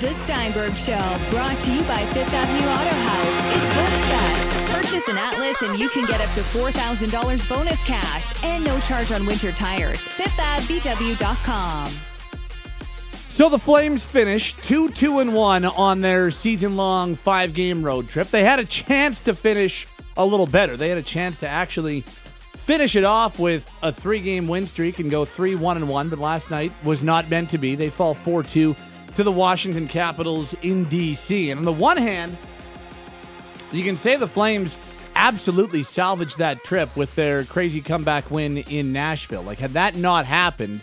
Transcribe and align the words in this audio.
The 0.00 0.14
Steinberg 0.14 0.74
Show, 0.78 1.18
brought 1.28 1.60
to 1.60 1.70
you 1.70 1.82
by 1.82 2.02
Fifth 2.06 2.32
Avenue 2.32 2.66
Auto 2.66 2.88
House. 2.88 3.36
It's 3.54 3.68
Voice 3.76 4.04
Fest. 4.08 4.72
Purchase 4.72 5.08
an 5.08 5.18
Atlas 5.18 5.60
and 5.60 5.78
you 5.78 5.90
can 5.90 6.06
get 6.06 6.22
up 6.22 6.32
to 6.32 6.40
$4,000 6.40 7.46
bonus 7.50 7.84
cash 7.84 8.42
and 8.42 8.64
no 8.64 8.80
charge 8.80 9.12
on 9.12 9.26
winter 9.26 9.52
tires. 9.52 9.98
FifthAvVW.com. 9.98 11.92
So 13.28 13.50
the 13.50 13.58
Flames 13.58 14.06
finished 14.06 14.64
2 14.64 14.88
2 14.92 15.20
and 15.20 15.34
1 15.34 15.66
on 15.66 16.00
their 16.00 16.30
season 16.30 16.76
long 16.76 17.14
five 17.14 17.52
game 17.52 17.84
road 17.84 18.08
trip. 18.08 18.30
They 18.30 18.42
had 18.42 18.58
a 18.58 18.64
chance 18.64 19.20
to 19.20 19.34
finish 19.34 19.86
a 20.16 20.24
little 20.24 20.46
better. 20.46 20.78
They 20.78 20.88
had 20.88 20.96
a 20.96 21.02
chance 21.02 21.36
to 21.40 21.48
actually 21.48 22.00
finish 22.00 22.96
it 22.96 23.04
off 23.04 23.38
with 23.38 23.70
a 23.82 23.92
three 23.92 24.20
game 24.20 24.48
win 24.48 24.66
streak 24.66 24.98
and 24.98 25.10
go 25.10 25.26
3 25.26 25.56
1 25.56 25.76
and 25.76 25.90
1, 25.90 26.08
but 26.08 26.18
last 26.18 26.50
night 26.50 26.72
was 26.84 27.02
not 27.02 27.28
meant 27.28 27.50
to 27.50 27.58
be. 27.58 27.74
They 27.74 27.90
fall 27.90 28.14
4 28.14 28.42
2 28.42 28.74
to 29.16 29.22
the 29.22 29.32
Washington 29.32 29.88
Capitals 29.88 30.54
in 30.62 30.84
D.C. 30.84 31.50
And 31.50 31.58
on 31.58 31.64
the 31.64 31.72
one 31.72 31.96
hand, 31.96 32.36
you 33.72 33.84
can 33.84 33.96
say 33.96 34.16
the 34.16 34.26
Flames 34.26 34.76
absolutely 35.14 35.82
salvaged 35.82 36.38
that 36.38 36.64
trip 36.64 36.96
with 36.96 37.14
their 37.14 37.44
crazy 37.44 37.80
comeback 37.80 38.30
win 38.30 38.58
in 38.58 38.92
Nashville. 38.92 39.42
Like, 39.42 39.58
had 39.58 39.72
that 39.72 39.96
not 39.96 40.24
happened, 40.24 40.82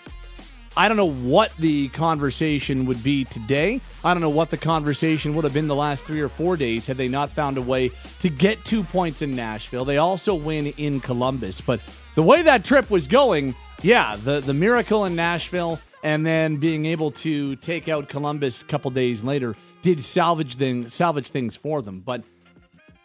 I 0.77 0.87
don't 0.87 0.97
know 0.97 1.09
what 1.09 1.55
the 1.57 1.87
conversation 1.89 2.85
would 2.85 3.01
be 3.03 3.23
today. 3.23 3.81
I 4.03 4.13
don't 4.13 4.21
know 4.21 4.29
what 4.29 4.51
the 4.51 4.57
conversation 4.57 5.33
would 5.33 5.43
have 5.43 5.53
been 5.53 5.67
the 5.67 5.75
last 5.75 6.05
three 6.05 6.21
or 6.21 6.29
four 6.29 6.55
days 6.55 6.85
had 6.85 6.97
they 6.97 7.07
not 7.07 7.31
found 7.31 7.57
a 7.57 7.63
way 7.63 7.89
to 8.19 8.29
get 8.29 8.63
two 8.63 8.83
points 8.83 9.23
in 9.23 9.35
Nashville. 9.35 9.85
They 9.85 9.97
also 9.97 10.35
win 10.35 10.67
in 10.77 10.99
Columbus. 10.99 11.61
But 11.61 11.81
the 12.13 12.21
way 12.21 12.43
that 12.43 12.63
trip 12.63 12.91
was 12.91 13.07
going, 13.07 13.55
yeah, 13.81 14.17
the, 14.17 14.39
the 14.39 14.53
miracle 14.53 15.05
in 15.05 15.15
Nashville 15.15 15.79
and 16.07 16.25
then 16.25 16.55
being 16.55 16.85
able 16.85 17.11
to 17.11 17.57
take 17.57 17.89
out 17.89 18.07
Columbus 18.07 18.61
a 18.61 18.65
couple 18.65 18.89
days 18.91 19.25
later 19.25 19.57
did 19.81 20.01
salvage, 20.01 20.55
thing, 20.55 20.87
salvage 20.87 21.27
things 21.27 21.57
for 21.57 21.81
them. 21.81 21.99
But 21.99 22.23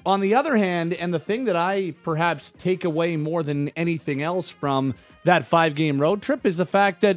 on 0.06 0.20
the 0.20 0.36
other 0.36 0.56
hand, 0.56 0.92
and 0.92 1.12
the 1.12 1.18
thing 1.18 1.46
that 1.46 1.56
I 1.56 1.94
perhaps 2.04 2.52
take 2.58 2.84
away 2.84 3.16
more 3.16 3.42
than 3.42 3.70
anything 3.70 4.22
else 4.22 4.50
from 4.50 4.94
that 5.24 5.44
five 5.44 5.74
game 5.74 6.00
road 6.00 6.22
trip 6.22 6.46
is 6.46 6.56
the 6.56 6.64
fact 6.64 7.00
that 7.00 7.16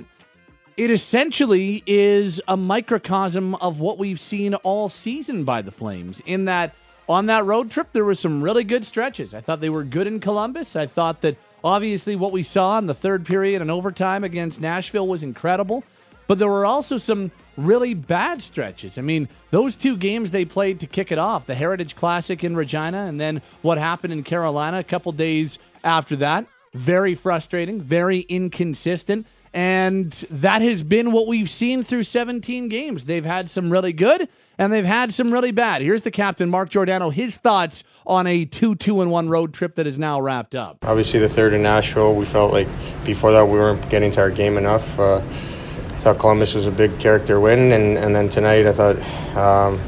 it 0.75 0.89
essentially 0.89 1.83
is 1.85 2.41
a 2.47 2.57
microcosm 2.57 3.53
of 3.53 3.79
what 3.79 3.99
we've 3.99 4.19
seen 4.19 4.55
all 4.55 4.89
season 4.89 5.43
by 5.43 5.61
the 5.61 5.71
Flames. 5.71 6.19
In 6.25 6.45
that, 6.45 6.73
on 7.07 7.27
that 7.27 7.45
road 7.45 7.69
trip, 7.69 7.91
there 7.91 8.05
were 8.05 8.15
some 8.15 8.43
really 8.43 8.63
good 8.63 8.87
stretches. 8.87 9.35
I 9.35 9.41
thought 9.41 9.61
they 9.61 9.69
were 9.69 9.83
good 9.83 10.07
in 10.07 10.19
Columbus. 10.19 10.75
I 10.75 10.87
thought 10.87 11.21
that 11.21 11.37
obviously 11.65 12.15
what 12.15 12.31
we 12.31 12.43
saw 12.43 12.77
in 12.77 12.85
the 12.85 12.93
third 12.93 13.25
period 13.25 13.61
and 13.61 13.71
overtime 13.71 14.23
against 14.23 14.61
Nashville 14.61 15.07
was 15.07 15.23
incredible. 15.23 15.83
But 16.27 16.39
there 16.39 16.47
were 16.47 16.65
also 16.65 16.97
some 16.97 17.31
really 17.57 17.93
bad 17.93 18.41
stretches. 18.41 18.97
I 18.97 19.01
mean, 19.01 19.27
those 19.51 19.75
two 19.75 19.97
games 19.97 20.31
they 20.31 20.45
played 20.45 20.79
to 20.79 20.87
kick 20.87 21.11
it 21.11 21.17
off 21.17 21.45
the 21.45 21.55
Heritage 21.55 21.95
Classic 21.95 22.43
in 22.43 22.55
Regina, 22.55 23.05
and 23.05 23.19
then 23.19 23.41
what 23.61 23.77
happened 23.77 24.13
in 24.13 24.23
Carolina 24.23 24.79
a 24.79 24.83
couple 24.83 25.11
days 25.11 25.59
after 25.83 26.15
that. 26.17 26.45
Very 26.73 27.15
frustrating, 27.15 27.81
very 27.81 28.19
inconsistent. 28.21 29.27
And 29.55 30.11
that 30.29 30.61
has 30.61 30.83
been 30.83 31.13
what 31.13 31.27
we've 31.27 31.49
seen 31.49 31.81
through 31.81 32.03
17 32.03 32.67
games. 32.67 33.05
They've 33.05 33.23
had 33.23 33.49
some 33.49 33.71
really 33.71 33.93
good 33.93 34.27
and 34.57 34.71
they've 34.71 34.85
had 34.85 35.13
some 35.13 35.31
really 35.31 35.51
bad. 35.51 35.81
Here's 35.81 36.01
the 36.01 36.11
captain, 36.11 36.49
Mark 36.49 36.69
Giordano, 36.69 37.09
his 37.09 37.37
thoughts 37.37 37.85
on 38.05 38.27
a 38.27 38.43
2 38.43 38.75
2 38.75 38.99
and 38.99 39.09
1 39.09 39.29
road 39.29 39.53
trip 39.53 39.75
that 39.75 39.87
is 39.87 39.97
now 39.97 40.19
wrapped 40.19 40.55
up. 40.55 40.79
Obviously, 40.83 41.21
the 41.21 41.29
third 41.29 41.53
in 41.53 41.63
Nashville, 41.63 42.15
we 42.15 42.25
felt 42.25 42.51
like 42.51 42.67
before 43.05 43.31
that 43.31 43.45
we 43.45 43.53
weren't 43.53 43.89
getting 43.89 44.11
to 44.11 44.19
our 44.19 44.29
game 44.29 44.57
enough. 44.57 44.99
Uh, 44.99 45.19
I 45.19 45.97
thought 45.99 46.19
Columbus 46.19 46.53
was 46.53 46.67
a 46.67 46.71
big 46.71 46.99
character 46.99 47.39
win, 47.39 47.71
and, 47.71 47.97
and 47.97 48.13
then 48.13 48.27
tonight 48.27 48.67
I 48.67 48.73
thought, 48.73 48.97
um, 49.37 49.79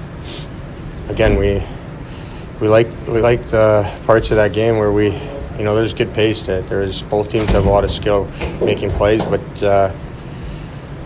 again, 1.10 1.36
we 1.36 1.62
we 2.62 2.70
liked 2.70 3.08
we 3.10 3.20
liked 3.20 3.54
uh, 3.54 3.84
parts 4.06 4.32
of 4.32 4.38
that 4.38 4.54
game 4.54 4.78
where 4.78 4.94
we 4.94 5.12
you 5.58 5.64
know, 5.64 5.76
there's 5.76 5.94
good 5.94 6.14
pace 6.14 6.44
to 6.44 6.60
it. 6.60 6.68
There's 6.68 7.02
both 7.04 7.32
teams 7.32 7.50
have 7.52 7.66
a 7.66 7.70
lot 7.70 7.84
of 7.84 7.92
skill 7.92 8.26
making 8.62 8.92
plays, 8.92 9.24
but 9.24 9.64
uh, 9.64 9.94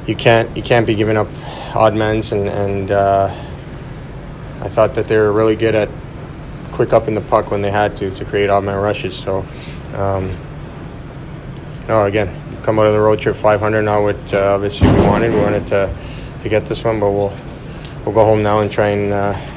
you 0.07 0.15
can't 0.15 0.55
you 0.57 0.63
can't 0.63 0.85
be 0.85 0.95
giving 0.95 1.17
up 1.17 1.27
odd 1.75 1.95
mens 1.95 2.31
and 2.31 2.49
and 2.49 2.91
uh, 2.91 3.27
I 4.61 4.67
thought 4.67 4.93
that 4.95 5.07
they 5.07 5.17
were 5.17 5.31
really 5.31 5.55
good 5.55 5.73
at 5.73 5.89
quick 6.71 6.93
up 6.93 7.07
in 7.07 7.15
the 7.15 7.21
puck 7.21 7.51
when 7.51 7.61
they 7.61 7.71
had 7.71 7.95
to 7.97 8.11
to 8.11 8.25
create 8.25 8.49
odd 8.49 8.63
man 8.63 8.77
rushes. 8.77 9.15
So, 9.15 9.45
um, 9.95 10.37
no, 11.87 12.05
again, 12.05 12.29
come 12.63 12.77
out 12.79 12.87
of 12.87 12.93
the 12.93 12.99
road 12.99 13.19
trip 13.19 13.35
500. 13.35 13.81
Not 13.83 14.01
what 14.01 14.33
uh, 14.33 14.53
obviously 14.53 14.87
we 14.87 14.99
wanted. 15.01 15.33
We 15.33 15.39
wanted 15.39 15.67
to 15.67 15.95
to 16.41 16.49
get 16.49 16.65
this 16.65 16.83
one, 16.83 16.99
but 16.99 17.11
we'll 17.11 17.33
we'll 18.03 18.13
go 18.13 18.25
home 18.25 18.43
now 18.43 18.59
and 18.59 18.71
try 18.71 18.89
and 18.89 19.13
uh, 19.13 19.50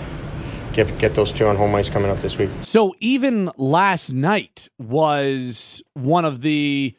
get 0.74 0.98
get 0.98 1.14
those 1.14 1.32
two 1.32 1.46
on 1.46 1.56
home 1.56 1.74
ice 1.74 1.88
coming 1.88 2.10
up 2.10 2.20
this 2.20 2.36
week. 2.36 2.50
So 2.62 2.94
even 3.00 3.50
last 3.56 4.12
night 4.12 4.68
was 4.78 5.82
one 5.94 6.24
of 6.24 6.42
the 6.42 6.94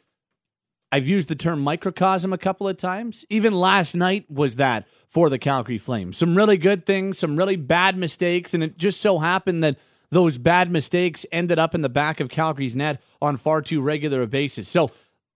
I've 0.90 1.06
used 1.06 1.28
the 1.28 1.34
term 1.34 1.60
microcosm 1.60 2.32
a 2.32 2.38
couple 2.38 2.66
of 2.68 2.76
times. 2.76 3.24
Even 3.28 3.52
last 3.52 3.94
night 3.94 4.30
was 4.30 4.56
that 4.56 4.86
for 5.08 5.28
the 5.28 5.38
Calgary 5.38 5.78
Flames. 5.78 6.16
Some 6.16 6.36
really 6.36 6.56
good 6.56 6.86
things, 6.86 7.18
some 7.18 7.36
really 7.36 7.56
bad 7.56 7.96
mistakes, 7.96 8.54
and 8.54 8.62
it 8.62 8.78
just 8.78 9.00
so 9.00 9.18
happened 9.18 9.62
that 9.62 9.76
those 10.10 10.38
bad 10.38 10.70
mistakes 10.70 11.26
ended 11.32 11.58
up 11.58 11.74
in 11.74 11.82
the 11.82 11.88
back 11.88 12.20
of 12.20 12.28
Calgary's 12.28 12.76
net 12.76 13.02
on 13.20 13.36
far 13.36 13.60
too 13.60 13.82
regular 13.82 14.22
a 14.22 14.26
basis. 14.26 14.68
So 14.68 14.88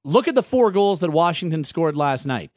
look 0.04 0.28
at 0.28 0.34
the 0.34 0.42
four 0.42 0.70
goals 0.70 1.00
that 1.00 1.10
Washington 1.10 1.64
scored 1.64 1.96
last 1.96 2.24
night. 2.24 2.50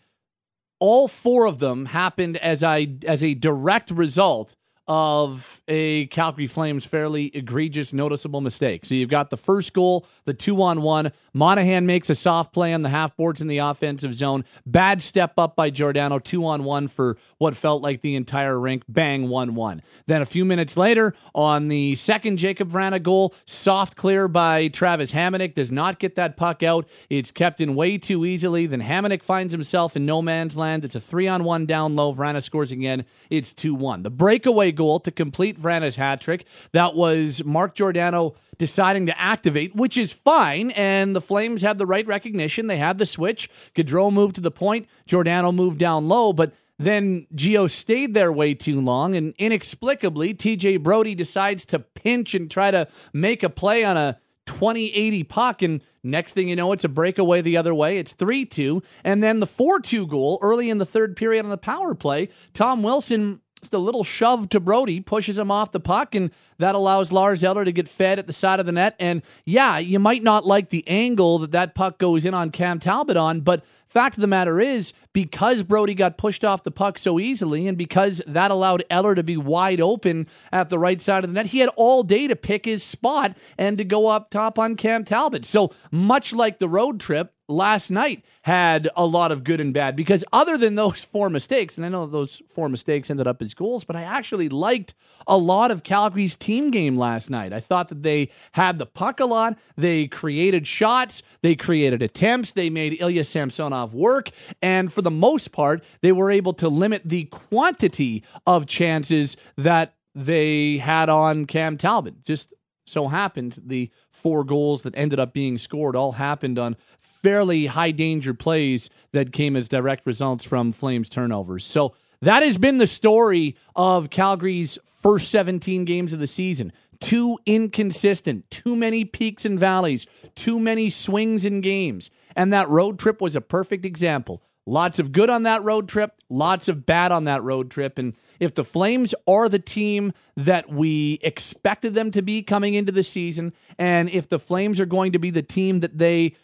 All 0.79 1.07
four 1.07 1.45
of 1.45 1.59
them 1.59 1.85
happened 1.85 2.37
as 2.37 2.63
I 2.63 2.95
as 3.07 3.23
a 3.23 3.33
direct 3.33 3.89
result 3.89 4.55
of 4.87 5.61
a 5.67 6.07
Calgary 6.07 6.47
Flames 6.47 6.83
fairly 6.83 7.27
egregious, 7.33 7.93
noticeable 7.93 8.41
mistake. 8.41 8.85
So 8.85 8.95
you've 8.95 9.09
got 9.09 9.29
the 9.29 9.37
first 9.37 9.73
goal, 9.73 10.05
the 10.25 10.33
two 10.33 10.61
on 10.61 10.81
one. 10.81 11.11
Monahan 11.33 11.85
makes 11.85 12.09
a 12.09 12.15
soft 12.15 12.53
play 12.53 12.73
on 12.73 12.81
the 12.81 12.89
half 12.89 13.15
boards 13.15 13.41
in 13.41 13.47
the 13.47 13.59
offensive 13.59 14.13
zone. 14.13 14.43
Bad 14.65 15.01
step 15.01 15.33
up 15.37 15.55
by 15.55 15.69
Giordano, 15.69 16.19
two 16.19 16.45
on 16.45 16.63
one 16.63 16.87
for 16.87 17.17
what 17.37 17.55
felt 17.55 17.81
like 17.81 18.01
the 18.01 18.15
entire 18.15 18.59
rink. 18.59 18.83
Bang, 18.87 19.29
1 19.29 19.55
1. 19.55 19.81
Then 20.07 20.21
a 20.21 20.25
few 20.25 20.43
minutes 20.43 20.75
later, 20.75 21.15
on 21.33 21.69
the 21.69 21.95
second 21.95 22.37
Jacob 22.37 22.69
Vrana 22.69 23.01
goal, 23.01 23.33
soft 23.45 23.95
clear 23.95 24.27
by 24.27 24.67
Travis 24.67 25.13
Hamonic. 25.13 25.53
Does 25.53 25.71
not 25.71 25.99
get 25.99 26.15
that 26.15 26.35
puck 26.35 26.61
out. 26.61 26.87
It's 27.09 27.31
kept 27.31 27.61
in 27.61 27.75
way 27.75 27.97
too 27.97 28.25
easily. 28.25 28.65
Then 28.65 28.81
Hamonic 28.81 29.23
finds 29.23 29.53
himself 29.53 29.95
in 29.95 30.05
no 30.05 30.21
man's 30.21 30.57
land. 30.57 30.83
It's 30.83 30.95
a 30.95 30.99
three 30.99 31.27
on 31.27 31.43
one 31.43 31.65
down 31.65 31.95
low. 31.95 32.13
Vrana 32.13 32.43
scores 32.43 32.71
again. 32.71 33.05
It's 33.29 33.53
2 33.53 33.73
1. 33.73 34.03
The 34.03 34.09
breakaway 34.09 34.72
goal 34.73 34.99
to 35.01 35.11
complete 35.11 35.59
Vrana's 35.59 35.95
hat 35.95 36.21
trick. 36.21 36.45
That 36.71 36.95
was 36.95 37.43
Mark 37.43 37.75
Giordano 37.75 38.35
deciding 38.57 39.05
to 39.07 39.19
activate, 39.19 39.75
which 39.75 39.97
is 39.97 40.11
fine. 40.11 40.71
And 40.71 41.15
the 41.15 41.21
Flames 41.21 41.61
had 41.61 41.77
the 41.77 41.85
right 41.85 42.05
recognition. 42.05 42.67
They 42.67 42.77
had 42.77 42.97
the 42.97 43.05
switch. 43.05 43.49
Gaudreau 43.75 44.11
moved 44.11 44.35
to 44.35 44.41
the 44.41 44.51
point. 44.51 44.87
Giordano 45.05 45.51
moved 45.51 45.79
down 45.79 46.07
low, 46.07 46.33
but 46.33 46.53
then 46.79 47.27
Geo 47.33 47.67
stayed 47.67 48.13
there 48.13 48.31
way 48.31 48.53
too 48.53 48.81
long, 48.81 49.15
and 49.15 49.33
inexplicably, 49.37 50.33
TJ 50.33 50.81
Brodie 50.81 51.15
decides 51.15 51.65
to 51.67 51.79
pinch 51.79 52.33
and 52.33 52.49
try 52.49 52.71
to 52.71 52.87
make 53.13 53.43
a 53.43 53.49
play 53.49 53.83
on 53.83 53.95
a 53.95 54.19
2080 54.47 55.23
puck. 55.23 55.61
And 55.61 55.81
next 56.03 56.33
thing 56.33 56.49
you 56.49 56.55
know, 56.55 56.71
it's 56.71 56.83
a 56.83 56.89
breakaway 56.89 57.41
the 57.41 57.57
other 57.57 57.73
way. 57.73 57.99
It's 57.99 58.13
3 58.13 58.45
2. 58.45 58.81
And 59.03 59.23
then 59.23 59.39
the 59.39 59.45
4 59.45 59.79
2 59.79 60.07
goal 60.07 60.39
early 60.41 60.69
in 60.69 60.79
the 60.79 60.85
third 60.85 61.15
period 61.15 61.45
on 61.45 61.51
the 61.51 61.57
power 61.57 61.95
play, 61.95 62.29
Tom 62.53 62.83
Wilson 62.83 63.41
just 63.63 63.73
a 63.73 63.77
little 63.77 64.03
shove 64.03 64.49
to 64.49 64.59
Brodie 64.59 64.99
pushes 64.99 65.39
him 65.39 65.49
off 65.49 65.71
the 65.71 65.79
puck, 65.79 66.13
and 66.13 66.31
that 66.57 66.75
allows 66.75 67.11
Lars 67.11 67.43
Eller 67.43 67.65
to 67.65 67.71
get 67.71 67.87
fed 67.87 68.19
at 68.19 68.27
the 68.27 68.33
side 68.33 68.59
of 68.59 68.65
the 68.65 68.71
net. 68.71 68.95
And 68.99 69.21
yeah, 69.45 69.77
you 69.77 69.99
might 69.99 70.21
not 70.21 70.45
like 70.45 70.69
the 70.69 70.87
angle 70.87 71.39
that 71.39 71.51
that 71.51 71.73
puck 71.73 71.97
goes 71.97 72.25
in 72.25 72.33
on 72.33 72.51
Cam 72.51 72.79
Talbot 72.79 73.17
on, 73.17 73.41
but 73.41 73.63
fact 73.87 74.17
of 74.17 74.21
the 74.21 74.27
matter 74.27 74.59
is, 74.59 74.91
because 75.13 75.63
Brodie 75.63 75.93
got 75.93 76.17
pushed 76.17 76.43
off 76.43 76.63
the 76.63 76.71
puck 76.71 76.97
so 76.97 77.19
easily, 77.19 77.67
and 77.67 77.77
because 77.77 78.21
that 78.27 78.51
allowed 78.51 78.83
Eller 78.89 79.15
to 79.15 79.23
be 79.23 79.37
wide 79.37 79.79
open 79.79 80.27
at 80.51 80.69
the 80.69 80.79
right 80.79 80.99
side 80.99 81.23
of 81.23 81.29
the 81.29 81.33
net, 81.33 81.47
he 81.47 81.59
had 81.59 81.69
all 81.75 82.03
day 82.03 82.27
to 82.27 82.35
pick 82.35 82.65
his 82.65 82.83
spot 82.83 83.37
and 83.57 83.77
to 83.77 83.83
go 83.83 84.07
up 84.07 84.29
top 84.29 84.59
on 84.59 84.75
Cam 84.75 85.03
Talbot. 85.03 85.45
So 85.45 85.71
much 85.89 86.33
like 86.33 86.59
the 86.59 86.67
road 86.67 86.99
trip, 86.99 87.33
last 87.53 87.89
night 87.91 88.23
had 88.43 88.89
a 88.95 89.05
lot 89.05 89.31
of 89.31 89.43
good 89.43 89.59
and 89.59 89.73
bad 89.73 89.95
because 89.95 90.23
other 90.33 90.57
than 90.57 90.75
those 90.75 91.03
four 91.13 91.29
mistakes, 91.29 91.77
and 91.77 91.85
I 91.85 91.89
know 91.89 92.05
those 92.05 92.41
four 92.49 92.69
mistakes 92.69 93.09
ended 93.09 93.27
up 93.27 93.41
as 93.41 93.53
goals, 93.53 93.83
but 93.83 93.95
I 93.95 94.03
actually 94.03 94.49
liked 94.49 94.93
a 95.27 95.37
lot 95.37 95.71
of 95.71 95.83
Calgary's 95.83 96.35
team 96.35 96.71
game 96.71 96.97
last 96.97 97.29
night. 97.29 97.53
I 97.53 97.59
thought 97.59 97.89
that 97.89 98.03
they 98.03 98.29
had 98.53 98.79
the 98.79 98.85
puck 98.85 99.19
a 99.19 99.25
lot, 99.25 99.57
they 99.77 100.07
created 100.07 100.67
shots, 100.67 101.23
they 101.41 101.55
created 101.55 102.01
attempts, 102.01 102.51
they 102.51 102.69
made 102.69 102.99
Ilya 102.99 103.23
Samsonov 103.23 103.93
work, 103.93 104.29
and 104.61 104.91
for 104.91 105.01
the 105.01 105.11
most 105.11 105.51
part, 105.51 105.83
they 106.01 106.11
were 106.11 106.31
able 106.31 106.53
to 106.53 106.67
limit 106.67 107.03
the 107.05 107.25
quantity 107.25 108.23
of 108.45 108.65
chances 108.65 109.37
that 109.57 109.95
they 110.15 110.77
had 110.77 111.09
on 111.09 111.45
Cam 111.45 111.77
Talbot. 111.77 112.23
Just 112.23 112.53
so 112.85 113.07
happened 113.07 113.59
the 113.65 113.89
four 114.11 114.43
goals 114.43 114.83
that 114.83 114.95
ended 114.95 115.19
up 115.19 115.33
being 115.33 115.57
scored 115.57 115.95
all 115.95 116.13
happened 116.13 116.59
on 116.59 116.75
fairly 117.23 117.67
high 117.67 117.91
danger 117.91 118.33
plays 118.33 118.89
that 119.13 119.31
came 119.31 119.55
as 119.55 119.69
direct 119.69 120.05
results 120.05 120.43
from 120.43 120.71
Flames 120.71 121.09
turnovers. 121.09 121.65
So 121.65 121.95
That 122.21 122.43
has 122.43 122.57
been 122.57 122.77
the 122.77 122.87
story 122.87 123.57
of 123.75 124.09
Calgary's 124.09 124.77
first 124.95 125.29
17 125.31 125.83
games 125.83 126.13
of 126.13 126.19
the 126.19 126.27
season. 126.27 126.71
Too 127.01 127.37
inconsistent, 127.45 128.49
too 128.49 128.77
many 128.77 129.03
peaks 129.03 129.43
and 129.43 129.59
valleys, 129.59 130.07
too 130.35 130.57
many 130.57 130.89
swings 130.89 131.43
in 131.43 131.59
games. 131.59 132.09
And 132.33 132.53
that 132.53 132.69
road 132.69 132.97
trip 132.97 133.19
was 133.19 133.35
a 133.35 133.41
perfect 133.41 133.83
example. 133.83 134.41
Lots 134.65 134.99
of 134.99 135.11
good 135.11 135.29
on 135.29 135.43
that 135.43 135.61
road 135.63 135.89
trip, 135.89 136.13
lots 136.29 136.69
of 136.69 136.85
bad 136.85 137.11
on 137.11 137.25
that 137.25 137.43
road 137.43 137.69
trip. 137.69 137.97
And 137.97 138.15
if 138.39 138.55
the 138.55 138.63
Flames 138.63 139.13
are 139.27 139.49
the 139.49 139.59
team 139.59 140.13
that 140.37 140.69
we 140.69 141.19
expected 141.21 141.93
them 141.93 142.11
to 142.11 142.21
be 142.21 142.41
coming 142.41 142.73
into 142.73 142.93
the 142.93 143.03
season, 143.03 143.51
and 143.77 144.09
if 144.09 144.29
the 144.29 144.39
Flames 144.39 144.79
are 144.79 144.85
going 144.85 145.11
to 145.11 145.19
be 145.19 145.29
the 145.29 145.41
team 145.41 145.81
that 145.81 145.97
they 145.97 146.35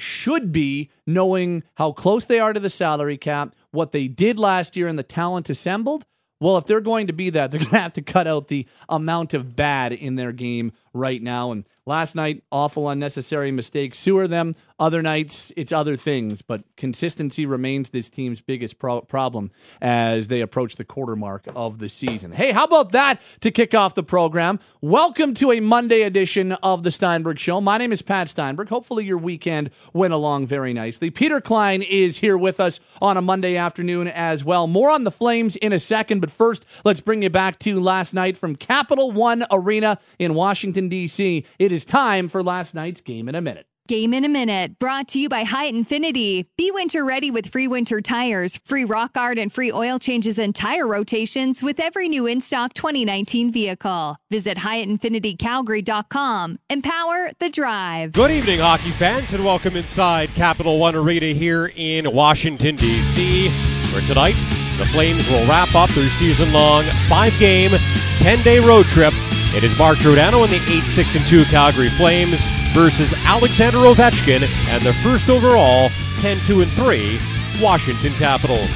should 0.00 0.52
be, 0.52 0.90
knowing 1.06 1.62
how 1.74 1.92
close 1.92 2.24
they 2.24 2.40
are 2.40 2.52
to 2.52 2.60
the 2.60 2.70
salary 2.70 3.16
cap, 3.16 3.54
what 3.70 3.92
they 3.92 4.08
did 4.08 4.38
last 4.38 4.76
year, 4.76 4.88
and 4.88 4.98
the 4.98 5.02
talent 5.02 5.48
assembled, 5.50 6.04
well, 6.40 6.56
if 6.56 6.64
they're 6.64 6.80
going 6.80 7.06
to 7.06 7.12
be 7.12 7.30
that, 7.30 7.50
they're 7.50 7.60
going 7.60 7.70
to 7.70 7.78
have 7.78 7.92
to 7.94 8.02
cut 8.02 8.26
out 8.26 8.48
the 8.48 8.66
amount 8.88 9.34
of 9.34 9.54
bad 9.54 9.92
in 9.92 10.16
their 10.16 10.32
game 10.32 10.72
right 10.92 11.22
now. 11.22 11.52
And 11.52 11.64
last 11.86 12.14
night, 12.14 12.42
awful 12.50 12.88
unnecessary 12.88 13.50
mistakes 13.50 13.98
sewer 13.98 14.28
them. 14.28 14.54
Other 14.78 15.02
nights, 15.02 15.52
it's 15.58 15.72
other 15.72 15.94
things. 15.94 16.40
But 16.40 16.62
consistency 16.76 17.44
remains 17.44 17.90
this 17.90 18.08
team's 18.08 18.40
biggest 18.40 18.78
pro- 18.78 19.02
problem 19.02 19.50
as 19.82 20.28
they 20.28 20.40
approach 20.40 20.76
the 20.76 20.84
quarter 20.84 21.14
mark 21.14 21.44
of 21.54 21.80
the 21.80 21.88
season. 21.90 22.32
Hey, 22.32 22.52
how 22.52 22.64
about 22.64 22.92
that 22.92 23.20
to 23.40 23.50
kick 23.50 23.74
off 23.74 23.94
the 23.94 24.02
program? 24.02 24.58
Welcome 24.80 25.34
to 25.34 25.52
a 25.52 25.60
Monday 25.60 26.00
edition 26.00 26.52
of 26.52 26.82
the 26.82 26.90
Steinberg 26.90 27.38
Show. 27.38 27.60
My 27.60 27.76
name 27.76 27.92
is 27.92 28.00
Pat 28.00 28.30
Steinberg. 28.30 28.70
Hopefully, 28.70 29.04
your 29.04 29.18
weekend 29.18 29.68
went 29.92 30.14
along 30.14 30.46
very 30.46 30.72
nicely. 30.72 31.10
Peter 31.10 31.42
Klein 31.42 31.82
is 31.82 32.18
here 32.18 32.38
with 32.38 32.58
us 32.58 32.80
on 33.02 33.18
a 33.18 33.22
Monday 33.22 33.58
afternoon 33.58 34.08
as 34.08 34.44
well. 34.44 34.66
More 34.66 34.88
on 34.90 35.04
the 35.04 35.10
Flames 35.10 35.56
in 35.56 35.74
a 35.74 35.78
second, 35.78 36.20
but 36.20 36.30
first, 36.30 36.64
let's 36.86 37.02
bring 37.02 37.22
you 37.22 37.28
back 37.28 37.58
to 37.58 37.78
last 37.78 38.14
night 38.14 38.38
from 38.38 38.56
Capital 38.56 39.12
One 39.12 39.44
Arena 39.50 39.98
in 40.18 40.32
Washington, 40.32 40.88
D.C. 40.88 41.44
It 41.58 41.69
is 41.72 41.84
time 41.84 42.28
for 42.28 42.42
last 42.42 42.74
night's 42.74 43.00
game 43.00 43.28
in 43.28 43.34
a 43.34 43.40
minute. 43.40 43.66
Game 43.90 44.14
in 44.14 44.24
a 44.24 44.28
Minute, 44.28 44.78
brought 44.78 45.08
to 45.08 45.18
you 45.18 45.28
by 45.28 45.42
Hyatt 45.42 45.74
Infiniti. 45.74 46.46
Be 46.56 46.70
winter 46.70 47.04
ready 47.04 47.32
with 47.32 47.48
free 47.48 47.66
winter 47.66 48.00
tires, 48.00 48.56
free 48.58 48.84
rock 48.84 49.16
art, 49.16 49.36
and 49.36 49.52
free 49.52 49.72
oil 49.72 49.98
changes 49.98 50.38
and 50.38 50.54
tire 50.54 50.86
rotations 50.86 51.60
with 51.60 51.80
every 51.80 52.08
new 52.08 52.24
in 52.24 52.40
stock 52.40 52.72
2019 52.74 53.50
vehicle. 53.50 54.16
Visit 54.30 54.58
HyattInfinitiCalgary.com. 54.58 56.60
Empower 56.70 57.30
the 57.40 57.50
drive. 57.50 58.12
Good 58.12 58.30
evening, 58.30 58.60
hockey 58.60 58.90
fans, 58.90 59.32
and 59.32 59.44
welcome 59.44 59.74
inside 59.74 60.28
Capital 60.36 60.78
One 60.78 60.94
Arena 60.94 61.34
here 61.34 61.72
in 61.74 62.14
Washington, 62.14 62.76
D.C., 62.76 63.48
where 63.92 64.02
tonight 64.02 64.36
the 64.78 64.86
Flames 64.86 65.28
will 65.28 65.44
wrap 65.48 65.74
up 65.74 65.90
their 65.90 66.08
season 66.10 66.52
long 66.52 66.84
five 67.08 67.36
game, 67.40 67.72
10 68.18 68.38
day 68.44 68.60
road 68.60 68.86
trip. 68.86 69.12
It 69.52 69.64
is 69.64 69.76
Mark 69.76 69.98
Giordano 69.98 70.44
and 70.44 70.52
the 70.52 70.56
8 70.56 70.82
6 70.82 71.16
and 71.16 71.26
2 71.26 71.44
Calgary 71.50 71.88
Flames 71.90 72.46
versus 72.72 73.12
Alexander 73.26 73.78
Ovechkin 73.78 74.46
and 74.70 74.82
the 74.82 74.92
first 75.02 75.28
overall 75.28 75.90
10 76.20 76.38
2 76.46 76.62
and 76.62 76.70
3 76.70 77.18
Washington 77.60 78.12
Capitals. 78.12 78.70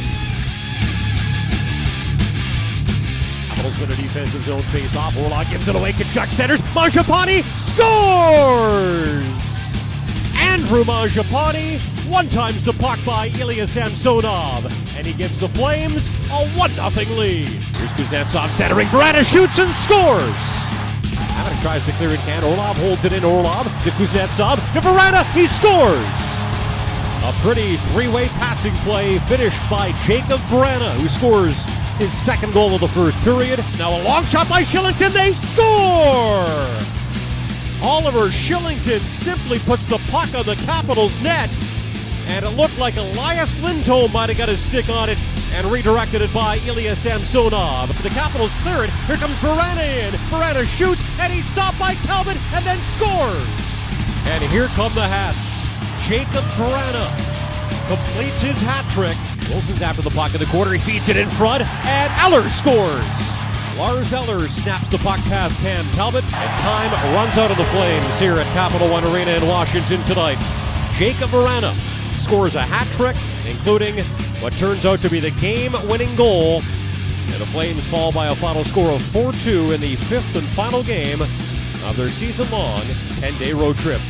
Capitals 3.47 3.79
win 3.79 3.93
a 3.93 3.94
defensive 3.94 4.43
zone 4.43 4.62
face 4.62 4.97
off. 4.97 5.17
Orlov 5.17 5.49
gives 5.49 5.69
it 5.69 5.76
away. 5.76 5.93
Tkachuk 5.93 6.26
centers. 6.26 6.61
Mangiapane 6.75 7.44
scores! 7.61 9.54
Andrew 10.37 10.85
Mangiapane 10.85 11.81
one 12.09 12.29
times 12.29 12.63
the 12.65 12.73
puck 12.75 12.99
by 13.07 13.29
Ilya 13.39 13.67
Samsonov, 13.67 14.67
and 14.97 15.07
he 15.07 15.15
gives 15.15 15.41
the 15.41 15.49
Flames 15.49 16.11
a 16.31 16.47
1 16.57 16.71
0 16.71 17.19
lead. 17.19 17.49
Here's 17.49 17.91
Kuznetsov 17.93 18.51
centering. 18.51 18.87
Vrana 18.89 19.25
shoots 19.25 19.59
and 19.59 19.71
scores. 19.71 20.45
Hamonic 21.35 21.61
tries 21.63 21.85
to 21.87 21.93
clear 21.93 22.11
it 22.11 22.21
can. 22.21 22.45
Orlov 22.45 22.77
holds 22.77 23.05
it 23.05 23.13
in. 23.13 23.25
Orlov 23.25 23.65
to 23.85 23.91
Kuznetsov 23.91 24.57
to 24.75 24.81
Vrana. 24.81 25.25
He 25.33 25.47
scores. 25.47 26.25
A 27.25 27.33
pretty 27.41 27.77
three-way 27.93 28.29
passing 28.37 28.75
play 28.85 29.19
finished 29.21 29.59
by 29.71 29.93
Jacob 30.05 30.41
Vrana, 30.53 30.93
who 31.01 31.09
scores 31.09 31.65
his 31.99 32.13
second 32.13 32.53
goal 32.53 32.75
of 32.75 32.81
the 32.81 32.89
first 32.89 33.19
period. 33.21 33.61
Now 33.79 33.99
a 33.99 34.03
long 34.05 34.25
shot 34.25 34.49
by 34.49 34.63
Kylington. 34.63 35.11
They 35.13 35.33
score. 35.33 37.04
Oliver 37.82 38.29
Kylington 38.29 39.00
simply 39.00 39.59
puts 39.61 39.87
the 39.87 39.99
puck 40.11 40.35
on 40.35 40.44
the 40.44 40.56
Capitals' 40.65 41.21
net, 41.23 41.50
and 42.29 42.44
it 42.44 42.50
looked 42.50 42.79
like 42.79 42.97
Elias 42.97 43.61
Lindholm 43.62 44.12
might 44.12 44.29
have 44.31 44.38
got 44.38 44.49
his 44.49 44.61
stick 44.61 44.88
on 44.88 45.11
it 45.11 45.19
and 45.53 45.67
redirected 45.71 46.23
it 46.23 46.32
by 46.32 46.59
Ilya 46.67 46.97
Samsonov. 46.97 48.03
The 48.03 48.11
Capitals 48.11 48.55
clear 48.62 48.85
it. 48.85 48.91
Here 49.06 49.17
comes 49.17 49.35
Vrana 49.37 49.85
in. 50.03 50.12
Vrana 50.31 50.67
shoots, 50.67 51.05
and 51.21 51.32
he's 51.32 51.44
stopped 51.47 51.79
by 51.79 51.94
Talbot 52.06 52.37
and 52.55 52.65
then 52.65 52.79
scores. 52.79 53.47
And 54.26 54.43
here 54.44 54.67
come 54.69 54.93
the 54.94 55.06
hats. 55.06 55.55
Jacob 56.09 56.44
Vrana 56.56 57.06
completes 57.87 58.41
his 58.41 58.61
hat 58.62 58.88
trick. 58.91 59.17
Wilson's 59.50 59.82
after 59.82 60.03
the 60.03 60.11
puck 60.11 60.32
in 60.35 60.41
the 60.41 60.47
corner. 60.47 60.73
He 60.73 60.79
feeds 60.79 61.09
it 61.09 61.17
in 61.17 61.29
front, 61.29 61.62
and 61.85 62.12
Eller 62.21 62.49
scores. 62.49 63.34
Lars 63.76 64.12
Eller 64.12 64.49
snaps 64.49 64.88
the 64.88 64.99
puck 64.99 65.19
past 65.25 65.59
Cam 65.59 65.85
Talbot, 65.97 66.23
and 66.23 66.62
time 66.62 66.93
runs 67.15 67.37
out 67.37 67.50
of 67.50 67.56
the 67.56 67.65
Flames 67.67 68.19
here 68.19 68.35
at 68.35 68.47
Capital 68.53 68.88
One 68.88 69.05
Arena 69.05 69.32
in 69.32 69.47
Washington 69.49 70.03
tonight. 70.05 70.38
Jacob 70.97 71.31
Vrana 71.31 71.73
scores 72.21 72.55
a 72.55 72.62
hat 72.62 72.87
trick, 72.94 73.17
including 73.47 74.05
what 74.41 74.53
turns 74.55 74.87
out 74.87 75.03
to 75.03 75.11
be 75.11 75.19
the 75.19 75.32
game-winning 75.32 76.15
goal, 76.15 76.62
and 76.62 77.41
the 77.41 77.47
Flames 77.47 77.85
fall 77.88 78.12
by 78.12 78.29
a 78.29 78.35
final 78.37 78.62
score 78.62 78.93
of 78.93 79.00
4-2 79.00 79.75
in 79.75 79.81
the 79.81 79.97
fifth 79.97 80.37
and 80.37 80.47
final 80.49 80.85
game 80.85 81.21
of 81.21 81.97
their 81.97 82.09
season-long 82.09 82.81
10-day 83.21 83.53
road 83.55 83.76
trip. 83.76 84.00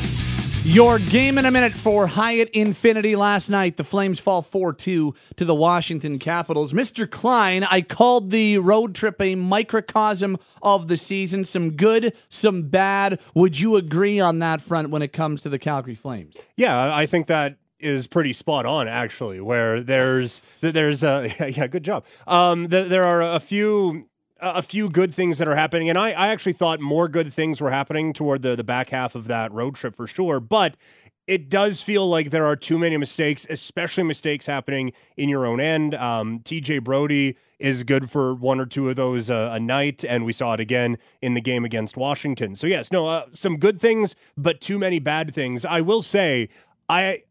Your 0.67 0.99
game 0.99 1.37
in 1.37 1.45
a 1.45 1.51
minute 1.51 1.75
for 1.75 2.07
Hyatt 2.07 2.51
Infiniti 2.55 3.19
last 3.19 3.51
night. 3.51 3.77
The 3.77 3.85
Flames 3.85 4.19
fall 4.19 4.41
4 4.41 4.73
2 4.73 5.15
to 5.37 5.45
the 5.45 5.55
Washington 5.55 6.19
Capitals. 6.19 6.73
Mr. 6.73 7.09
Klein, 7.09 7.65
I 7.65 7.83
called 7.83 8.31
the 8.31 8.57
road 8.57 8.95
trip 8.95 9.21
a 9.21 9.35
microcosm 9.35 10.39
of 10.63 10.89
the 10.89 10.97
season. 10.97 11.45
Some 11.45 11.73
good, 11.73 12.17
some 12.31 12.63
bad. 12.71 13.21
Would 13.35 13.61
you 13.61 13.77
agree 13.77 14.19
on 14.21 14.39
that 14.39 14.63
front 14.63 14.89
when 14.89 15.03
it 15.03 15.13
comes 15.13 15.43
to 15.43 15.51
the 15.51 15.59
Calgary 15.59 15.95
Flames? 15.95 16.35
Yeah, 16.57 16.97
I 16.97 17.05
think 17.05 17.27
that 17.27 17.59
is 17.79 18.07
pretty 18.07 18.33
spot 18.33 18.65
on 18.65 18.89
actually 18.89 19.43
where 19.43 19.83
there's 19.83 20.61
there's 20.61 21.03
a 21.03 21.31
yeah 21.55 21.67
good 21.67 21.85
job 21.85 22.03
um 22.27 22.69
there, 22.69 22.85
there 22.85 23.05
are 23.05 23.21
a 23.21 23.39
few 23.39 24.09
a 24.55 24.63
few 24.63 24.91
good 24.91 25.15
things 25.15 25.39
that 25.39 25.49
are 25.49 25.57
happening 25.57 25.89
and 25.89 25.99
I, 25.99 26.11
I 26.11 26.29
actually 26.29 26.53
thought 26.53 26.81
more 26.81 27.09
good 27.09 27.33
things 27.33 27.61
were 27.61 27.71
happening 27.71 28.13
toward 28.13 28.43
the 28.43 28.55
the 28.57 28.65
back 28.65 28.91
half 28.91 29.15
of 29.15 29.27
that 29.29 29.53
road 29.53 29.75
trip 29.75 29.97
for 29.97 30.07
sure 30.07 30.41
but 30.41 30.77
it 31.27 31.49
does 31.49 31.81
feel 31.81 32.07
like 32.09 32.31
there 32.31 32.45
are 32.45 32.57
too 32.57 32.79
many 32.79 32.97
mistakes, 32.97 33.47
especially 33.49 34.03
mistakes 34.03 34.47
happening 34.47 34.93
in 35.17 35.29
your 35.29 35.47
own 35.47 35.61
end. 35.61 35.95
Um, 35.95 36.41
TJ 36.41 36.85
Brodie 36.85 37.37
is 37.59 37.85
good 37.85 38.11
for 38.11 38.35
one 38.35 38.61
or 38.61 38.67
two 38.67 38.91
of 38.91 38.97
those 38.97 39.31
uh, 39.31 39.51
a 39.53 39.61
night, 39.61 40.05
and 40.07 40.25
we 40.25 40.33
saw 40.33 40.55
it 40.55 40.61
again 40.61 40.99
in 41.23 41.35
the 41.35 41.41
game 41.41 41.65
against 41.65 41.97
Washington. 41.97 42.55
So 42.55 42.67
yes, 42.67 42.93
no, 42.93 43.07
uh, 43.07 43.27
some 43.33 43.57
good 43.57 43.81
things, 43.81 44.15
but 44.37 44.61
too 44.61 44.79
many 44.79 44.99
bad 44.99 45.35
things. 45.35 45.65
I 45.65 45.81
will 45.81 46.03
say, 46.03 46.51
I 46.89 47.23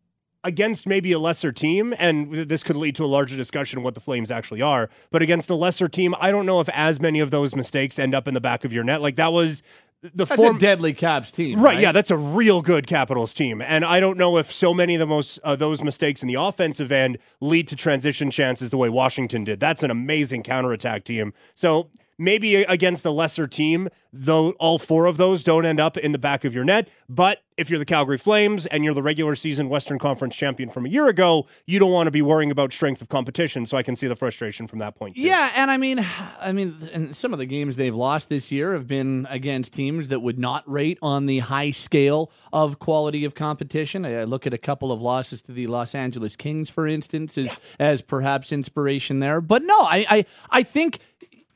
against 0.43 0.85
maybe 0.85 1.11
a 1.11 1.19
lesser 1.19 1.51
team, 1.51 1.93
and 1.97 2.33
this 2.33 2.63
could 2.63 2.75
lead 2.75 2.95
to 2.95 3.05
a 3.05 3.07
larger 3.07 3.37
discussion 3.37 3.77
of 3.77 3.83
what 3.83 3.93
the 3.93 4.01
Flames 4.01 4.29
actually 4.31 4.61
are, 4.61 4.89
but 5.11 5.21
against 5.21 5.49
a 5.49 5.55
lesser 5.55 5.87
team, 5.87 6.13
I 6.19 6.31
don't 6.31 6.45
know 6.45 6.59
if 6.59 6.69
as 6.69 6.99
many 6.99 7.19
of 7.19 7.31
those 7.31 7.55
mistakes 7.55 7.97
end 7.97 8.13
up 8.13 8.27
in 8.27 8.33
the 8.33 8.41
back 8.41 8.65
of 8.65 8.73
your 8.73 8.83
net. 8.83 9.01
Like 9.01 9.15
that 9.15 9.31
was 9.31 9.63
the 10.01 10.25
That's 10.25 10.35
form- 10.35 10.57
a 10.57 10.59
deadly 10.59 10.93
Caps 10.93 11.31
team. 11.31 11.61
Right, 11.61 11.75
Right, 11.75 11.81
yeah, 11.81 11.93
that's 11.93 12.11
a 12.11 12.17
real 12.17 12.61
good 12.61 12.87
Capitals 12.87 13.33
team, 13.33 13.61
and 13.61 13.85
I 13.85 14.01
don't 14.01 14.17
know 14.17 14.37
if 14.37 14.51
so 14.51 14.73
many 14.73 14.95
of 14.95 14.99
the 14.99 15.07
most 15.07 15.39
uh, 15.45 15.55
those 15.55 15.81
mistakes 15.81 16.21
in 16.21 16.27
the 16.27 16.35
offensive 16.35 16.91
end 16.91 17.19
lead 17.39 17.69
to 17.69 17.75
transition 17.77 18.29
chances 18.29 18.69
the 18.69 18.77
way 18.77 18.89
Washington 18.89 19.45
did. 19.45 19.61
That's 19.61 19.81
an 19.81 19.91
amazing 19.91 20.43
counterattack 20.43 21.05
team. 21.05 21.33
So 21.55 21.89
maybe 22.23 22.55
against 22.55 23.05
a 23.05 23.11
lesser 23.11 23.47
team, 23.47 23.89
though, 24.11 24.51
all 24.51 24.79
four 24.79 25.05
of 25.05 25.17
those 25.17 25.43
don't 25.43 25.65
end 25.65 25.79
up 25.79 25.97
in 25.97 26.11
the 26.11 26.17
back 26.17 26.45
of 26.45 26.53
your 26.53 26.63
net. 26.63 26.87
But 27.09 27.43
if 27.57 27.69
you're 27.69 27.79
the 27.79 27.85
Calgary 27.85 28.17
Flames 28.17 28.65
and 28.65 28.83
you're 28.83 28.93
the 28.93 29.03
regular 29.03 29.35
season 29.35 29.69
Western 29.69 29.99
Conference 29.99 30.35
champion 30.35 30.69
from 30.69 30.85
a 30.85 30.89
year 30.89 31.07
ago, 31.07 31.47
you 31.65 31.79
don't 31.79 31.91
want 31.91 32.07
to 32.07 32.11
be 32.11 32.21
worrying 32.21 32.49
about 32.49 32.73
strength 32.73 33.01
of 33.01 33.09
competition. 33.09 33.65
So 33.65 33.77
I 33.77 33.83
can 33.83 33.95
see 33.95 34.07
the 34.07 34.15
frustration 34.15 34.67
from 34.67 34.79
that 34.79 34.95
point. 34.95 35.15
Too. 35.15 35.21
Yeah, 35.21 35.51
and 35.55 35.69
I 35.69 35.77
mean, 35.77 36.05
I 36.39 36.51
mean, 36.51 36.75
and 36.93 37.15
some 37.15 37.33
of 37.33 37.39
the 37.39 37.45
games 37.45 37.75
they've 37.75 37.93
lost 37.93 38.29
this 38.29 38.51
year 38.51 38.73
have 38.73 38.87
been 38.87 39.27
against 39.29 39.73
teams 39.73 40.07
that 40.07 40.21
would 40.21 40.39
not 40.39 40.69
rate 40.69 40.97
on 41.01 41.25
the 41.25 41.39
high 41.39 41.71
scale 41.71 42.31
of 42.51 42.79
quality 42.79 43.25
of 43.25 43.35
competition. 43.35 44.05
I 44.05 44.23
look 44.23 44.47
at 44.47 44.53
a 44.53 44.57
couple 44.57 44.91
of 44.91 45.01
losses 45.01 45.41
to 45.43 45.51
the 45.51 45.67
Los 45.67 45.93
Angeles 45.93 46.35
Kings, 46.35 46.69
for 46.69 46.87
instance, 46.87 47.37
as 47.37 47.55
as 47.79 48.01
perhaps 48.01 48.51
inspiration 48.51 49.19
there. 49.19 49.41
But 49.41 49.63
no, 49.63 49.77
I 49.79 50.05
I, 50.09 50.25
I 50.49 50.63
think 50.63 50.99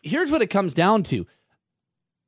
here's 0.07 0.31
what 0.31 0.41
it 0.41 0.47
comes 0.47 0.73
down 0.73 1.03
to. 1.03 1.25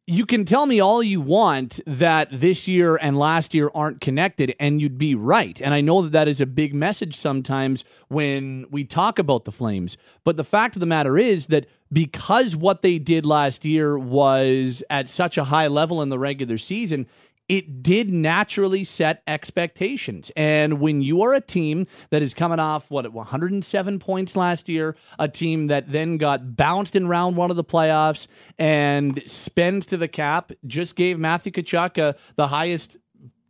you 0.10 0.26
can 0.26 0.44
tell 0.44 0.66
me 0.66 0.80
all 0.80 1.04
you 1.04 1.22
want 1.22 1.80
that 1.86 2.28
this 2.32 2.68
year 2.68 2.96
and 2.96 3.16
last 3.16 3.54
year 3.54 3.70
aren't 3.76 4.02
connected, 4.02 4.56
and 4.60 4.82
you'd 4.82 4.98
be 4.98 5.14
right. 5.14 5.62
And 5.62 5.72
I 5.72 5.82
know 5.82 6.02
that 6.02 6.14
that 6.14 6.28
is 6.28 6.42
a 6.42 6.48
big 6.48 6.74
message 6.74 7.16
sometimes 7.16 7.86
when 8.08 8.66
we 8.72 8.86
talk 8.86 9.20
about 9.20 9.46
the 9.46 9.52
Flames. 9.52 9.98
But 10.24 10.36
the 10.36 10.44
fact 10.44 10.76
of 10.76 10.80
the 10.80 10.88
matter 10.88 11.16
is 11.16 11.46
that 11.48 11.68
because 11.94 12.56
what 12.56 12.82
they 12.82 12.98
did 12.98 13.24
last 13.24 13.64
year 13.64 14.00
was 14.00 14.84
at 14.90 15.10
such 15.10 15.38
a 15.38 15.44
high 15.44 15.68
level 15.68 16.02
in 16.02 16.10
the 16.10 16.18
regular 16.18 16.58
season, 16.58 17.06
it 17.50 17.82
did 17.82 18.14
naturally 18.14 18.84
set 18.84 19.24
expectations. 19.26 20.32
And 20.38 20.80
when 20.80 21.02
you 21.02 21.24
are 21.24 21.34
a 21.34 21.42
team 21.42 21.88
that 22.12 22.22
is 22.22 22.36
coming 22.36 22.60
off, 22.60 22.92
what, 22.92 23.12
107 23.12 24.00
points 24.00 24.38
last 24.38 24.70
year, 24.70 24.96
a 25.18 25.28
team 25.28 25.68
that 25.68 25.92
then 25.92 26.18
got 26.18 26.56
bounced 26.56 26.96
in 26.96 27.08
round 27.08 27.36
one 27.36 27.50
of 27.50 27.58
the 27.58 27.64
playoffs 27.64 28.28
and 28.60 29.22
spends 29.26 29.88
to 29.88 29.98
the 29.98 30.08
cap, 30.08 30.52
just 30.68 30.96
gave 30.96 31.18
Matthew 31.18 31.52
Tkachuk 31.52 31.98
uh, 31.98 32.14
the 32.36 32.48
highest 32.48 32.98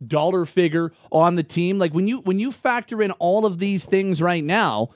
dollar 0.04 0.46
figure 0.46 0.92
on 1.12 1.34
the 1.34 1.42
team. 1.42 1.78
Like 1.78 1.92
when 1.92 2.08
you 2.08 2.20
when 2.20 2.38
you 2.38 2.52
factor 2.52 3.02
in 3.02 3.10
all 3.12 3.44
of 3.44 3.58
these 3.58 3.84
things 3.84 4.22
right 4.22 4.42
now, 4.42 4.90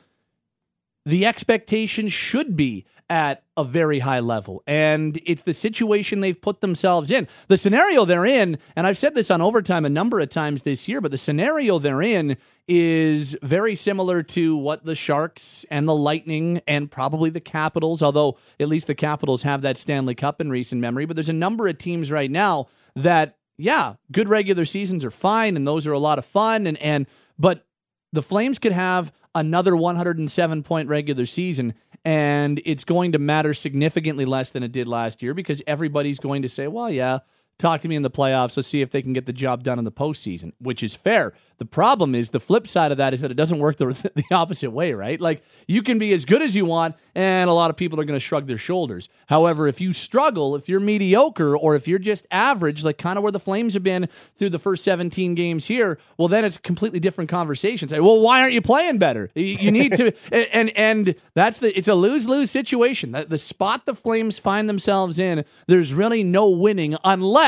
the 1.04 1.26
expectation 1.26 2.08
should 2.08 2.56
be 2.56 2.86
at 3.10 3.42
a 3.56 3.64
very 3.64 3.98
high 4.00 4.20
level. 4.20 4.62
And 4.66 5.20
it's 5.26 5.42
the 5.42 5.54
situation 5.54 6.20
they've 6.20 6.40
put 6.40 6.60
themselves 6.60 7.10
in. 7.10 7.28
The 7.48 7.56
scenario 7.56 8.04
they're 8.04 8.24
in, 8.24 8.58
and 8.74 8.86
I've 8.86 8.98
said 8.98 9.14
this 9.14 9.30
on 9.30 9.42
overtime 9.42 9.84
a 9.84 9.90
number 9.90 10.20
of 10.20 10.30
times 10.30 10.62
this 10.62 10.88
year, 10.88 11.00
but 11.00 11.10
the 11.10 11.18
scenario 11.18 11.78
they're 11.78 12.02
in 12.02 12.36
is 12.66 13.36
very 13.42 13.76
similar 13.76 14.22
to 14.22 14.56
what 14.56 14.84
the 14.84 14.96
Sharks 14.96 15.66
and 15.70 15.86
the 15.86 15.94
Lightning 15.94 16.62
and 16.66 16.90
probably 16.90 17.28
the 17.28 17.40
Capitals, 17.40 18.02
although 18.02 18.38
at 18.58 18.68
least 18.68 18.86
the 18.86 18.94
Capitals 18.94 19.42
have 19.42 19.62
that 19.62 19.76
Stanley 19.76 20.14
Cup 20.14 20.40
in 20.40 20.50
recent 20.50 20.80
memory. 20.80 21.04
But 21.04 21.16
there's 21.16 21.28
a 21.28 21.34
number 21.34 21.68
of 21.68 21.76
teams 21.76 22.10
right 22.10 22.30
now 22.30 22.68
that, 22.96 23.36
yeah, 23.58 23.94
good 24.10 24.28
regular 24.28 24.64
seasons 24.64 25.04
are 25.04 25.10
fine 25.10 25.56
and 25.56 25.68
those 25.68 25.86
are 25.86 25.92
a 25.92 25.98
lot 25.98 26.18
of 26.18 26.24
fun. 26.24 26.66
And, 26.66 26.78
and, 26.78 27.06
but 27.38 27.66
the 28.12 28.22
Flames 28.22 28.58
could 28.58 28.72
have 28.72 29.12
another 29.34 29.76
107 29.76 30.62
point 30.62 30.88
regular 30.88 31.26
season 31.26 31.74
and 32.04 32.60
it's 32.64 32.84
going 32.84 33.12
to 33.12 33.18
matter 33.18 33.54
significantly 33.54 34.24
less 34.24 34.50
than 34.50 34.62
it 34.62 34.72
did 34.72 34.86
last 34.86 35.22
year 35.22 35.34
because 35.34 35.62
everybody's 35.66 36.18
going 36.18 36.42
to 36.42 36.48
say, 36.48 36.66
well, 36.66 36.90
yeah, 36.90 37.20
talk 37.58 37.80
to 37.82 37.88
me 37.88 37.96
in 37.96 38.02
the 38.02 38.10
playoffs. 38.10 38.56
Let's 38.56 38.68
see 38.68 38.80
if 38.82 38.90
they 38.90 39.02
can 39.02 39.12
get 39.12 39.26
the 39.26 39.32
job 39.32 39.62
done 39.62 39.78
in 39.78 39.84
the 39.84 39.92
postseason, 39.92 40.52
which 40.58 40.82
is 40.82 40.94
fair. 40.94 41.32
The 41.58 41.64
problem 41.64 42.14
is 42.14 42.30
the 42.30 42.40
flip 42.40 42.66
side 42.66 42.90
of 42.90 42.98
that 42.98 43.14
is 43.14 43.20
that 43.20 43.30
it 43.30 43.36
doesn't 43.36 43.60
work 43.60 43.76
the, 43.76 43.86
the 44.14 44.34
opposite 44.34 44.70
way, 44.70 44.92
right? 44.92 45.20
Like 45.20 45.42
you 45.68 45.82
can 45.82 45.98
be 45.98 46.12
as 46.12 46.24
good 46.24 46.42
as 46.42 46.56
you 46.56 46.64
want, 46.64 46.96
and 47.14 47.48
a 47.48 47.52
lot 47.52 47.70
of 47.70 47.76
people 47.76 48.00
are 48.00 48.04
going 48.04 48.16
to 48.16 48.24
shrug 48.24 48.48
their 48.48 48.58
shoulders. 48.58 49.08
However, 49.28 49.68
if 49.68 49.80
you 49.80 49.92
struggle, 49.92 50.56
if 50.56 50.68
you're 50.68 50.80
mediocre, 50.80 51.56
or 51.56 51.76
if 51.76 51.86
you're 51.86 52.00
just 52.00 52.26
average, 52.30 52.82
like 52.82 52.98
kind 52.98 53.18
of 53.18 53.22
where 53.22 53.32
the 53.32 53.40
Flames 53.40 53.74
have 53.74 53.84
been 53.84 54.08
through 54.36 54.50
the 54.50 54.58
first 54.58 54.82
17 54.82 55.34
games 55.34 55.66
here, 55.66 55.98
well, 56.18 56.28
then 56.28 56.44
it's 56.44 56.56
a 56.56 56.60
completely 56.60 56.98
different 56.98 57.30
conversation. 57.30 57.88
Say, 57.88 58.00
well, 58.00 58.20
why 58.20 58.40
aren't 58.40 58.52
you 58.52 58.62
playing 58.62 58.98
better? 58.98 59.30
You 59.34 59.70
need 59.70 59.92
to, 59.96 60.12
and 60.54 60.76
and 60.76 61.14
that's 61.34 61.60
the 61.60 61.76
it's 61.78 61.88
a 61.88 61.94
lose 61.94 62.26
lose 62.26 62.50
situation. 62.50 63.12
The, 63.12 63.26
the 63.26 63.38
spot 63.38 63.86
the 63.86 63.94
Flames 63.94 64.40
find 64.40 64.68
themselves 64.68 65.20
in, 65.20 65.44
there's 65.68 65.94
really 65.94 66.24
no 66.24 66.48
winning 66.50 66.96
unless 67.04 67.43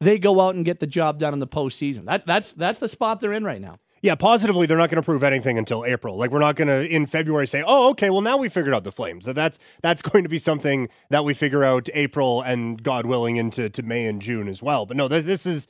they 0.00 0.18
go 0.18 0.40
out 0.40 0.54
and 0.54 0.64
get 0.64 0.80
the 0.80 0.86
job 0.86 1.18
done 1.18 1.32
in 1.32 1.38
the 1.38 1.46
postseason. 1.46 2.04
That 2.06 2.26
that's 2.26 2.52
that's 2.52 2.78
the 2.78 2.88
spot 2.88 3.20
they're 3.20 3.32
in 3.32 3.44
right 3.44 3.60
now. 3.60 3.78
Yeah, 4.02 4.14
positively, 4.14 4.66
they're 4.66 4.78
not 4.78 4.88
going 4.88 5.02
to 5.02 5.04
prove 5.04 5.22
anything 5.22 5.58
until 5.58 5.84
April. 5.84 6.16
Like 6.16 6.30
we're 6.30 6.38
not 6.38 6.56
going 6.56 6.68
to 6.68 6.86
in 6.86 7.06
February 7.06 7.46
say, 7.46 7.62
"Oh, 7.66 7.90
okay, 7.90 8.08
well 8.08 8.22
now 8.22 8.38
we 8.38 8.48
figured 8.48 8.74
out 8.74 8.84
the 8.84 8.92
Flames." 8.92 9.26
That 9.26 9.34
that's 9.34 9.58
that's 9.82 10.02
going 10.10 10.24
to 10.24 10.30
be 10.30 10.38
something 10.38 10.88
that 11.10 11.24
we 11.24 11.34
figure 11.34 11.64
out 11.64 11.88
April 11.92 12.40
and 12.40 12.82
God 12.82 13.06
willing 13.06 13.36
into 13.36 13.68
to 13.68 13.82
May 13.82 14.06
and 14.06 14.22
June 14.22 14.48
as 14.48 14.62
well. 14.62 14.86
But 14.86 14.96
no, 14.96 15.08
this, 15.08 15.24
this 15.24 15.46
is 15.46 15.68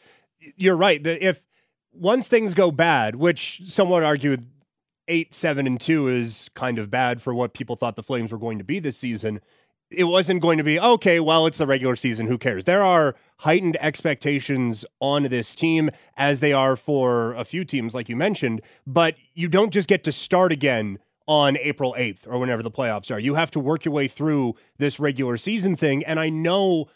you're 0.57 0.77
right. 0.77 1.03
That 1.03 1.27
if 1.27 1.43
once 1.93 2.29
things 2.29 2.55
go 2.55 2.71
bad, 2.71 3.17
which 3.17 3.63
some 3.67 3.91
would 3.91 4.05
argue 4.05 4.37
eight, 5.09 5.35
seven, 5.35 5.67
and 5.67 5.81
two 5.81 6.07
is 6.07 6.49
kind 6.55 6.79
of 6.79 6.89
bad 6.89 7.21
for 7.21 7.35
what 7.35 7.53
people 7.53 7.75
thought 7.75 7.97
the 7.97 8.03
Flames 8.03 8.31
were 8.31 8.39
going 8.39 8.59
to 8.59 8.65
be 8.65 8.79
this 8.79 8.97
season 8.97 9.41
it 9.91 10.05
wasn't 10.05 10.41
going 10.41 10.59
to 10.59 10.65
be 10.65 10.79
okay 10.79 11.21
well 11.21 11.47
it's 11.47 11.59
the 11.59 11.67
regular 11.67 11.97
season 11.97 12.27
who 12.27 12.39
cares 12.39 12.65
there 12.65 12.85
are 12.85 13.17
heightened 13.41 13.77
expectations 13.81 14.85
on 15.01 15.23
this 15.25 15.55
team 15.55 15.91
as 16.17 16.41
they 16.41 16.53
are 16.53 16.77
for 16.77 17.33
a 17.35 17.45
few 17.45 17.65
teams 17.65 17.95
like 17.95 18.09
you 18.09 18.17
mentioned. 18.17 18.61
But 18.87 19.15
you 19.35 19.49
don't 19.49 19.73
just 19.73 19.89
get 19.89 20.05
to 20.05 20.13
start 20.13 20.53
again 20.53 20.99
on 21.27 21.57
April 21.57 21.95
8th 21.99 22.27
or 22.27 22.39
whenever 22.39 22.63
the 22.63 22.71
playoffs 22.71 23.11
are. 23.11 23.19
You 23.19 23.37
have 23.37 23.51
to 23.53 23.61
work 23.61 23.85
your 23.85 23.95
way 23.95 24.09
through 24.09 24.57
this 24.79 25.01
regular 25.01 25.39
season 25.39 25.75
thing. 25.75 26.05
And 26.05 26.21
I 26.21 26.29
know 26.29 26.87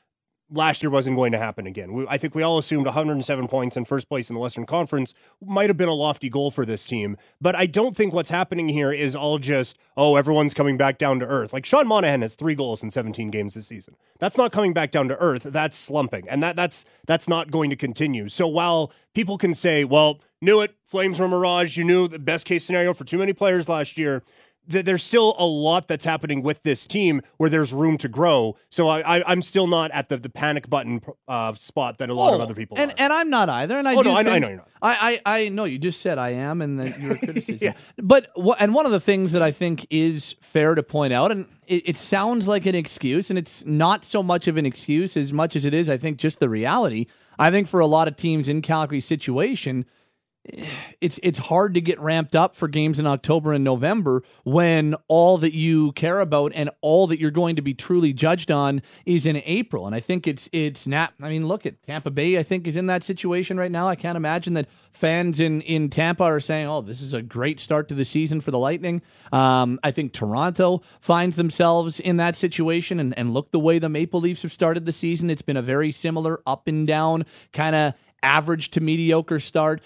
last 0.50 0.82
year 0.82 0.90
wasn't 0.90 1.16
going 1.16 1.32
to 1.32 1.38
happen 1.38 1.66
again. 1.66 1.92
We, 1.92 2.06
I 2.08 2.18
think 2.18 2.34
we 2.34 2.42
all 2.42 2.58
assumed 2.58 2.86
107 2.86 3.48
points 3.48 3.76
in 3.76 3.84
first 3.84 4.08
place 4.08 4.30
in 4.30 4.34
the 4.34 4.40
Western 4.40 4.66
Conference 4.66 5.14
might 5.44 5.70
have 5.70 5.76
been 5.76 5.88
a 5.88 5.94
lofty 5.94 6.28
goal 6.28 6.50
for 6.50 6.66
this 6.66 6.86
team, 6.86 7.16
but 7.40 7.54
I 7.56 7.66
don't 7.66 7.96
think 7.96 8.12
what's 8.12 8.30
happening 8.30 8.68
here 8.68 8.92
is 8.92 9.16
all 9.16 9.38
just, 9.38 9.78
oh, 9.96 10.16
everyone's 10.16 10.54
coming 10.54 10.76
back 10.76 10.98
down 10.98 11.18
to 11.20 11.26
earth. 11.26 11.52
Like 11.52 11.64
Sean 11.64 11.86
Monahan 11.86 12.22
has 12.22 12.34
three 12.34 12.54
goals 12.54 12.82
in 12.82 12.90
17 12.90 13.30
games 13.30 13.54
this 13.54 13.66
season. 13.66 13.96
That's 14.18 14.36
not 14.36 14.52
coming 14.52 14.72
back 14.72 14.90
down 14.90 15.08
to 15.08 15.16
earth. 15.18 15.44
That's 15.44 15.76
slumping, 15.76 16.28
and 16.28 16.42
that 16.42 16.56
that's 16.56 16.84
that's 17.06 17.28
not 17.28 17.50
going 17.50 17.70
to 17.70 17.76
continue. 17.76 18.28
So 18.28 18.46
while 18.46 18.92
people 19.14 19.38
can 19.38 19.54
say, 19.54 19.84
well, 19.84 20.20
knew 20.40 20.60
it, 20.60 20.76
Flames 20.84 21.18
were 21.18 21.28
mirage, 21.28 21.76
you 21.76 21.84
knew 21.84 22.06
the 22.06 22.18
best 22.18 22.46
case 22.46 22.64
scenario 22.64 22.92
for 22.94 23.04
too 23.04 23.18
many 23.18 23.32
players 23.32 23.68
last 23.68 23.98
year 23.98 24.22
there's 24.66 25.02
still 25.02 25.35
a 25.38 25.44
lot 25.44 25.88
that's 25.88 26.04
happening 26.04 26.42
with 26.42 26.62
this 26.62 26.87
team 26.87 27.21
where 27.37 27.50
there's 27.50 27.73
room 27.73 27.99
to 27.99 28.09
grow. 28.09 28.56
So 28.71 28.88
I, 28.88 29.18
I, 29.18 29.33
am 29.33 29.42
still 29.42 29.66
not 29.66 29.90
at 29.90 30.09
the, 30.09 30.16
the 30.16 30.28
panic 30.28 30.71
button 30.71 31.02
uh, 31.28 31.54
spot 31.54 31.99
that 31.99 32.09
a 32.09 32.14
lot 32.14 32.33
oh, 32.33 32.37
of 32.37 32.40
other 32.40 32.54
people 32.54 32.78
and, 32.78 32.90
are. 32.92 32.94
And 32.99 33.12
I'm 33.12 33.30
not 33.30 33.49
either. 33.49 33.76
And 33.76 33.87
I 33.87 33.94
oh, 33.94 34.02
do 34.02 34.09
no, 34.09 34.16
think, 34.16 34.28
I, 34.28 34.38
know 34.38 34.49
you're 34.49 34.56
not. 34.56 34.68
I, 34.80 35.21
I, 35.25 35.38
I 35.38 35.49
know 35.49 35.64
you 35.64 35.78
just 35.78 36.00
said 36.00 36.18
I 36.18 36.30
am, 36.30 36.62
and 36.62 36.80
that 36.80 36.99
you're 36.99 37.16
criticism. 37.18 37.59
yeah. 37.61 37.73
But 38.02 38.30
and 38.59 38.75
one 38.75 38.87
of 38.87 38.92
the 38.92 39.00
things 39.00 39.33
that 39.33 39.42
I 39.42 39.50
think 39.50 39.87
is 39.90 40.35
fair 40.40 40.75
to 40.75 40.83
point 40.83 41.12
out, 41.12 41.30
and 41.30 41.47
it, 41.66 41.90
it 41.90 41.97
sounds 41.97 42.49
like 42.49 42.66
an 42.66 42.75
excuse, 42.75 43.30
and 43.30 43.38
it's 43.38 43.64
not 43.66 44.04
so 44.04 44.23
much 44.23 44.49
of 44.49 44.56
an 44.56 44.66
excuse 44.66 45.16
as 45.16 45.33
much 45.33 45.56
as 45.56 45.64
it 45.64 45.75
is, 45.75 45.90
I 45.90 45.97
think, 45.97 46.18
just 46.18 46.40
the 46.40 46.49
reality. 46.49 47.06
I 47.38 47.50
think 47.50 47.68
for 47.68 47.80
a 47.80 47.87
lot 47.87 48.09
of 48.09 48.16
teams 48.16 48.49
in 48.49 48.62
Calgary's 48.62 49.04
situation 49.04 49.87
it's 51.00 51.18
it's 51.22 51.38
hard 51.38 51.72
to 51.74 51.80
get 51.80 51.98
ramped 52.00 52.36
up 52.36 52.54
for 52.54 52.68
games 52.68 53.00
in 53.00 53.06
October 53.06 53.54
and 53.54 53.64
November 53.64 54.22
when 54.44 54.94
all 55.08 55.38
that 55.38 55.54
you 55.54 55.92
care 55.92 56.20
about 56.20 56.52
and 56.54 56.68
all 56.82 57.06
that 57.06 57.18
you're 57.18 57.30
going 57.30 57.56
to 57.56 57.62
be 57.62 57.72
truly 57.72 58.12
judged 58.12 58.50
on 58.50 58.82
is 59.06 59.24
in 59.24 59.40
April. 59.46 59.86
And 59.86 59.94
I 59.94 60.00
think 60.00 60.26
it's 60.26 60.50
it's 60.52 60.86
not. 60.86 61.14
I 61.22 61.30
mean, 61.30 61.48
look 61.48 61.64
at 61.64 61.82
Tampa 61.82 62.10
Bay. 62.10 62.38
I 62.38 62.42
think 62.42 62.66
is 62.66 62.76
in 62.76 62.86
that 62.86 63.02
situation 63.02 63.56
right 63.56 63.70
now. 63.70 63.88
I 63.88 63.96
can't 63.96 64.16
imagine 64.16 64.52
that 64.54 64.68
fans 64.92 65.40
in 65.40 65.62
in 65.62 65.88
Tampa 65.88 66.24
are 66.24 66.40
saying, 66.40 66.66
"Oh, 66.66 66.82
this 66.82 67.00
is 67.00 67.14
a 67.14 67.22
great 67.22 67.58
start 67.58 67.88
to 67.88 67.94
the 67.94 68.04
season 68.04 68.42
for 68.42 68.50
the 68.50 68.58
Lightning." 68.58 69.00
Um, 69.32 69.80
I 69.82 69.92
think 69.92 70.12
Toronto 70.12 70.82
finds 71.00 71.36
themselves 71.36 72.00
in 72.00 72.18
that 72.18 72.36
situation, 72.36 73.00
and 73.00 73.16
and 73.18 73.32
look 73.32 73.50
the 73.50 73.60
way 73.60 73.78
the 73.78 73.88
Maple 73.88 74.20
Leafs 74.20 74.42
have 74.42 74.52
started 74.52 74.84
the 74.84 74.92
season. 74.92 75.30
It's 75.30 75.42
been 75.42 75.56
a 75.56 75.62
very 75.62 75.90
similar 75.90 76.42
up 76.46 76.68
and 76.68 76.86
down 76.86 77.24
kind 77.54 77.74
of 77.74 77.94
average 78.22 78.70
to 78.70 78.80
mediocre 78.80 79.38
start 79.38 79.82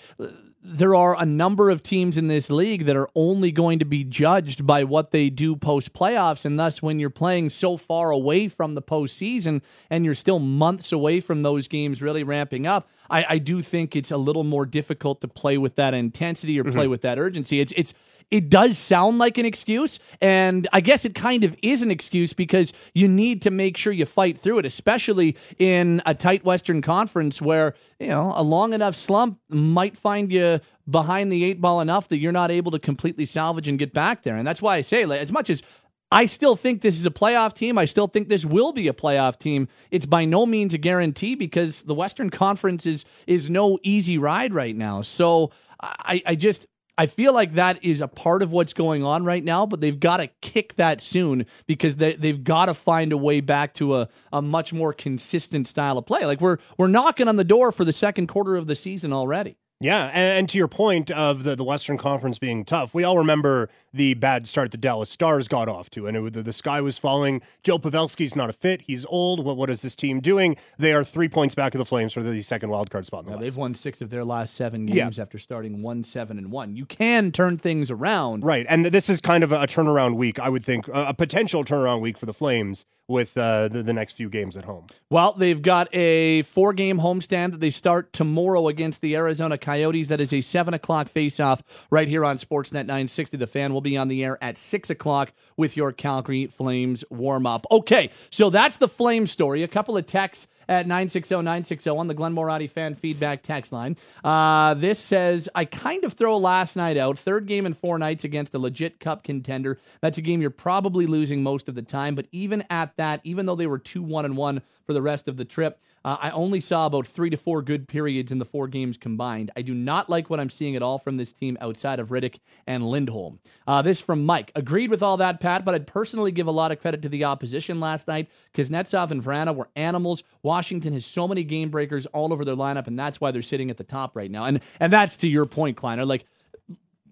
there 0.62 0.94
are 0.94 1.20
a 1.20 1.24
number 1.24 1.70
of 1.70 1.82
teams 1.82 2.18
in 2.18 2.26
this 2.26 2.50
league 2.50 2.84
that 2.86 2.96
are 2.96 3.08
only 3.14 3.52
going 3.52 3.78
to 3.78 3.84
be 3.84 4.02
judged 4.02 4.66
by 4.66 4.82
what 4.82 5.12
they 5.12 5.30
do 5.30 5.54
post 5.54 5.92
playoffs. 5.92 6.44
And 6.44 6.58
thus, 6.58 6.82
when 6.82 6.98
you're 6.98 7.10
playing 7.10 7.50
so 7.50 7.76
far 7.76 8.10
away 8.10 8.48
from 8.48 8.74
the 8.74 8.82
postseason 8.82 9.62
and 9.88 10.04
you're 10.04 10.14
still 10.14 10.40
months 10.40 10.90
away 10.90 11.20
from 11.20 11.42
those 11.42 11.68
games 11.68 12.02
really 12.02 12.24
ramping 12.24 12.66
up, 12.66 12.88
I, 13.08 13.24
I 13.28 13.38
do 13.38 13.62
think 13.62 13.94
it's 13.94 14.10
a 14.10 14.16
little 14.16 14.44
more 14.44 14.66
difficult 14.66 15.20
to 15.20 15.28
play 15.28 15.58
with 15.58 15.76
that 15.76 15.94
intensity 15.94 16.58
or 16.58 16.64
play 16.64 16.72
mm-hmm. 16.72 16.90
with 16.90 17.02
that 17.02 17.18
urgency. 17.18 17.60
It's 17.60 17.72
it's 17.76 17.94
it 18.30 18.50
does 18.50 18.78
sound 18.78 19.18
like 19.18 19.38
an 19.38 19.46
excuse. 19.46 19.98
And 20.20 20.68
I 20.72 20.80
guess 20.80 21.04
it 21.04 21.14
kind 21.14 21.44
of 21.44 21.56
is 21.62 21.82
an 21.82 21.90
excuse 21.90 22.32
because 22.32 22.72
you 22.94 23.08
need 23.08 23.42
to 23.42 23.50
make 23.50 23.76
sure 23.76 23.92
you 23.92 24.06
fight 24.06 24.38
through 24.38 24.58
it, 24.58 24.66
especially 24.66 25.36
in 25.58 26.02
a 26.04 26.14
tight 26.14 26.44
Western 26.44 26.82
Conference 26.82 27.40
where, 27.40 27.74
you 27.98 28.08
know, 28.08 28.32
a 28.36 28.42
long 28.42 28.72
enough 28.72 28.96
slump 28.96 29.38
might 29.48 29.96
find 29.96 30.30
you 30.32 30.60
behind 30.88 31.32
the 31.32 31.44
eight 31.44 31.60
ball 31.60 31.80
enough 31.80 32.08
that 32.08 32.18
you're 32.18 32.32
not 32.32 32.50
able 32.50 32.70
to 32.72 32.78
completely 32.78 33.26
salvage 33.26 33.68
and 33.68 33.78
get 33.78 33.92
back 33.92 34.22
there. 34.22 34.36
And 34.36 34.46
that's 34.46 34.62
why 34.62 34.76
I 34.76 34.82
say, 34.82 35.04
as 35.04 35.32
much 35.32 35.50
as 35.50 35.62
I 36.10 36.24
still 36.26 36.56
think 36.56 36.80
this 36.80 36.98
is 36.98 37.04
a 37.04 37.10
playoff 37.10 37.52
team. 37.52 37.76
I 37.76 37.84
still 37.84 38.06
think 38.06 38.28
this 38.28 38.46
will 38.46 38.72
be 38.72 38.88
a 38.88 38.94
playoff 38.94 39.38
team. 39.38 39.68
It's 39.90 40.06
by 40.06 40.24
no 40.24 40.46
means 40.46 40.72
a 40.72 40.78
guarantee 40.78 41.34
because 41.34 41.82
the 41.82 41.94
Western 41.94 42.30
Conference 42.30 42.86
is 42.86 43.04
is 43.26 43.50
no 43.50 43.78
easy 43.82 44.16
ride 44.16 44.54
right 44.54 44.74
now. 44.74 45.02
So 45.02 45.50
I, 45.80 46.22
I 46.24 46.34
just 46.34 46.66
I 46.98 47.06
feel 47.06 47.32
like 47.32 47.52
that 47.52 47.84
is 47.84 48.00
a 48.00 48.08
part 48.08 48.42
of 48.42 48.50
what's 48.50 48.72
going 48.72 49.04
on 49.04 49.24
right 49.24 49.44
now, 49.44 49.66
but 49.66 49.80
they've 49.80 49.98
got 49.98 50.16
to 50.16 50.26
kick 50.42 50.74
that 50.74 51.00
soon 51.00 51.46
because 51.68 51.94
they, 51.96 52.16
they've 52.16 52.42
got 52.42 52.66
to 52.66 52.74
find 52.74 53.12
a 53.12 53.16
way 53.16 53.40
back 53.40 53.72
to 53.74 53.94
a, 53.94 54.08
a 54.32 54.42
much 54.42 54.72
more 54.72 54.92
consistent 54.92 55.68
style 55.68 55.96
of 55.96 56.06
play. 56.06 56.26
Like 56.26 56.40
we're 56.40 56.58
we're 56.76 56.88
knocking 56.88 57.28
on 57.28 57.36
the 57.36 57.44
door 57.44 57.70
for 57.70 57.84
the 57.84 57.92
second 57.92 58.26
quarter 58.26 58.56
of 58.56 58.66
the 58.66 58.74
season 58.74 59.12
already. 59.12 59.56
Yeah, 59.80 60.06
and, 60.06 60.38
and, 60.38 60.48
to 60.48 60.58
your 60.58 60.66
point 60.66 61.08
of 61.12 61.44
the, 61.44 61.54
the 61.54 61.62
Western 61.62 61.98
Conference 61.98 62.40
being 62.40 62.64
tough, 62.64 62.92
we 62.92 63.04
all 63.04 63.16
remember 63.16 63.70
the 63.94 64.14
bad 64.14 64.48
start 64.48 64.72
the 64.72 64.76
Dallas 64.76 65.08
Stars 65.08 65.46
got 65.46 65.68
off 65.68 65.88
to, 65.90 66.08
and 66.08 66.16
it, 66.16 66.32
the, 66.32 66.42
the 66.42 66.52
sky 66.52 66.80
was 66.80 66.98
falling. 66.98 67.42
Joe 67.62 67.78
Pavelski's 67.78 68.34
not 68.34 68.50
a 68.50 68.52
fit; 68.52 68.82
he's 68.82 69.04
old. 69.04 69.44
What 69.44 69.56
what 69.56 69.70
is 69.70 69.82
this 69.82 69.94
team 69.94 70.18
doing? 70.18 70.56
They 70.80 70.92
are 70.92 71.04
three 71.04 71.28
points 71.28 71.54
back 71.54 71.74
of 71.74 71.78
the 71.78 71.84
Flames 71.84 72.12
for 72.12 72.24
the 72.24 72.42
second 72.42 72.70
wild 72.70 72.90
card 72.90 73.06
spot. 73.06 73.26
The 73.26 73.36
they've 73.36 73.56
won 73.56 73.76
six 73.76 74.02
of 74.02 74.10
their 74.10 74.24
last 74.24 74.54
seven 74.54 74.84
games 74.84 75.16
yeah. 75.16 75.22
after 75.22 75.38
starting 75.38 75.80
one 75.80 76.02
seven 76.02 76.38
and 76.38 76.50
one. 76.50 76.74
You 76.74 76.84
can 76.84 77.30
turn 77.30 77.56
things 77.56 77.88
around, 77.88 78.42
right? 78.42 78.66
And 78.68 78.86
this 78.86 79.08
is 79.08 79.20
kind 79.20 79.44
of 79.44 79.52
a, 79.52 79.62
a 79.62 79.66
turnaround 79.68 80.16
week, 80.16 80.40
I 80.40 80.48
would 80.48 80.64
think, 80.64 80.88
a, 80.88 81.04
a 81.04 81.14
potential 81.14 81.62
turnaround 81.62 82.00
week 82.00 82.18
for 82.18 82.26
the 82.26 82.34
Flames 82.34 82.84
with 83.08 83.36
uh, 83.36 83.68
the, 83.68 83.82
the 83.82 83.92
next 83.92 84.12
few 84.12 84.28
games 84.28 84.56
at 84.56 84.66
home. 84.66 84.86
Well, 85.10 85.32
they've 85.32 85.60
got 85.60 85.92
a 85.94 86.42
four 86.42 86.74
game 86.74 86.98
homestand 86.98 87.52
that 87.52 87.60
they 87.60 87.70
start 87.70 88.12
tomorrow 88.12 88.68
against 88.68 89.00
the 89.00 89.16
Arizona 89.16 89.56
Coyotes. 89.56 90.08
That 90.08 90.20
is 90.20 90.32
a 90.32 90.42
7 90.42 90.74
o'clock 90.74 91.08
faceoff 91.08 91.62
right 91.90 92.06
here 92.06 92.24
on 92.24 92.36
Sportsnet 92.36 92.86
960. 92.86 93.38
The 93.38 93.46
fan 93.46 93.72
will 93.72 93.80
be 93.80 93.96
on 93.96 94.08
the 94.08 94.22
air 94.22 94.38
at 94.42 94.58
6 94.58 94.90
o'clock 94.90 95.32
with 95.56 95.76
your 95.76 95.90
Calgary 95.92 96.46
Flames 96.46 97.02
warm 97.10 97.46
up. 97.46 97.66
Okay, 97.70 98.10
so 98.30 98.50
that's 98.50 98.76
the 98.76 98.88
Flame 98.88 99.26
story. 99.26 99.62
A 99.62 99.68
couple 99.68 99.96
of 99.96 100.06
texts 100.06 100.46
at 100.68 100.86
960-960 100.86 101.96
on 101.96 102.06
the 102.08 102.14
Glenn 102.14 102.34
Morati 102.34 102.68
fan 102.68 102.94
feedback 102.94 103.42
text 103.42 103.72
line. 103.72 103.96
Uh, 104.22 104.74
this 104.74 104.98
says, 104.98 105.48
I 105.54 105.64
kind 105.64 106.04
of 106.04 106.12
throw 106.12 106.36
last 106.36 106.76
night 106.76 106.96
out. 106.96 107.18
Third 107.18 107.46
game 107.46 107.66
in 107.66 107.74
four 107.74 107.98
nights 107.98 108.24
against 108.24 108.54
a 108.54 108.58
legit 108.58 109.00
cup 109.00 109.24
contender. 109.24 109.78
That's 110.00 110.18
a 110.18 110.22
game 110.22 110.40
you're 110.40 110.50
probably 110.50 111.06
losing 111.06 111.42
most 111.42 111.68
of 111.68 111.74
the 111.74 111.82
time. 111.82 112.14
But 112.14 112.26
even 112.32 112.64
at 112.70 112.96
that, 112.96 113.20
even 113.24 113.46
though 113.46 113.56
they 113.56 113.66
were 113.66 113.78
2-1 113.78 114.24
and 114.24 114.36
1 114.36 114.62
for 114.84 114.92
the 114.92 115.02
rest 115.02 115.28
of 115.28 115.36
the 115.36 115.44
trip, 115.44 115.80
uh, 116.08 116.16
I 116.22 116.30
only 116.30 116.62
saw 116.62 116.86
about 116.86 117.06
three 117.06 117.28
to 117.28 117.36
four 117.36 117.60
good 117.60 117.86
periods 117.86 118.32
in 118.32 118.38
the 118.38 118.46
four 118.46 118.66
games 118.66 118.96
combined. 118.96 119.50
I 119.54 119.60
do 119.60 119.74
not 119.74 120.08
like 120.08 120.30
what 120.30 120.40
I'm 120.40 120.48
seeing 120.48 120.74
at 120.74 120.80
all 120.82 120.96
from 120.96 121.18
this 121.18 121.34
team 121.34 121.58
outside 121.60 122.00
of 122.00 122.08
Rittich 122.08 122.38
and 122.66 122.88
Lindholm. 122.88 123.40
Uh, 123.66 123.82
this 123.82 124.00
from 124.00 124.24
Mike. 124.24 124.50
Agreed 124.54 124.88
with 124.88 125.02
all 125.02 125.18
that, 125.18 125.38
Pat, 125.38 125.66
but 125.66 125.74
I'd 125.74 125.86
personally 125.86 126.32
give 126.32 126.46
a 126.46 126.50
lot 126.50 126.72
of 126.72 126.80
credit 126.80 127.02
to 127.02 127.10
the 127.10 127.24
opposition 127.24 127.78
last 127.78 128.08
night. 128.08 128.30
Kuznetsov 128.54 129.10
and 129.10 129.22
Vrana 129.22 129.54
were 129.54 129.68
animals. 129.76 130.22
Washington 130.42 130.94
has 130.94 131.04
so 131.04 131.28
many 131.28 131.44
game 131.44 131.68
breakers 131.68 132.06
all 132.06 132.32
over 132.32 132.42
their 132.42 132.56
lineup, 132.56 132.86
and 132.86 132.98
that's 132.98 133.20
why 133.20 133.30
they're 133.30 133.42
sitting 133.42 133.68
at 133.68 133.76
the 133.76 133.84
top 133.84 134.16
right 134.16 134.30
now. 134.30 134.46
And 134.46 134.62
and 134.80 134.90
that's 134.90 135.18
to 135.18 135.28
your 135.28 135.44
point, 135.44 135.76
Kleiner. 135.76 136.06
Like 136.06 136.24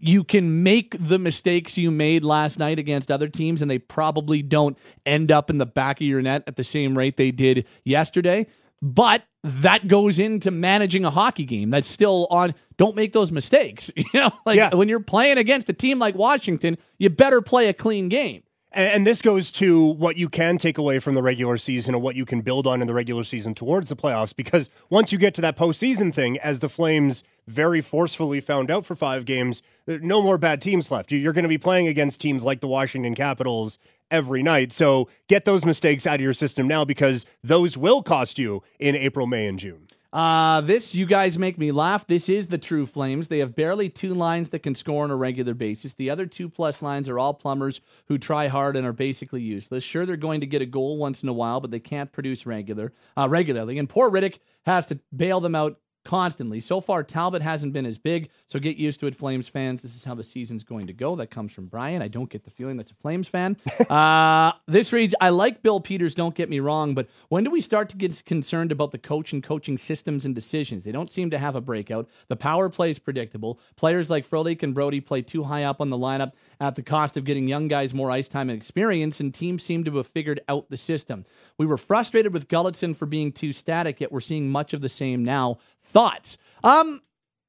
you 0.00 0.25
can 0.25 0.62
make 0.62 0.97
the 0.99 1.19
mistakes 1.19 1.76
you 1.76 1.91
made 1.91 2.25
last 2.25 2.59
night 2.59 2.79
against 2.79 3.11
other 3.11 3.29
teams, 3.29 3.61
and 3.61 3.71
they 3.71 3.79
probably 3.79 4.41
don't 4.41 4.79
end 5.05 5.31
up 5.31 5.50
in 5.50 5.59
the 5.59 5.67
back 5.67 6.00
of 6.00 6.07
your 6.07 6.23
net 6.23 6.45
at 6.47 6.57
the 6.57 6.65
same 6.65 6.97
rate 6.97 7.19
they 7.19 7.31
did 7.31 7.67
yesterday. 7.85 8.47
But 8.87 9.25
that 9.43 9.88
goes 9.88 10.21
into 10.21 10.52
managing 10.52 11.05
a 11.05 11.11
hockey 11.11 11.45
game. 11.45 11.71
That's 11.71 11.88
still 11.88 12.28
on. 12.31 12.55
Don't 12.76 12.95
make 12.95 13.12
those 13.12 13.33
mistakes. 13.33 13.90
You 13.97 14.21
know, 14.21 14.31
like 14.47 14.57
yeah. 14.57 14.73
when 14.73 14.88
you're 14.88 15.00
playing 15.00 15.38
against 15.38 15.69
a 15.69 15.73
team 15.73 15.99
like 15.99 16.14
Washington, 16.14 16.78
you 16.97 17.11
better 17.11 17.43
play 17.43 17.69
a 17.69 17.73
clean 17.73 18.09
game. 18.09 18.45
And, 18.71 18.88
and 18.90 19.07
this 19.07 19.21
goes 19.21 19.50
to 19.52 19.87
what 19.95 20.16
you 20.16 20.28
can 20.28 20.57
take 20.57 20.78
away 20.78 21.00
from 21.00 21.14
the 21.14 21.23
regular 21.23 21.59
season 21.59 21.95
and 21.95 22.02
what 22.02 22.14
you 22.14 22.25
can 22.25 22.43
build 22.43 22.69
on 22.69 22.81
in 22.81 22.87
the 22.87 22.95
regular 22.95 23.25
season 23.25 23.55
towards 23.55 23.88
the 23.88 23.97
playoffs. 23.97 24.35
Because 24.35 24.71
once 24.88 25.11
you 25.11 25.19
get 25.19 25.35
to 25.35 25.40
that 25.40 25.57
postseason 25.59 26.14
thing, 26.14 26.38
as 26.38 26.61
the 26.61 26.69
Flames 26.69 27.25
very 27.49 27.81
forcefully 27.81 28.40
found 28.40 28.71
out 28.71 28.87
for 28.87 28.95
five 28.95 29.25
games, 29.25 29.62
no 29.88 30.23
more 30.23 30.38
bad 30.38 30.61
teams 30.61 30.93
left. 30.93 31.11
You're 31.11 31.33
going 31.33 31.43
to 31.43 31.49
be 31.49 31.59
playing 31.59 31.88
against 31.88 32.21
teams 32.21 32.45
like 32.45 32.61
the 32.61 32.69
Washington 32.69 33.16
Capitals 33.16 33.81
every 34.11 34.43
night. 34.43 34.73
So 34.73 35.09
get 35.29 35.45
those 35.45 35.65
mistakes 35.65 36.07
out 36.07 36.17
of 36.17 36.21
your 36.21 36.35
system 36.35 36.69
now 36.69 36.85
because 36.85 37.27
those 37.43 37.77
will 37.77 38.03
cost 38.03 38.39
you 38.39 38.63
in 38.79 38.95
April, 38.95 39.27
May, 39.27 39.47
and 39.47 39.59
June. 39.59 39.87
Uh, 40.13 40.63
this, 40.63 40.95
you 40.95 41.05
guys 41.05 41.39
make 41.39 41.59
me 41.59 41.71
laugh. 41.71 42.07
This 42.07 42.31
is 42.31 42.47
the 42.47 42.57
True 42.57 42.87
Flames. 42.87 43.29
They 43.29 43.41
have 43.41 43.55
barely 43.55 43.91
two 43.91 44.15
lines 44.15 44.49
that 44.49 44.61
can 44.61 44.75
score 44.75 45.05
on 45.05 45.11
a 45.11 45.17
regular 45.17 45.53
basis. 45.53 45.93
The 45.93 46.09
other 46.09 46.25
two 46.25 46.49
plus 46.49 46.81
lines 46.81 47.09
are 47.11 47.19
all 47.19 47.35
plumbers 47.35 47.83
who 48.07 48.17
try 48.17 48.49
hard 48.49 48.77
and 48.77 48.87
are 48.87 48.95
basically 48.95 49.43
useless. 49.43 49.85
Sure, 49.85 50.07
they're 50.07 50.17
going 50.17 50.41
to 50.41 50.47
get 50.47 50.63
a 50.63 50.67
goal 50.67 50.97
once 50.97 51.23
in 51.23 51.29
a 51.29 51.35
while, 51.35 51.61
but 51.61 51.71
they 51.71 51.81
can't 51.81 52.13
produce 52.13 52.47
regular 52.47 52.95
uh, 53.15 53.29
regularly. 53.29 53.79
And 53.79 53.91
poor 53.91 54.11
Rittich 54.11 54.39
has 54.65 54.87
to 54.87 55.01
bail 55.15 55.41
them 55.41 55.55
out 55.55 55.79
constantly. 56.07 56.61
So 56.61 56.81
far, 56.81 57.03
Talbot 57.03 57.43
hasn't 57.43 57.73
been 57.73 57.85
as 57.85 57.99
big, 57.99 58.31
so 58.47 58.59
get 58.59 58.77
used 58.77 59.01
to 59.01 59.09
it, 59.09 59.17
Flames 59.17 59.49
fans. 59.49 59.83
This 59.83 59.97
is 59.97 60.05
how 60.05 60.15
the 60.15 60.23
season's 60.23 60.63
going 60.63 60.87
to 60.87 60.93
go. 60.93 61.17
That 61.17 61.31
comes 61.31 61.53
from 61.53 61.67
Brian. 61.67 62.01
I 62.01 62.09
don't 62.09 62.31
get 62.31 62.45
the 62.45 62.51
feeling 62.51 62.77
that's 62.77 62.93
a 62.93 62.95
Flames 62.95 63.27
fan. 63.27 63.57
uh, 63.91 64.53
this 64.67 64.93
reads 64.93 65.15
I 65.21 65.31
like 65.31 65.63
Bill 65.63 65.81
Peters, 65.81 66.15
don't 66.15 66.35
get 66.35 66.49
me 66.49 66.61
wrong, 66.61 66.95
but 66.95 67.09
when 67.29 67.43
do 67.43 67.51
we 67.51 67.61
start 67.61 67.89
to 67.91 67.97
get 67.97 68.25
concerned 68.25 68.71
about 68.71 68.93
the 68.93 68.99
coach 68.99 69.33
and 69.33 69.43
coaching 69.43 69.77
systems 69.77 70.25
and 70.25 70.35
decisions? 70.35 70.85
They 70.85 70.93
don't 70.93 71.11
seem 71.11 71.30
to 71.30 71.39
have 71.39 71.57
a 71.57 71.61
breakout. 71.61 72.09
The 72.28 72.37
power 72.37 72.69
play 72.69 72.91
is 72.91 73.00
predictable. 73.00 73.59
Players 73.75 74.09
like 74.09 74.28
Frolik 74.28 74.63
and 74.63 74.75
Brodie 74.75 75.00
play 75.00 75.23
too 75.23 75.43
high 75.43 75.65
up 75.65 75.80
on 75.80 75.91
the 75.91 75.99
lineup 75.99 76.33
at 76.61 76.76
the 76.76 76.83
cost 76.83 77.17
of 77.17 77.25
getting 77.25 77.49
young 77.49 77.69
guys 77.69 77.93
more 77.93 78.11
ice 78.11 78.28
time 78.28 78.49
and 78.49 78.57
experience, 78.57 79.19
and 79.19 79.35
teams 79.35 79.63
seem 79.63 79.85
to 79.85 79.97
have 79.97 80.07
figured 80.07 80.41
out 80.49 80.71
the 80.71 80.76
system. 80.76 81.25
We 81.59 81.67
were 81.67 81.76
frustrated 81.76 82.33
with 82.33 82.49
Gulutzan 82.49 82.97
for 82.97 83.07
being 83.07 83.33
too 83.33 83.52
static, 83.52 84.00
yet 84.00 84.13
we're 84.13 84.21
seeing 84.21 84.50
much 84.50 84.73
of 84.73 84.80
the 84.80 84.89
same 84.89 85.25
now. 85.25 85.59
Thoughts? 85.97 86.37
Um, 86.63 87.00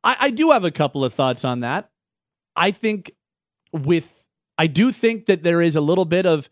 I, 0.05 0.15
I 0.21 0.29
do 0.29 0.51
have 0.51 0.63
a 0.63 0.71
couple 0.71 1.03
of 1.03 1.13
thoughts 1.13 1.43
on 1.43 1.59
that. 1.59 1.89
I 2.55 2.71
think 2.71 3.11
with 3.73 4.09
I 4.57 4.67
do 4.67 4.93
think 4.93 5.25
that 5.25 5.43
there 5.43 5.61
is 5.61 5.75
a 5.75 5.81
little 5.81 6.05
bit 6.05 6.25
of 6.25 6.49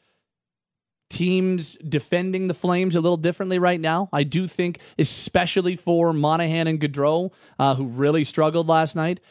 teams 1.10 1.77
defending 1.88 2.49
the 2.49 2.53
Flames 2.53 2.97
a 2.97 2.99
little 2.99 3.15
differently 3.15 3.60
right 3.60 3.79
now. 3.79 4.10
I 4.12 4.23
do 4.23 4.45
think, 4.45 4.79
especially 4.99 5.77
for 5.77 6.12
Monahan 6.12 6.67
and 6.67 6.81
Gaudreau, 6.81 7.31
uh, 7.58 7.75
who 7.75 7.86
really 7.86 8.25
struggled 8.25 8.67
last 8.67 8.97
night. 8.97 9.21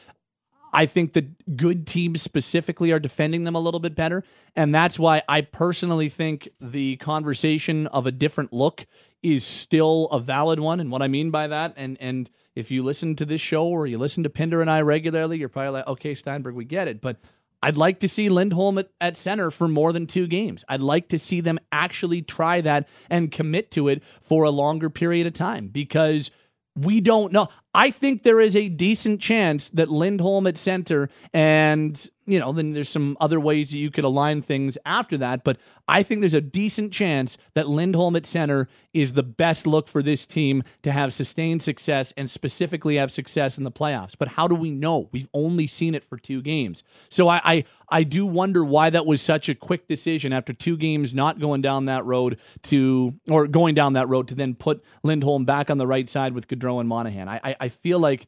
I 0.72 0.86
think 0.86 1.12
that 1.12 1.56
good 1.58 1.86
teams 1.86 2.22
specifically 2.22 2.92
are 2.92 2.98
defending 2.98 3.44
them 3.44 3.56
a 3.56 3.60
little 3.60 3.78
bit 3.78 3.94
better. 3.94 4.24
And 4.56 4.74
that's 4.74 4.98
why 4.98 5.20
I 5.28 5.42
personally 5.42 6.08
think 6.08 6.48
the 6.62 6.96
conversation 6.96 7.88
of 7.88 8.06
a 8.06 8.10
different 8.10 8.54
look 8.54 8.86
is 9.22 9.44
still 9.44 10.06
a 10.06 10.18
valid 10.18 10.60
one. 10.60 10.80
And 10.80 10.90
what 10.90 11.02
I 11.02 11.08
mean 11.08 11.30
by 11.30 11.46
that, 11.48 11.74
and 11.76 11.98
and 12.00 12.30
if 12.54 12.70
you 12.70 12.82
listen 12.82 13.16
to 13.16 13.24
this 13.24 13.40
show 13.40 13.66
or 13.66 13.86
you 13.86 13.98
listen 13.98 14.22
to 14.22 14.30
Pinder 14.30 14.60
and 14.60 14.70
I 14.70 14.80
regularly, 14.82 15.38
you're 15.38 15.48
probably 15.48 15.72
like, 15.72 15.86
okay, 15.86 16.14
Steinberg, 16.14 16.54
we 16.54 16.64
get 16.64 16.88
it. 16.88 17.00
But 17.00 17.18
I'd 17.62 17.76
like 17.76 18.00
to 18.00 18.08
see 18.08 18.28
Lindholm 18.28 18.78
at, 18.78 18.90
at, 19.00 19.16
center 19.16 19.50
for 19.50 19.66
more 19.66 19.92
than 19.92 20.06
two 20.06 20.26
games. 20.26 20.64
I'd 20.68 20.80
like 20.80 21.08
to 21.08 21.18
see 21.18 21.40
them 21.40 21.58
actually 21.72 22.22
try 22.22 22.60
that 22.60 22.88
and 23.08 23.32
commit 23.32 23.70
to 23.72 23.88
it 23.88 24.02
for 24.20 24.44
a 24.44 24.50
longer 24.50 24.90
period 24.90 25.26
of 25.26 25.32
time 25.32 25.68
because 25.68 26.30
we 26.76 27.00
don't 27.00 27.32
know. 27.32 27.48
I 27.74 27.90
think 27.90 28.22
there 28.22 28.40
is 28.40 28.54
a 28.54 28.68
decent 28.68 29.20
chance 29.20 29.68
that 29.70 29.90
Lindholm 29.90 30.46
at 30.46 30.56
center 30.56 31.10
and 31.32 32.08
you 32.26 32.38
know, 32.38 32.52
then 32.52 32.72
there's 32.72 32.88
some 32.88 33.16
other 33.20 33.38
ways 33.38 33.70
that 33.70 33.78
you 33.78 33.90
could 33.90 34.04
align 34.04 34.40
things 34.40 34.78
after 34.86 35.18
that. 35.18 35.44
But 35.44 35.58
I 35.86 36.02
think 36.02 36.20
there's 36.20 36.34
a 36.34 36.40
decent 36.40 36.92
chance 36.92 37.36
that 37.52 37.68
Lindholm 37.68 38.16
at 38.16 38.24
center 38.24 38.68
is 38.94 39.12
the 39.12 39.22
best 39.22 39.66
look 39.66 39.88
for 39.88 40.02
this 40.02 40.26
team 40.26 40.62
to 40.82 40.92
have 40.92 41.12
sustained 41.12 41.62
success 41.62 42.12
and 42.16 42.30
specifically 42.30 42.96
have 42.96 43.12
success 43.12 43.58
in 43.58 43.64
the 43.64 43.70
playoffs. 43.70 44.14
But 44.18 44.28
how 44.28 44.48
do 44.48 44.54
we 44.54 44.70
know? 44.70 45.08
We've 45.12 45.28
only 45.34 45.66
seen 45.66 45.94
it 45.94 46.02
for 46.02 46.16
two 46.16 46.40
games. 46.40 46.82
So 47.10 47.28
I, 47.28 47.40
I, 47.44 47.64
I 47.90 48.02
do 48.04 48.24
wonder 48.24 48.64
why 48.64 48.88
that 48.90 49.04
was 49.04 49.20
such 49.20 49.48
a 49.50 49.54
quick 49.54 49.86
decision 49.86 50.32
after 50.32 50.54
two 50.54 50.78
games 50.78 51.12
not 51.12 51.38
going 51.38 51.60
down 51.60 51.86
that 51.86 52.06
road 52.06 52.38
to, 52.64 53.14
or 53.28 53.46
going 53.46 53.74
down 53.74 53.92
that 53.94 54.08
road 54.08 54.28
to 54.28 54.34
then 54.34 54.54
put 54.54 54.82
Lindholm 55.02 55.44
back 55.44 55.68
on 55.68 55.76
the 55.76 55.86
right 55.86 56.08
side 56.08 56.32
with 56.32 56.48
Gaudreau 56.48 56.80
and 56.80 56.88
Monahan. 56.88 57.28
I, 57.28 57.40
I, 57.44 57.56
I 57.64 57.68
feel 57.70 57.98
like, 57.98 58.26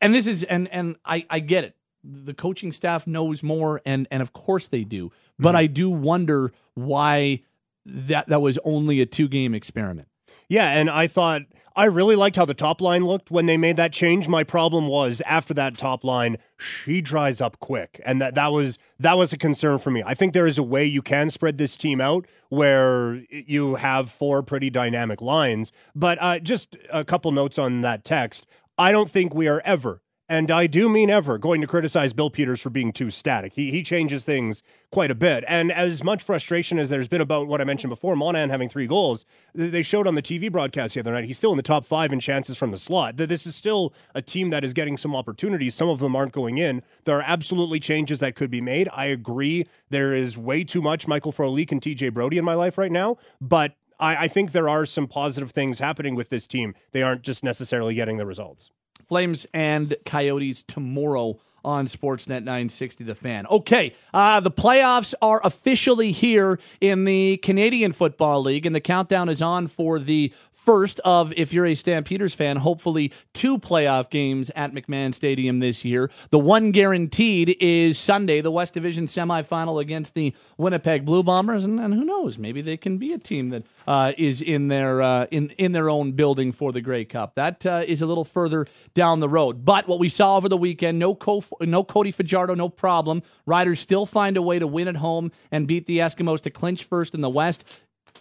and 0.00 0.14
this 0.14 0.26
is, 0.26 0.42
and, 0.42 0.68
and 0.68 0.96
I, 1.04 1.26
I 1.28 1.40
get 1.40 1.64
it. 1.64 1.76
The 2.02 2.34
coaching 2.34 2.72
staff 2.72 3.06
knows 3.06 3.42
more 3.42 3.80
and 3.86 4.06
and 4.10 4.20
of 4.20 4.34
course 4.34 4.68
they 4.68 4.84
do. 4.84 5.10
But 5.38 5.50
mm-hmm. 5.50 5.56
i 5.56 5.66
do 5.66 5.88
wonder 5.88 6.52
why 6.74 7.42
that 7.86 8.28
that 8.28 8.42
was 8.42 8.58
only 8.62 9.00
a 9.00 9.06
two 9.06 9.26
game 9.26 9.54
experiment. 9.54 10.08
Yeah 10.46 10.68
and 10.68 10.90
i 10.90 11.06
thought 11.06 11.42
i 11.76 11.84
really 11.84 12.16
liked 12.16 12.36
how 12.36 12.44
the 12.44 12.54
top 12.54 12.80
line 12.80 13.04
looked. 13.04 13.30
When 13.30 13.46
they 13.46 13.56
made 13.56 13.76
that 13.76 13.92
change 13.92 14.28
my 14.28 14.44
problem 14.44 14.86
was 14.88 15.22
after 15.26 15.54
that 15.54 15.76
top 15.78 16.04
line 16.04 16.38
she 16.58 17.00
dries 17.00 17.40
up 17.40 17.58
quick. 17.60 18.00
And 18.04 18.20
that 18.20 18.34
that 18.34 18.52
was 18.52 18.78
that 18.98 19.18
was 19.18 19.32
a 19.32 19.38
concern 19.38 19.78
for 19.78 19.90
me. 19.90 20.02
I 20.04 20.14
think 20.14 20.32
there 20.32 20.46
is 20.46 20.58
a 20.58 20.62
way 20.62 20.84
you 20.84 21.02
can 21.02 21.30
spread 21.30 21.58
this 21.58 21.76
team 21.76 22.00
out 22.00 22.26
where 22.48 23.22
you 23.30 23.76
have 23.76 24.10
four 24.10 24.42
pretty 24.42 24.70
dynamic 24.70 25.20
lines. 25.20 25.72
But 25.94 26.18
uh, 26.20 26.38
just 26.38 26.76
a 26.92 27.04
couple 27.04 27.32
notes 27.32 27.58
on 27.58 27.80
that 27.82 28.04
text. 28.04 28.46
I 28.78 28.92
don't 28.92 29.10
think 29.10 29.34
we 29.34 29.48
are 29.48 29.62
ever 29.64 30.00
and 30.28 30.50
I 30.50 30.66
do 30.66 30.88
mean 30.88 31.10
ever, 31.10 31.36
going 31.36 31.60
to 31.60 31.66
criticize 31.66 32.12
Bill 32.12 32.30
Peters 32.30 32.60
for 32.60 32.70
being 32.70 32.92
too 32.92 33.10
static. 33.10 33.52
He 33.54 33.70
he 33.70 33.82
changes 33.82 34.24
things 34.24 34.62
quite 34.90 35.10
a 35.10 35.14
bit. 35.14 35.44
And 35.46 35.70
as 35.70 36.02
much 36.02 36.22
frustration 36.22 36.78
as 36.78 36.88
there's 36.88 37.08
been 37.08 37.20
about 37.20 37.46
what 37.46 37.60
I 37.60 37.64
mentioned 37.64 37.90
before, 37.90 38.16
Monahan 38.16 38.48
having 38.48 38.68
three 38.68 38.86
goals, 38.86 39.26
they 39.54 39.82
showed 39.82 40.06
on 40.06 40.14
the 40.14 40.22
TV 40.22 40.50
broadcast 40.50 40.94
the 40.94 41.00
other 41.00 41.12
night, 41.12 41.24
he's 41.24 41.36
still 41.36 41.50
in 41.50 41.56
the 41.56 41.62
top 41.62 41.84
five 41.84 42.12
in 42.12 42.20
chances 42.20 42.56
from 42.56 42.70
the 42.70 42.78
slot. 42.78 43.16
That 43.16 43.28
this 43.28 43.46
is 43.46 43.54
still 43.54 43.92
a 44.14 44.22
team 44.22 44.50
that 44.50 44.64
is 44.64 44.72
getting 44.72 44.96
some 44.96 45.14
opportunities. 45.14 45.74
Some 45.74 45.88
of 45.88 45.98
them 45.98 46.16
aren't 46.16 46.32
going 46.32 46.58
in. 46.58 46.82
There 47.04 47.18
are 47.18 47.24
absolutely 47.26 47.80
changes 47.80 48.18
that 48.20 48.34
could 48.34 48.50
be 48.50 48.60
made. 48.60 48.88
I 48.92 49.06
agree. 49.06 49.66
There 49.90 50.14
is 50.14 50.38
way 50.38 50.64
too 50.64 50.80
much 50.80 51.06
Michael 51.06 51.32
Frolik 51.32 51.70
and 51.70 51.82
TJ 51.82 52.14
Brodie 52.14 52.38
in 52.38 52.44
my 52.44 52.54
life 52.54 52.78
right 52.78 52.92
now, 52.92 53.18
but 53.40 53.74
I, 54.00 54.24
I 54.24 54.28
think 54.28 54.52
there 54.52 54.68
are 54.68 54.86
some 54.86 55.06
positive 55.06 55.50
things 55.50 55.80
happening 55.80 56.14
with 56.14 56.30
this 56.30 56.46
team. 56.46 56.74
They 56.92 57.02
aren't 57.02 57.22
just 57.22 57.44
necessarily 57.44 57.94
getting 57.94 58.16
the 58.16 58.26
results. 58.26 58.70
Flames 59.08 59.46
and 59.52 59.96
Coyotes 60.04 60.62
tomorrow 60.62 61.38
on 61.64 61.86
Sportsnet 61.86 62.44
960 62.44 63.04
The 63.04 63.14
Fan. 63.14 63.46
Okay, 63.46 63.94
uh, 64.12 64.40
the 64.40 64.50
playoffs 64.50 65.14
are 65.22 65.40
officially 65.42 66.12
here 66.12 66.58
in 66.80 67.04
the 67.04 67.38
Canadian 67.38 67.92
Football 67.92 68.42
League, 68.42 68.66
and 68.66 68.74
the 68.74 68.80
countdown 68.80 69.28
is 69.28 69.40
on 69.40 69.66
for 69.66 69.98
the 69.98 70.32
first 70.64 70.98
of, 71.04 71.32
if 71.36 71.52
you're 71.52 71.66
a 71.66 71.74
Stampeders 71.74 72.34
fan, 72.34 72.56
hopefully 72.56 73.12
two 73.32 73.58
playoff 73.58 74.08
games 74.08 74.50
at 74.56 74.72
McMahon 74.72 75.14
Stadium 75.14 75.58
this 75.58 75.84
year. 75.84 76.10
The 76.30 76.38
one 76.38 76.72
guaranteed 76.72 77.56
is 77.60 77.98
Sunday, 77.98 78.40
the 78.40 78.50
West 78.50 78.74
Division 78.74 79.06
semifinal 79.06 79.80
against 79.80 80.14
the 80.14 80.34
Winnipeg 80.56 81.04
Blue 81.04 81.22
Bombers, 81.22 81.64
and, 81.64 81.78
and 81.78 81.92
who 81.92 82.04
knows, 82.04 82.38
maybe 82.38 82.62
they 82.62 82.76
can 82.76 82.96
be 82.98 83.12
a 83.12 83.18
team 83.18 83.50
that 83.50 83.64
uh, 83.86 84.12
is 84.16 84.40
in 84.40 84.68
their 84.68 85.02
uh, 85.02 85.26
in 85.30 85.50
in 85.50 85.72
their 85.72 85.90
own 85.90 86.12
building 86.12 86.52
for 86.52 86.72
the 86.72 86.80
Grey 86.80 87.04
Cup. 87.04 87.34
That 87.34 87.66
uh, 87.66 87.82
is 87.86 88.00
a 88.00 88.06
little 88.06 88.24
further 88.24 88.66
down 88.94 89.20
the 89.20 89.28
road. 89.28 89.64
But 89.64 89.86
what 89.86 89.98
we 89.98 90.08
saw 90.08 90.36
over 90.36 90.48
the 90.48 90.56
weekend, 90.56 90.98
no 90.98 91.18
no 91.60 91.84
Cody 91.84 92.10
Fajardo, 92.10 92.54
no 92.54 92.68
problem. 92.68 93.22
Riders 93.46 93.80
still 93.80 94.06
find 94.06 94.36
a 94.36 94.42
way 94.42 94.58
to 94.58 94.66
win 94.66 94.88
at 94.88 94.96
home 94.96 95.30
and 95.50 95.66
beat 95.66 95.86
the 95.86 95.98
Eskimos 95.98 96.40
to 96.42 96.50
clinch 96.50 96.84
first 96.84 97.14
in 97.14 97.20
the 97.20 97.30
West. 97.30 97.64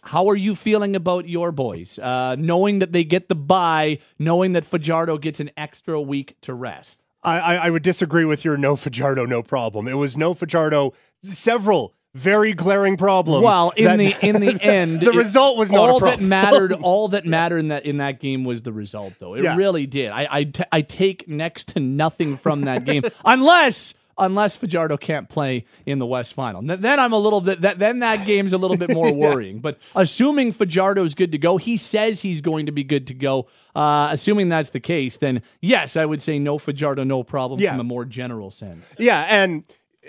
How 0.03 0.27
are 0.29 0.35
you 0.35 0.53
feeling 0.55 0.95
about 0.95 1.27
your 1.27 1.51
boys? 1.51 1.97
Uh, 1.97 2.35
knowing 2.37 2.79
that 2.79 2.91
they 2.91 3.03
get 3.03 3.29
the 3.29 3.35
bye, 3.35 3.99
knowing 4.19 4.51
that 4.53 4.65
Fajardo 4.65 5.17
gets 5.17 5.39
an 5.39 5.49
extra 5.57 5.99
week 6.01 6.35
to 6.41 6.53
rest. 6.53 7.01
I, 7.23 7.39
I, 7.39 7.55
I 7.55 7.69
would 7.69 7.83
disagree 7.83 8.25
with 8.25 8.43
your 8.43 8.57
no 8.57 8.75
Fajardo, 8.75 9.25
no 9.25 9.41
problem. 9.41 9.87
It 9.87 9.93
was 9.93 10.17
no 10.17 10.33
Fajardo, 10.33 10.93
several 11.21 11.93
very 12.13 12.53
glaring 12.53 12.95
problems. 12.97 13.43
Well, 13.43 13.71
in 13.77 13.85
that- 13.85 13.97
the 13.97 14.15
in 14.27 14.39
the 14.41 14.61
end, 14.63 14.99
the 15.01 15.09
it- 15.11 15.15
result 15.15 15.57
was 15.57 15.71
not 15.71 15.89
all 15.89 15.97
a 15.97 15.99
problem. 15.99 16.19
that 16.21 16.25
mattered. 16.27 16.73
All 16.81 17.07
that 17.07 17.25
mattered 17.25 17.57
in 17.59 17.67
that 17.69 17.85
in 17.85 17.97
that 17.97 18.19
game 18.19 18.43
was 18.43 18.61
the 18.61 18.73
result, 18.73 19.13
though. 19.19 19.33
It 19.35 19.43
Yeah. 19.43 19.55
really 19.55 19.87
did. 19.87 20.11
I 20.11 20.27
I, 20.29 20.43
t- 20.43 20.63
I 20.71 20.81
take 20.81 21.27
next 21.27 21.69
to 21.69 21.79
nothing 21.79 22.35
from 22.37 22.61
that 22.65 22.83
game, 22.85 23.03
unless 23.25 23.93
unless 24.17 24.55
Fajardo 24.55 24.97
can't 24.97 25.27
play 25.29 25.65
in 25.85 25.99
the 25.99 26.05
West 26.05 26.33
Final. 26.33 26.61
Then 26.61 26.99
I'm 26.99 27.13
a 27.13 27.17
little 27.17 27.41
bit. 27.41 27.61
That, 27.61 27.79
then 27.79 27.99
that 27.99 28.25
game's 28.25 28.53
a 28.53 28.57
little 28.57 28.77
bit 28.77 28.93
more 28.93 29.13
worrying. 29.25 29.59
But 29.59 29.77
assuming 29.95 30.51
Fajardo 30.51 31.03
is 31.03 31.15
good 31.15 31.31
to 31.31 31.37
go, 31.37 31.57
he 31.57 31.77
says 31.77 32.21
he's 32.21 32.41
going 32.41 32.65
to 32.67 32.71
be 32.71 32.83
good 32.83 33.07
to 33.07 33.13
go. 33.13 33.47
Uh, 33.75 34.09
assuming 34.11 34.49
that's 34.49 34.69
the 34.69 34.79
case, 34.79 35.17
then 35.17 35.41
yes, 35.61 35.95
I 35.97 36.05
would 36.05 36.21
say 36.21 36.37
no 36.39 36.57
Fajardo, 36.57 37.03
no 37.03 37.23
problem 37.23 37.59
Yeah. 37.59 37.71
from 37.71 37.79
a 37.79 37.83
more 37.83 38.05
general 38.05 38.51
sense. 38.51 38.93
Yeah, 38.99 39.25
and 39.27 39.63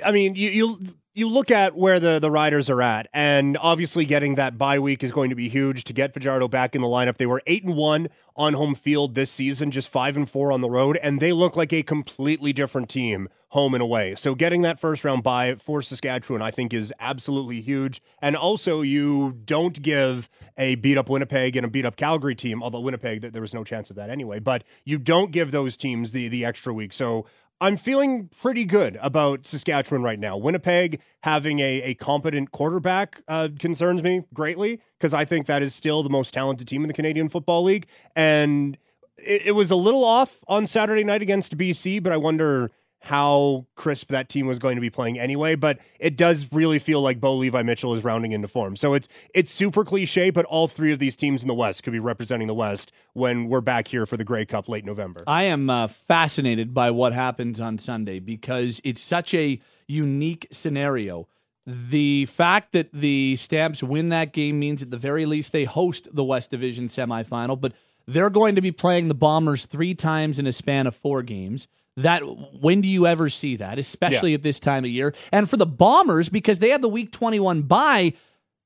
I 0.04 0.10
mean, 0.12 0.34
you 0.34 0.50
you 0.50 0.78
you 1.14 1.28
look 1.28 1.50
at 1.50 1.76
where 1.76 2.00
the 2.00 2.18
the 2.18 2.30
Riders 2.30 2.68
are 2.68 2.82
at, 2.82 3.08
and 3.14 3.56
obviously 3.58 4.04
getting 4.04 4.34
that 4.34 4.58
bye 4.58 4.80
week 4.80 5.04
is 5.04 5.12
going 5.12 5.30
to 5.30 5.36
be 5.36 5.48
huge 5.48 5.84
to 5.84 5.92
get 5.92 6.12
Fajardo 6.12 6.48
back 6.48 6.74
in 6.74 6.80
the 6.80 6.88
lineup. 6.88 7.16
They 7.16 7.26
were 7.26 7.40
eight 7.46 7.62
and 7.62 7.76
one 7.76 8.08
on 8.36 8.54
home 8.54 8.74
field 8.74 9.14
this 9.14 9.30
season, 9.30 9.70
just 9.70 9.88
five 9.88 10.16
and 10.16 10.28
four 10.28 10.50
on 10.50 10.60
the 10.60 10.68
road, 10.68 10.98
and 11.00 11.20
they 11.20 11.32
look 11.32 11.54
like 11.54 11.72
a 11.72 11.84
completely 11.84 12.52
different 12.52 12.88
team 12.88 13.28
home 13.50 13.72
and 13.72 13.82
away. 13.82 14.16
So 14.16 14.34
getting 14.34 14.62
that 14.62 14.80
first 14.80 15.04
round 15.04 15.22
bye 15.22 15.54
for 15.54 15.80
Saskatchewan, 15.80 16.42
I 16.42 16.50
think, 16.50 16.74
is 16.74 16.92
absolutely 16.98 17.60
huge. 17.60 18.02
And 18.20 18.34
also, 18.34 18.80
you 18.80 19.38
don't 19.44 19.80
give 19.80 20.28
a 20.58 20.74
beat 20.74 20.98
up 20.98 21.08
Winnipeg 21.08 21.54
and 21.54 21.64
a 21.64 21.68
beat 21.68 21.86
up 21.86 21.94
Calgary 21.94 22.34
team, 22.34 22.60
although 22.60 22.80
Winnipeg, 22.80 23.20
th- 23.20 23.32
there 23.32 23.42
was 23.42 23.54
no 23.54 23.62
chance 23.62 23.90
of 23.90 23.96
that 23.96 24.10
anyway. 24.10 24.40
But 24.40 24.64
you 24.84 24.98
don't 24.98 25.30
give 25.30 25.52
those 25.52 25.76
teams 25.76 26.10
the 26.10 26.26
the 26.26 26.44
extra 26.44 26.74
week. 26.74 26.92
So 26.92 27.26
I'm 27.60 27.76
feeling 27.76 28.28
pretty 28.40 28.64
good 28.64 28.98
about 29.00 29.46
Saskatchewan 29.46 30.02
right 30.02 30.18
now. 30.18 30.36
Winnipeg 30.36 31.00
having 31.22 31.60
a, 31.60 31.82
a 31.82 31.94
competent 31.94 32.50
quarterback 32.50 33.22
uh, 33.28 33.48
concerns 33.58 34.02
me 34.02 34.22
greatly 34.34 34.80
because 34.98 35.14
I 35.14 35.24
think 35.24 35.46
that 35.46 35.62
is 35.62 35.74
still 35.74 36.02
the 36.02 36.10
most 36.10 36.34
talented 36.34 36.66
team 36.66 36.82
in 36.82 36.88
the 36.88 36.94
Canadian 36.94 37.28
Football 37.28 37.64
League. 37.64 37.86
And 38.16 38.76
it, 39.16 39.46
it 39.46 39.52
was 39.52 39.70
a 39.70 39.76
little 39.76 40.04
off 40.04 40.40
on 40.48 40.66
Saturday 40.66 41.04
night 41.04 41.22
against 41.22 41.56
BC, 41.56 42.02
but 42.02 42.12
I 42.12 42.16
wonder 42.16 42.70
how 43.04 43.66
crisp 43.76 44.08
that 44.08 44.30
team 44.30 44.46
was 44.46 44.58
going 44.58 44.76
to 44.76 44.80
be 44.80 44.88
playing 44.88 45.18
anyway. 45.18 45.54
But 45.54 45.78
it 46.00 46.16
does 46.16 46.50
really 46.52 46.78
feel 46.78 47.02
like 47.02 47.20
Bo 47.20 47.36
Levi 47.36 47.62
Mitchell 47.62 47.94
is 47.94 48.02
rounding 48.02 48.32
into 48.32 48.48
form. 48.48 48.76
So 48.76 48.94
it's 48.94 49.08
it's 49.34 49.52
super 49.52 49.84
cliche, 49.84 50.30
but 50.30 50.46
all 50.46 50.68
three 50.68 50.90
of 50.90 50.98
these 50.98 51.14
teams 51.14 51.42
in 51.42 51.48
the 51.48 51.54
West 51.54 51.82
could 51.82 51.92
be 51.92 51.98
representing 51.98 52.48
the 52.48 52.54
West 52.54 52.92
when 53.12 53.50
we're 53.50 53.60
back 53.60 53.88
here 53.88 54.06
for 54.06 54.16
the 54.16 54.24
Grey 54.24 54.46
Cup 54.46 54.70
late 54.70 54.86
November. 54.86 55.22
I 55.26 55.42
am 55.44 55.68
uh, 55.68 55.86
fascinated 55.86 56.72
by 56.72 56.90
what 56.90 57.12
happens 57.12 57.60
on 57.60 57.78
Sunday 57.78 58.20
because 58.20 58.80
it's 58.84 59.02
such 59.02 59.34
a 59.34 59.60
unique 59.86 60.48
scenario. 60.50 61.28
The 61.66 62.24
fact 62.26 62.72
that 62.72 62.90
the 62.92 63.36
Stamps 63.36 63.82
win 63.82 64.08
that 64.08 64.32
game 64.32 64.58
means 64.58 64.82
at 64.82 64.90
the 64.90 64.98
very 64.98 65.26
least 65.26 65.52
they 65.52 65.64
host 65.64 66.08
the 66.10 66.24
West 66.24 66.50
Division 66.50 66.88
semifinal, 66.88 67.60
but 67.60 67.74
they're 68.06 68.30
going 68.30 68.54
to 68.54 68.60
be 68.62 68.72
playing 68.72 69.08
the 69.08 69.14
Bombers 69.14 69.66
three 69.66 69.94
times 69.94 70.38
in 70.38 70.46
a 70.46 70.52
span 70.52 70.86
of 70.86 70.94
four 70.94 71.22
games. 71.22 71.66
That 71.96 72.22
when 72.60 72.80
do 72.80 72.88
you 72.88 73.06
ever 73.06 73.30
see 73.30 73.56
that, 73.56 73.78
especially 73.78 74.34
at 74.34 74.42
this 74.42 74.58
time 74.58 74.84
of 74.84 74.90
year? 74.90 75.14
And 75.30 75.48
for 75.48 75.56
the 75.56 75.66
Bombers, 75.66 76.28
because 76.28 76.58
they 76.58 76.70
had 76.70 76.82
the 76.82 76.88
Week 76.88 77.12
21 77.12 77.62
bye, 77.62 78.14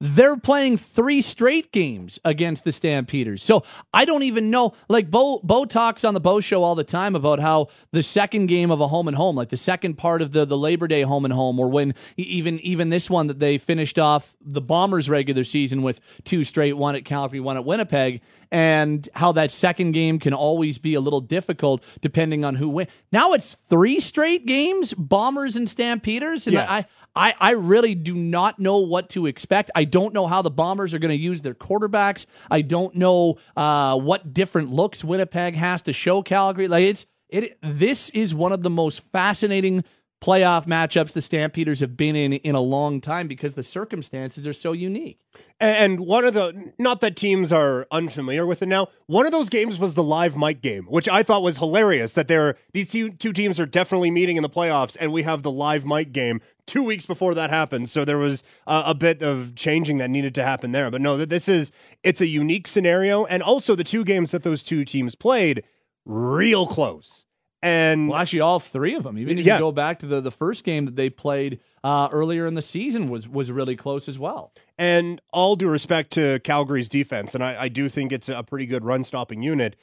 they're 0.00 0.36
playing 0.36 0.76
three 0.76 1.20
straight 1.20 1.72
games 1.72 2.20
against 2.24 2.64
the 2.64 2.70
Stampeders. 2.70 3.42
So 3.42 3.64
I 3.92 4.04
don't 4.04 4.22
even 4.22 4.48
know. 4.50 4.74
Like 4.88 5.10
Bo, 5.10 5.40
Bo 5.42 5.64
talks 5.64 6.04
on 6.04 6.14
the 6.14 6.20
Bo 6.20 6.40
show 6.40 6.62
all 6.62 6.76
the 6.76 6.84
time 6.84 7.16
about 7.16 7.40
how 7.40 7.68
the 7.90 8.02
second 8.04 8.46
game 8.46 8.70
of 8.70 8.80
a 8.80 8.86
home 8.88 9.08
and 9.08 9.16
home, 9.16 9.34
like 9.34 9.48
the 9.48 9.56
second 9.56 9.94
part 9.94 10.22
of 10.22 10.32
the 10.32 10.44
the 10.44 10.56
Labor 10.56 10.86
Day 10.86 11.02
home 11.02 11.24
and 11.24 11.34
home, 11.34 11.58
or 11.58 11.68
when 11.68 11.94
even 12.16 12.60
even 12.60 12.90
this 12.90 13.10
one 13.10 13.26
that 13.26 13.40
they 13.40 13.58
finished 13.58 13.98
off 13.98 14.36
the 14.40 14.60
Bombers 14.60 15.08
regular 15.08 15.42
season 15.42 15.82
with 15.82 16.00
two 16.24 16.44
straight, 16.44 16.74
one 16.74 16.94
at 16.94 17.04
Calgary, 17.04 17.40
one 17.40 17.56
at 17.56 17.64
Winnipeg, 17.64 18.20
and 18.52 19.08
how 19.14 19.32
that 19.32 19.50
second 19.50 19.92
game 19.92 20.18
can 20.20 20.32
always 20.32 20.78
be 20.78 20.94
a 20.94 21.00
little 21.00 21.20
difficult 21.20 21.82
depending 22.00 22.44
on 22.44 22.54
who 22.54 22.68
wins. 22.68 22.90
Now 23.10 23.32
it's 23.32 23.56
three 23.68 23.98
straight 23.98 24.46
games, 24.46 24.94
Bombers 24.94 25.56
and 25.56 25.68
Stampeders, 25.68 26.46
and 26.46 26.54
Yeah. 26.54 26.66
I. 26.72 26.86
I, 27.18 27.34
I 27.40 27.50
really 27.52 27.96
do 27.96 28.14
not 28.14 28.60
know 28.60 28.78
what 28.78 29.08
to 29.10 29.26
expect. 29.26 29.72
I 29.74 29.84
don't 29.84 30.14
know 30.14 30.28
how 30.28 30.40
the 30.40 30.50
Bombers 30.50 30.94
are 30.94 31.00
going 31.00 31.16
to 31.16 31.20
use 31.20 31.42
their 31.42 31.54
quarterbacks. 31.54 32.26
I 32.48 32.62
don't 32.62 32.94
know 32.94 33.38
uh, 33.56 33.98
what 33.98 34.32
different 34.32 34.70
looks 34.70 35.02
Winnipeg 35.02 35.56
has 35.56 35.82
to 35.82 35.92
show 35.92 36.22
Calgary. 36.22 36.68
Like 36.68 36.84
it's 36.84 37.06
it. 37.28 37.58
This 37.60 38.08
is 38.10 38.36
one 38.36 38.52
of 38.52 38.62
the 38.62 38.70
most 38.70 39.02
fascinating 39.10 39.82
playoff 40.22 40.66
matchups 40.66 41.12
the 41.12 41.20
Stampeders 41.20 41.80
have 41.80 41.96
been 41.96 42.14
in 42.14 42.34
in 42.34 42.54
a 42.54 42.60
long 42.60 43.00
time 43.00 43.26
because 43.26 43.54
the 43.54 43.62
circumstances 43.64 44.46
are 44.46 44.52
so 44.52 44.72
unique. 44.72 45.18
And 45.60 45.98
one 46.00 46.24
of 46.24 46.34
the, 46.34 46.72
not 46.78 47.00
that 47.00 47.16
teams 47.16 47.52
are 47.52 47.86
unfamiliar 47.90 48.46
with 48.46 48.62
it 48.62 48.66
now, 48.66 48.88
one 49.06 49.26
of 49.26 49.32
those 49.32 49.48
games 49.48 49.76
was 49.78 49.94
the 49.94 50.04
live 50.04 50.36
mic 50.36 50.62
game, 50.62 50.84
which 50.84 51.08
I 51.08 51.24
thought 51.24 51.42
was 51.42 51.58
hilarious 51.58 52.12
that 52.12 52.28
they're, 52.28 52.56
these 52.72 52.90
two, 52.90 53.10
two 53.10 53.32
teams 53.32 53.58
are 53.58 53.66
definitely 53.66 54.12
meeting 54.12 54.36
in 54.36 54.42
the 54.42 54.48
playoffs, 54.48 54.96
and 55.00 55.12
we 55.12 55.24
have 55.24 55.42
the 55.42 55.50
live 55.50 55.84
mic 55.84 56.12
game 56.12 56.40
two 56.66 56.84
weeks 56.84 57.06
before 57.06 57.34
that 57.34 57.50
happened. 57.50 57.90
So 57.90 58.04
there 58.04 58.18
was 58.18 58.44
uh, 58.68 58.84
a 58.86 58.94
bit 58.94 59.20
of 59.20 59.56
changing 59.56 59.98
that 59.98 60.10
needed 60.10 60.32
to 60.36 60.44
happen 60.44 60.70
there. 60.70 60.92
But 60.92 61.00
no, 61.00 61.16
that 61.16 61.28
this 61.28 61.48
is, 61.48 61.72
it's 62.04 62.20
a 62.20 62.26
unique 62.28 62.68
scenario. 62.68 63.24
And 63.24 63.42
also 63.42 63.74
the 63.74 63.82
two 63.84 64.04
games 64.04 64.30
that 64.30 64.44
those 64.44 64.62
two 64.62 64.84
teams 64.84 65.16
played, 65.16 65.64
real 66.04 66.68
close. 66.68 67.24
And 67.60 68.08
Well, 68.10 68.20
actually, 68.20 68.40
all 68.40 68.60
three 68.60 68.94
of 68.94 69.02
them. 69.02 69.18
Even 69.18 69.36
if 69.38 69.44
Yeah. 69.44 69.54
you 69.54 69.60
go 69.60 69.72
back 69.72 69.98
to 70.00 70.06
the, 70.06 70.20
the 70.20 70.30
first 70.30 70.62
game 70.62 70.84
that 70.84 70.94
they 70.94 71.10
played 71.10 71.58
uh, 71.82 72.08
earlier 72.12 72.46
in 72.46 72.54
the 72.54 72.62
season, 72.62 73.08
was 73.10 73.28
was 73.28 73.50
really 73.50 73.74
close 73.74 74.08
as 74.08 74.16
well. 74.16 74.52
And 74.78 75.20
all 75.32 75.56
due 75.56 75.68
respect 75.68 76.12
to 76.12 76.38
Calgary's 76.40 76.88
defense, 76.88 77.34
and 77.34 77.42
I, 77.42 77.62
I 77.62 77.68
do 77.68 77.88
think 77.88 78.12
it's 78.12 78.28
a 78.28 78.44
pretty 78.44 78.64
good 78.64 78.84
run 78.84 79.02
stopping 79.02 79.42
unit. 79.42 79.74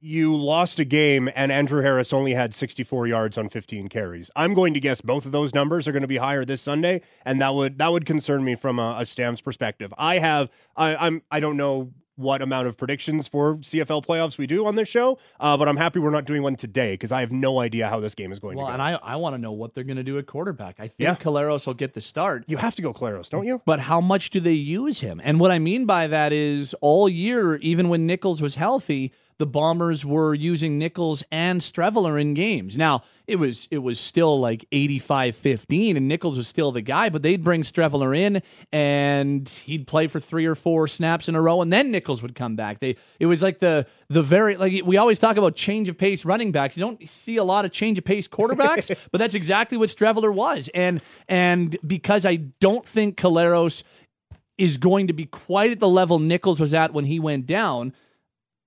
You 0.00 0.34
lost 0.34 0.78
a 0.78 0.84
game, 0.84 1.30
and 1.34 1.52
Andrew 1.52 1.82
Harris 1.82 2.12
only 2.12 2.32
had 2.32 2.54
64 2.54 3.06
yards 3.06 3.36
on 3.36 3.48
15 3.50 3.88
carries. 3.88 4.30
I'm 4.34 4.54
going 4.54 4.74
to 4.74 4.80
guess 4.80 5.00
both 5.02 5.26
of 5.26 5.32
those 5.32 5.54
numbers 5.54 5.86
are 5.86 5.92
going 5.92 6.02
to 6.02 6.08
be 6.08 6.16
higher 6.16 6.44
this 6.44 6.62
Sunday, 6.62 7.02
and 7.24 7.40
that 7.42 7.54
would 7.54 7.78
that 7.78 7.92
would 7.92 8.06
concern 8.06 8.44
me 8.44 8.54
from 8.54 8.78
a, 8.78 8.96
a 9.00 9.06
Stamps 9.06 9.42
perspective. 9.42 9.92
I 9.98 10.18
have 10.18 10.50
I, 10.76 10.96
I'm 10.96 11.22
I 11.30 11.40
don't 11.40 11.56
know 11.58 11.92
what 12.16 12.40
amount 12.42 12.68
of 12.68 12.76
predictions 12.76 13.26
for 13.26 13.56
CFL 13.56 14.04
playoffs 14.06 14.38
we 14.38 14.46
do 14.46 14.66
on 14.66 14.76
this 14.76 14.88
show, 14.88 15.18
uh, 15.40 15.56
but 15.56 15.68
I'm 15.68 15.76
happy 15.76 15.98
we're 15.98 16.10
not 16.10 16.24
doing 16.26 16.42
one 16.42 16.54
today 16.56 16.94
because 16.94 17.10
I 17.10 17.20
have 17.20 17.32
no 17.32 17.58
idea 17.60 17.88
how 17.88 17.98
this 18.00 18.14
game 18.14 18.30
is 18.30 18.38
going 18.38 18.56
Well, 18.56 18.66
to 18.66 18.70
go. 18.70 18.72
and 18.74 18.82
I, 18.82 18.92
I 19.02 19.16
want 19.16 19.34
to 19.34 19.38
know 19.38 19.52
what 19.52 19.74
they're 19.74 19.82
going 19.84 19.96
to 19.96 20.04
do 20.04 20.18
at 20.18 20.26
quarterback. 20.26 20.76
I 20.78 20.82
think 20.88 20.94
Yeah. 21.00 21.16
Collaros 21.16 21.66
will 21.66 21.74
get 21.74 21.94
the 21.94 22.00
start. 22.00 22.44
you 22.46 22.56
have 22.58 22.74
to 22.76 22.82
go 22.82 22.92
Collaros, 22.92 23.28
don't 23.30 23.44
you? 23.46 23.60
But 23.66 23.80
how 23.80 24.00
much 24.00 24.30
do 24.30 24.38
they 24.40 24.52
use 24.52 25.00
him? 25.00 25.20
And 25.24 25.40
what 25.40 25.50
I 25.50 25.58
mean 25.58 25.86
by 25.86 26.06
that 26.06 26.32
is 26.32 26.74
all 26.80 27.08
year, 27.08 27.56
even 27.56 27.88
when 27.88 28.06
Nichols 28.06 28.40
was 28.40 28.54
healthy, 28.54 29.12
the 29.38 29.46
Bombers 29.46 30.04
were 30.04 30.34
using 30.34 30.78
Nichols 30.78 31.22
and 31.30 31.60
Streveler 31.60 32.20
in 32.20 32.34
games. 32.34 32.76
Now, 32.76 33.02
it 33.26 33.36
was 33.36 33.66
it 33.70 33.78
was 33.78 33.98
still 33.98 34.38
like 34.38 34.66
85-15 34.70 35.96
and 35.96 36.06
Nichols 36.06 36.36
was 36.36 36.46
still 36.46 36.72
the 36.72 36.82
guy, 36.82 37.08
but 37.08 37.22
they'd 37.22 37.42
bring 37.42 37.62
Streveler 37.62 38.16
in 38.16 38.42
and 38.70 39.48
he'd 39.48 39.86
play 39.86 40.06
for 40.06 40.20
3 40.20 40.44
or 40.44 40.54
4 40.54 40.86
snaps 40.88 41.28
in 41.28 41.34
a 41.34 41.40
row 41.40 41.62
and 41.62 41.72
then 41.72 41.90
Nichols 41.90 42.22
would 42.22 42.34
come 42.34 42.54
back. 42.54 42.80
They 42.80 42.96
it 43.18 43.26
was 43.26 43.42
like 43.42 43.60
the 43.60 43.86
the 44.08 44.22
very 44.22 44.56
like 44.56 44.82
we 44.84 44.98
always 44.98 45.18
talk 45.18 45.36
about 45.36 45.56
change 45.56 45.88
of 45.88 45.96
pace 45.96 46.24
running 46.24 46.52
backs. 46.52 46.76
You 46.76 46.82
don't 46.82 47.08
see 47.08 47.36
a 47.36 47.44
lot 47.44 47.64
of 47.64 47.72
change 47.72 47.98
of 47.98 48.04
pace 48.04 48.28
quarterbacks, 48.28 48.94
but 49.10 49.18
that's 49.18 49.34
exactly 49.34 49.78
what 49.78 49.88
Streveler 49.88 50.32
was. 50.32 50.68
And 50.74 51.00
and 51.26 51.76
because 51.86 52.26
I 52.26 52.36
don't 52.36 52.84
think 52.84 53.16
Collaros 53.16 53.82
is 54.58 54.76
going 54.76 55.06
to 55.08 55.12
be 55.12 55.24
quite 55.24 55.72
at 55.72 55.80
the 55.80 55.88
level 55.88 56.18
Nichols 56.18 56.60
was 56.60 56.74
at 56.74 56.92
when 56.92 57.06
he 57.06 57.18
went 57.18 57.46
down. 57.46 57.92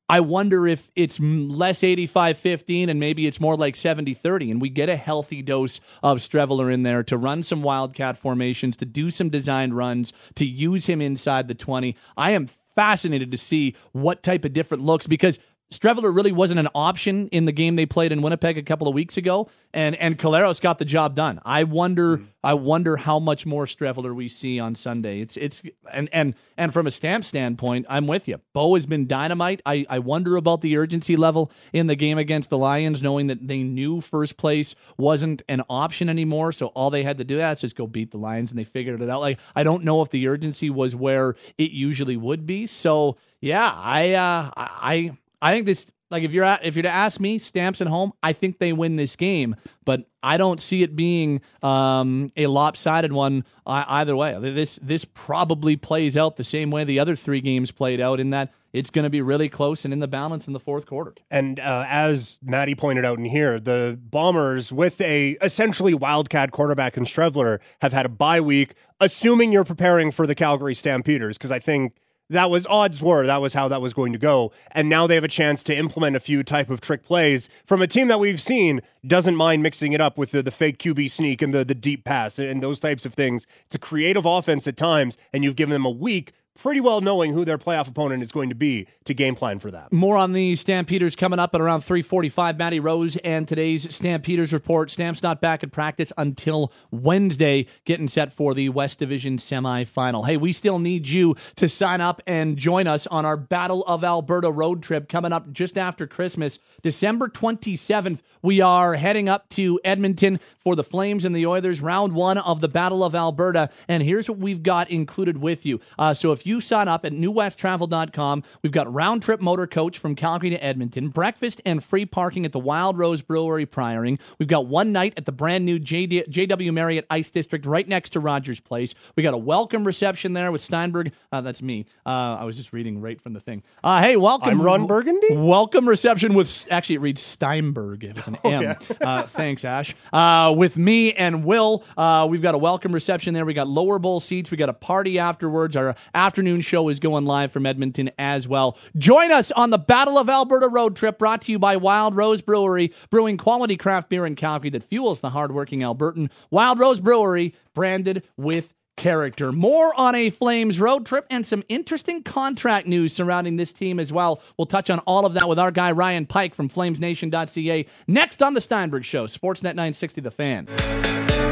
I 0.09 0.21
wonder 0.21 0.65
if 0.65 0.89
it's 0.95 1.19
less 1.19 1.83
85 1.83 2.37
15 2.37 2.89
and 2.89 2.99
maybe 2.99 3.27
it's 3.27 3.41
more 3.41 3.57
like 3.57 3.75
70 3.75 4.13
30, 4.13 4.51
and 4.51 4.61
we 4.61 4.69
get 4.69 4.89
a 4.89 4.95
healthy 4.95 5.41
dose 5.41 5.81
of 6.01 6.19
Streveler 6.19 6.73
in 6.73 6.83
there 6.83 7.03
to 7.03 7.17
run 7.17 7.43
some 7.43 7.61
Wildcat 7.61 8.15
formations, 8.15 8.77
to 8.77 8.85
do 8.85 9.11
some 9.11 9.29
designed 9.29 9.75
runs, 9.75 10.13
to 10.35 10.45
use 10.45 10.85
him 10.85 11.01
inside 11.01 11.47
the 11.47 11.55
20. 11.55 11.95
I 12.15 12.31
am 12.31 12.47
fascinated 12.75 13.31
to 13.31 13.37
see 13.37 13.75
what 13.91 14.23
type 14.23 14.45
of 14.45 14.53
different 14.53 14.83
looks 14.83 15.07
because 15.07 15.39
Streveler 15.71 16.15
really 16.15 16.31
wasn't 16.31 16.61
an 16.61 16.69
option 16.73 17.27
in 17.27 17.43
the 17.43 17.51
game 17.51 17.75
they 17.75 17.85
played 17.85 18.13
in 18.13 18.21
Winnipeg 18.21 18.57
a 18.57 18.63
couple 18.63 18.87
of 18.87 18.93
weeks 18.93 19.17
ago, 19.17 19.49
and 19.73 19.97
and 19.97 20.17
Collaros 20.17 20.61
got 20.61 20.79
the 20.79 20.85
job 20.85 21.13
done. 21.13 21.41
I 21.43 21.65
wonder, 21.65 22.19
mm. 22.19 22.27
I 22.41 22.53
wonder 22.53 22.95
how 22.95 23.19
much 23.19 23.45
more 23.45 23.65
Streveler 23.65 24.15
we 24.15 24.29
see 24.29 24.61
on 24.61 24.75
Sunday. 24.75 25.19
It's 25.19 25.35
it's 25.35 25.61
and 25.91 26.07
and 26.13 26.35
and 26.55 26.71
from 26.71 26.87
a 26.87 26.91
stamp 26.91 27.25
standpoint, 27.25 27.85
I'm 27.89 28.07
with 28.07 28.29
you. 28.29 28.39
Bo 28.53 28.75
has 28.75 28.85
been 28.85 29.07
dynamite. 29.07 29.61
I 29.65 29.85
I 29.89 29.99
wonder 29.99 30.37
about 30.37 30.61
the 30.61 30.77
urgency 30.77 31.17
level 31.17 31.51
in 31.73 31.87
the 31.87 31.97
game 31.97 32.17
against 32.17 32.49
the 32.49 32.57
Lions, 32.57 33.03
knowing 33.03 33.27
that 33.27 33.45
they 33.45 33.61
knew 33.61 33.99
first 33.99 34.37
place 34.37 34.73
wasn't 34.97 35.41
an 35.49 35.63
option 35.69 36.07
anymore. 36.07 36.53
So 36.53 36.67
all 36.67 36.89
they 36.89 37.03
had 37.03 37.17
to 37.17 37.25
do 37.25 37.35
that's 37.35 37.59
just 37.59 37.75
go 37.75 37.87
beat 37.87 38.11
the 38.11 38.17
Lions, 38.17 38.51
and 38.51 38.59
they 38.59 38.63
figured 38.63 39.01
it 39.01 39.09
out. 39.09 39.19
Like 39.19 39.37
I 39.53 39.63
don't 39.63 39.83
know 39.83 40.01
if 40.01 40.11
the 40.11 40.29
urgency 40.29 40.69
was 40.69 40.95
where 40.95 41.35
it 41.57 41.71
usually 41.71 42.15
would 42.15 42.45
be. 42.45 42.67
So 42.67 43.17
yeah, 43.41 43.69
I 43.75 44.13
uh, 44.13 44.51
I 44.55 45.17
I 45.41 45.53
think 45.53 45.65
this 45.65 45.87
like 46.09 46.23
if 46.23 46.31
you're 46.31 46.43
at, 46.43 46.63
if 46.63 46.75
you're 46.75 46.83
to 46.83 46.89
ask 46.89 47.19
me, 47.19 47.37
Stamps 47.37 47.81
at 47.81 47.87
home, 47.87 48.13
I 48.23 48.33
think 48.33 48.59
they 48.59 48.71
win 48.71 48.95
this 48.95 49.15
game, 49.15 49.55
but 49.83 50.07
I 50.23 50.37
don't 50.37 50.61
see 50.61 50.83
it 50.83 50.95
being 50.95 51.41
um, 51.61 52.29
a 52.37 52.47
lopsided 52.47 53.11
one 53.11 53.43
uh, 53.65 53.83
either 53.87 54.15
way. 54.15 54.37
This 54.39 54.79
this 54.81 55.05
probably 55.05 55.75
plays 55.75 56.15
out 56.15 56.37
the 56.37 56.43
same 56.43 56.71
way 56.71 56.83
the 56.83 56.99
other 56.99 57.15
three 57.15 57.41
games 57.41 57.71
played 57.71 57.99
out 57.99 58.19
in 58.19 58.29
that 58.29 58.53
it's 58.73 58.89
going 58.89 59.03
to 59.03 59.09
be 59.09 59.21
really 59.21 59.49
close 59.49 59.85
and 59.85 59.93
in 59.93 59.99
the 59.99 60.07
balance 60.07 60.47
in 60.47 60.53
the 60.53 60.59
fourth 60.59 60.85
quarter. 60.85 61.13
And 61.31 61.59
uh, 61.59 61.85
as 61.87 62.37
Maddie 62.41 62.75
pointed 62.75 63.05
out 63.05 63.17
in 63.17 63.25
here, 63.25 63.59
the 63.59 63.99
Bombers 64.01 64.71
with 64.71 65.01
a 65.01 65.31
essentially 65.41 65.93
wildcat 65.93 66.51
quarterback 66.51 66.95
in 66.95 67.03
Streveler 67.03 67.59
have 67.81 67.93
had 67.93 68.05
a 68.05 68.09
bye 68.09 68.41
week. 68.41 68.75
Assuming 68.99 69.51
you're 69.51 69.63
preparing 69.63 70.11
for 70.11 70.25
the 70.25 70.35
Calgary 70.35 70.73
Stampeders, 70.73 71.37
because 71.37 71.51
I 71.51 71.59
think 71.59 71.95
that 72.29 72.49
was 72.49 72.65
odds 72.67 73.01
were 73.01 73.25
that 73.25 73.41
was 73.41 73.53
how 73.53 73.67
that 73.67 73.81
was 73.81 73.93
going 73.93 74.11
to 74.13 74.19
go. 74.19 74.51
And 74.71 74.89
now 74.89 75.07
they 75.07 75.15
have 75.15 75.23
a 75.23 75.29
chance 75.29 75.63
to 75.63 75.75
implement 75.75 76.15
a 76.15 76.19
few 76.19 76.43
type 76.43 76.69
of 76.69 76.81
trick 76.81 77.03
plays 77.03 77.49
from 77.65 77.81
a 77.81 77.87
team 77.87 78.07
that 78.09 78.19
we've 78.19 78.41
seen 78.41 78.81
doesn't 79.05 79.35
mind 79.35 79.63
mixing 79.63 79.93
it 79.93 80.01
up 80.01 80.17
with 80.17 80.31
the, 80.31 80.43
the 80.43 80.51
fake 80.51 80.77
qb 80.79 81.09
sneak 81.09 81.41
and 81.41 81.53
the, 81.53 81.63
the 81.63 81.75
deep 81.75 82.03
pass 82.03 82.37
and 82.39 82.61
those 82.61 82.79
types 82.79 83.05
of 83.05 83.13
things. 83.13 83.47
It's 83.67 83.75
a 83.75 83.79
creative 83.79 84.25
offense 84.25 84.67
at 84.67 84.77
times 84.77 85.17
and 85.31 85.43
you've 85.43 85.55
given 85.55 85.73
them 85.73 85.85
a 85.85 85.91
week 85.91 86.33
pretty 86.57 86.81
well 86.81 87.01
knowing 87.01 87.33
who 87.33 87.45
their 87.45 87.57
playoff 87.57 87.87
opponent 87.87 88.23
is 88.23 88.31
going 88.31 88.49
to 88.49 88.55
be 88.55 88.87
to 89.05 89.13
game 89.13 89.35
plan 89.35 89.59
for 89.59 89.71
that. 89.71 89.93
More 89.93 90.17
on 90.17 90.33
the 90.33 90.55
Stampeders 90.55 91.15
coming 91.15 91.39
up 91.39 91.53
at 91.55 91.61
around 91.61 91.81
345. 91.81 92.57
Matty 92.57 92.79
Rose 92.79 93.15
and 93.17 93.47
today's 93.47 93.93
Stampeders 93.93 94.51
report. 94.53 94.91
Stamps 94.91 95.23
not 95.23 95.39
back 95.39 95.63
at 95.63 95.71
practice 95.71 96.11
until 96.17 96.71
Wednesday, 96.91 97.67
getting 97.85 98.07
set 98.07 98.31
for 98.31 98.53
the 98.53 98.69
West 98.69 98.99
Division 98.99 99.37
semifinal. 99.37 100.25
Hey, 100.25 100.37
we 100.37 100.51
still 100.51 100.79
need 100.79 101.07
you 101.07 101.35
to 101.55 101.69
sign 101.69 102.01
up 102.01 102.21
and 102.25 102.57
join 102.57 102.87
us 102.87 103.07
on 103.07 103.25
our 103.25 103.37
Battle 103.37 103.83
of 103.85 104.03
Alberta 104.03 104.51
road 104.51 104.81
trip 104.81 105.07
coming 105.07 105.31
up 105.31 105.51
just 105.51 105.77
after 105.77 106.07
Christmas. 106.07 106.59
December 106.81 107.27
27th, 107.27 108.21
we 108.41 108.61
are 108.61 108.95
heading 108.95 109.29
up 109.29 109.49
to 109.49 109.79
Edmonton 109.83 110.39
for 110.57 110.75
the 110.75 110.83
Flames 110.83 111.23
and 111.23 111.35
the 111.35 111.45
Oilers, 111.45 111.81
round 111.81 112.13
one 112.13 112.37
of 112.37 112.61
the 112.61 112.67
Battle 112.67 113.03
of 113.03 113.15
Alberta. 113.15 113.69
And 113.87 114.03
here's 114.03 114.29
what 114.29 114.39
we've 114.39 114.63
got 114.63 114.89
included 114.89 115.37
with 115.37 115.65
you. 115.65 115.79
Uh, 115.97 116.13
so 116.13 116.31
if 116.31 116.46
you 116.47 116.61
sign 116.61 116.87
up 116.87 117.05
at 117.05 117.11
newwesttravel.com, 117.11 118.43
we've 118.61 118.71
got 118.71 118.91
round 118.91 119.23
trip 119.23 119.41
motor 119.41 119.67
coach 119.67 119.99
from 119.99 120.15
Calgary 120.15 120.49
to 120.49 120.63
Edmonton, 120.63 121.09
breakfast 121.09 121.61
and 121.65 121.83
free 121.83 122.05
parking 122.05 122.45
at 122.45 122.51
the 122.51 122.59
Wild 122.59 122.97
Rose 122.97 123.21
Brewery 123.21 123.65
Prioring. 123.65 124.17
We've 124.39 124.47
got 124.47 124.67
one 124.67 124.91
night 124.91 125.13
at 125.17 125.25
the 125.25 125.31
brand 125.31 125.65
new 125.65 125.79
JD, 125.79 126.29
JW 126.29 126.73
Marriott 126.73 127.05
Ice 127.09 127.29
District 127.31 127.65
right 127.65 127.87
next 127.87 128.11
to 128.11 128.19
Rogers 128.19 128.59
Place. 128.59 128.95
We 129.15 129.23
got 129.23 129.33
a 129.33 129.37
welcome 129.37 129.85
reception 129.85 130.33
there 130.33 130.51
with 130.51 130.61
Steinberg. 130.61 131.11
Uh, 131.31 131.41
that's 131.41 131.61
me. 131.61 131.85
Uh, 132.05 132.37
I 132.39 132.43
was 132.45 132.55
just 132.55 132.73
reading 132.73 133.01
right 133.01 133.21
from 133.21 133.33
the 133.33 133.39
thing. 133.39 133.63
Uh, 133.83 134.01
hey, 134.01 134.15
welcome. 134.15 134.49
I'm 134.49 134.61
Ron 134.61 134.87
Burgundy. 134.87 135.35
Welcome 135.35 135.87
reception 135.87 136.33
with, 136.33 136.67
actually, 136.71 136.95
it 136.95 137.01
reads 137.01 137.21
Steinberg 137.21 138.03
with 138.03 138.27
an 138.27 138.37
oh, 138.43 138.49
M. 138.49 138.63
Yeah. 138.63 138.75
Uh, 139.07 139.23
thanks, 139.23 139.63
Ash. 139.63 139.95
Uh, 140.11 140.53
with 140.57 140.75
me 140.75 141.13
and 141.13 141.45
Will, 141.45 141.83
uh, 141.95 142.27
we've 142.29 142.41
got 142.41 142.55
a 142.55 142.57
welcome 142.57 142.91
reception 142.91 143.33
there. 143.33 143.45
We 143.45 143.53
got 143.53 143.67
lower 143.67 143.99
bowl 143.99 144.19
seats. 144.19 144.51
We 144.51 144.57
got 144.57 144.69
a 144.69 144.73
party 144.73 145.17
afterwards. 145.19 145.77
Our 145.77 145.95
after 146.13 146.36
afternoon 146.37 146.61
show 146.61 146.87
is 146.87 146.99
going 146.99 147.25
live 147.25 147.51
from 147.51 147.65
Edmonton 147.65 148.11
as 148.19 148.47
well. 148.47 148.77
Join 148.95 149.31
us 149.31 149.49
on 149.53 149.71
the 149.71 149.77
Battle 149.79 150.19
of 150.19 150.29
Alberta 150.29 150.67
road 150.67 150.95
trip 150.95 151.17
brought 151.17 151.41
to 151.41 151.51
you 151.51 151.57
by 151.57 151.75
Wild 151.75 152.15
Rose 152.15 152.43
Brewery, 152.43 152.93
brewing 153.09 153.37
quality 153.37 153.75
craft 153.75 154.07
beer 154.07 154.23
in 154.23 154.35
Calgary 154.35 154.69
that 154.69 154.83
fuels 154.83 155.19
the 155.19 155.31
hardworking 155.31 155.79
Albertan. 155.79 156.29
Wild 156.51 156.77
Rose 156.77 156.99
Brewery, 156.99 157.55
branded 157.73 158.21
with 158.37 158.75
character. 158.97 159.51
More 159.51 159.99
on 159.99 160.13
a 160.13 160.29
Flames 160.29 160.79
road 160.79 161.07
trip 161.07 161.25
and 161.31 161.43
some 161.43 161.63
interesting 161.69 162.21
contract 162.21 162.85
news 162.85 163.13
surrounding 163.13 163.55
this 163.55 163.73
team 163.73 163.99
as 163.99 164.13
well. 164.13 164.39
We'll 164.59 164.67
touch 164.67 164.91
on 164.91 164.99
all 165.07 165.25
of 165.25 165.33
that 165.33 165.49
with 165.49 165.57
our 165.57 165.71
guy 165.71 165.91
Ryan 165.91 166.27
Pike 166.27 166.53
from 166.53 166.69
FlamesNation.ca 166.69 167.87
next 168.07 168.43
on 168.43 168.53
the 168.53 168.61
Steinberg 168.61 169.05
Show, 169.05 169.25
Sportsnet 169.25 169.73
960 169.73 170.21
The 170.21 170.29
Fan. 170.29 171.46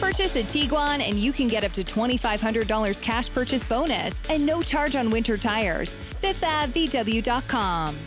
Purchase 0.00 0.34
a 0.36 0.42
Tiguan 0.42 1.06
and 1.06 1.18
you 1.18 1.30
can 1.30 1.46
get 1.46 1.62
up 1.62 1.72
to 1.72 1.84
$2,500 1.84 3.02
cash 3.02 3.30
purchase 3.30 3.62
bonus 3.62 4.22
and 4.30 4.46
no 4.46 4.62
charge 4.62 4.96
on 4.96 5.10
winter 5.10 5.36
tires. 5.36 5.94
FifthAvVW.com. 6.22 7.98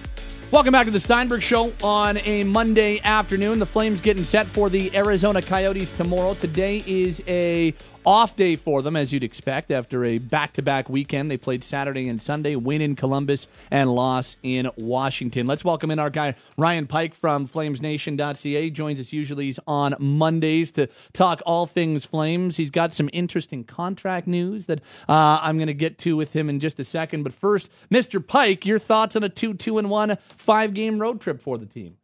Welcome 0.50 0.72
back 0.72 0.86
to 0.86 0.92
the 0.92 1.00
Steinberg 1.00 1.44
Show 1.44 1.72
on 1.84 2.18
a 2.18 2.44
Monday 2.44 3.00
afternoon. 3.04 3.60
The 3.60 3.66
Flames 3.68 4.02
getting 4.02 4.26
set 4.26 4.48
for 4.48 4.70
the 4.70 4.96
Arizona 4.96 5.42
Coyotes 5.42 5.92
tomorrow. 5.92 6.34
Today 6.34 6.84
is 6.88 7.24
a 7.28 7.76
off 8.06 8.36
day 8.36 8.56
for 8.56 8.82
them, 8.82 8.96
as 8.96 9.14
you'd 9.14 9.24
expect, 9.24 9.72
after 9.72 10.04
a 10.04 10.18
back 10.18 10.54
to 10.54 10.62
back 10.62 10.90
weekend. 10.90 11.30
They 11.30 11.38
played 11.38 11.64
Saturday 11.64 12.08
and 12.08 12.22
Sunday, 12.22 12.56
win 12.56 12.82
in 12.82 12.96
Columbus 12.96 13.48
and 13.72 13.94
loss 13.94 14.38
in 14.44 14.70
Washington. 14.76 15.48
Let's 15.48 15.64
welcome 15.64 15.92
in 15.92 16.00
our 16.00 16.10
guy, 16.10 16.36
Ryan 16.58 16.88
Pike 16.88 17.14
from 17.14 17.48
FlamesNation.ca. 17.48 18.70
Joins 18.72 19.00
us 19.00 19.14
usually 19.14 19.54
on 19.68 19.96
Mondays 20.00 20.72
to 20.74 20.88
talk 21.12 21.42
all 21.46 21.66
things 21.66 22.06
Flames. 22.06 22.58
He's 22.58 22.72
got 22.72 22.94
some 22.94 23.10
interesting 23.14 23.64
contract 23.64 24.28
news 24.28 24.68
that 24.68 24.80
uh, 25.10 25.40
I'm 25.42 25.58
going 25.58 25.68
to 25.68 25.74
get 25.74 25.98
to 26.00 26.16
with 26.16 26.34
him 26.34 26.50
in 26.50 26.60
just 26.60 26.80
a 26.80 26.84
second. 26.84 27.24
But 27.24 27.34
first, 27.34 27.70
Mr. 27.92 28.26
Pike, 28.26 28.66
your 28.66 28.80
thoughts 28.80 29.16
on 29.16 29.24
a 29.24 29.30
2 29.30 29.56
2 29.56 29.78
and 29.78 29.90
1 29.90 30.18
five 30.38 30.74
game 30.74 31.00
road 31.00 31.22
trip 31.22 31.42
for 31.42 31.58
the 31.58 31.66
team? 31.66 31.98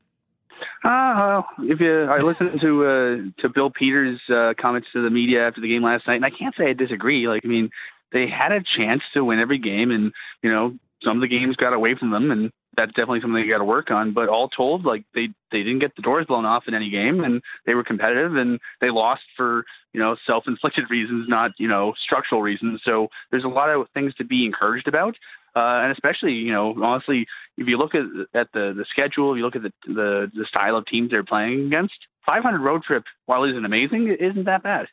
Uh, 0.83 1.41
if 1.59 1.79
you, 1.79 2.03
I 2.03 2.19
listened 2.19 2.61
to 2.61 2.85
uh, 2.85 3.41
to 3.41 3.49
Bill 3.49 3.69
Peters' 3.69 4.21
uh, 4.29 4.53
comments 4.59 4.87
to 4.93 5.03
the 5.03 5.09
media 5.09 5.47
after 5.47 5.61
the 5.61 5.67
game 5.67 5.83
last 5.83 6.07
night, 6.07 6.15
and 6.15 6.25
I 6.25 6.29
can't 6.29 6.55
say 6.57 6.69
I 6.69 6.73
disagree. 6.73 7.27
Like, 7.27 7.41
I 7.43 7.47
mean, 7.47 7.69
they 8.11 8.27
had 8.27 8.51
a 8.51 8.63
chance 8.77 9.01
to 9.13 9.23
win 9.23 9.39
every 9.39 9.59
game, 9.59 9.91
and 9.91 10.11
you 10.41 10.51
know, 10.51 10.75
some 11.03 11.17
of 11.17 11.21
the 11.21 11.27
games 11.27 11.55
got 11.55 11.73
away 11.73 11.95
from 11.95 12.11
them, 12.11 12.31
and 12.31 12.51
that's 12.75 12.91
definitely 12.91 13.21
something 13.21 13.41
they 13.41 13.49
got 13.49 13.59
to 13.59 13.65
work 13.65 13.91
on. 13.91 14.13
But 14.13 14.29
all 14.29 14.49
told, 14.49 14.85
like 14.85 15.03
they 15.13 15.27
they 15.51 15.59
didn't 15.59 15.79
get 15.79 15.95
the 15.95 16.01
doors 16.01 16.25
blown 16.27 16.45
off 16.45 16.63
in 16.67 16.73
any 16.73 16.89
game, 16.89 17.23
and 17.23 17.41
they 17.65 17.73
were 17.73 17.83
competitive, 17.83 18.35
and 18.35 18.59
they 18.81 18.89
lost 18.89 19.23
for 19.35 19.65
you 19.93 19.99
know 19.99 20.15
self-inflicted 20.25 20.85
reasons, 20.89 21.27
not 21.27 21.51
you 21.57 21.67
know 21.67 21.93
structural 22.03 22.41
reasons. 22.41 22.81
So 22.85 23.07
there's 23.31 23.43
a 23.43 23.49
lot 23.49 23.69
of 23.69 23.87
things 23.93 24.13
to 24.15 24.25
be 24.25 24.45
encouraged 24.45 24.87
about. 24.87 25.15
Uh, 25.59 25.83
and 25.83 25.91
especially, 25.91 26.31
you 26.31 26.53
know, 26.53 26.73
honestly, 26.81 27.25
if 27.57 27.67
you 27.67 27.77
look 27.77 27.93
at 27.93 28.05
at 28.33 28.47
the 28.53 28.73
the 28.73 28.85
schedule, 28.89 29.33
if 29.33 29.37
you 29.37 29.43
look 29.43 29.57
at 29.57 29.63
the 29.63 29.73
the, 29.87 30.31
the 30.33 30.45
style 30.47 30.77
of 30.77 30.85
teams 30.85 31.11
they're 31.11 31.23
playing 31.23 31.65
against, 31.65 31.95
500 32.25 32.61
road 32.61 32.83
trip, 32.83 33.03
while 33.25 33.43
isn't 33.43 33.65
amazing, 33.65 34.15
isn't 34.19 34.45
that 34.45 34.63
bad. 34.63 34.87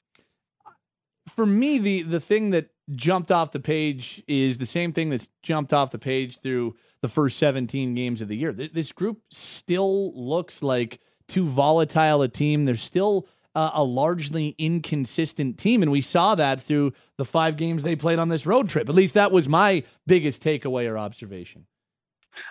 For 1.29 1.47
me, 1.47 1.79
the 1.79 2.03
the 2.03 2.19
thing 2.19 2.51
that 2.51 2.71
jumped 2.97 3.31
off 3.31 3.53
the 3.53 3.61
page 3.61 4.25
is 4.27 4.59
the 4.59 4.67
same 4.67 4.93
thing 4.93 5.11
that's 5.11 5.29
jumped 5.43 5.73
off 5.73 5.93
the 5.93 6.01
page 6.01 6.41
through 6.41 6.75
the 7.01 7.09
first 7.09 7.39
17 7.39 7.95
games 7.95 8.21
of 8.21 8.27
the 8.27 8.37
year. 8.37 8.53
This 8.53 8.91
group 8.91 9.21
still 9.31 10.13
looks 10.15 10.63
like 10.63 10.99
too 11.29 11.47
volatile 11.47 12.23
a 12.23 12.29
team. 12.29 12.65
They're 12.65 12.77
still 12.77 13.29
uh, 13.57 13.71
a 13.73 13.83
largely 13.83 14.55
inconsistent 14.59 15.57
team. 15.57 15.83
And 15.83 15.91
we 15.91 16.03
saw 16.03 16.35
that 16.35 16.61
through 16.61 16.93
the 17.17 17.25
five 17.25 17.57
games 17.57 17.83
they 17.83 17.97
played 17.97 18.19
on 18.19 18.29
this 18.29 18.47
road 18.47 18.69
trip. 18.69 18.89
At 18.89 18.95
least 18.95 19.15
that 19.15 19.33
was 19.33 19.49
my 19.49 19.83
biggest 20.07 20.45
takeaway 20.45 20.89
or 20.89 20.99
observation. 20.99 21.67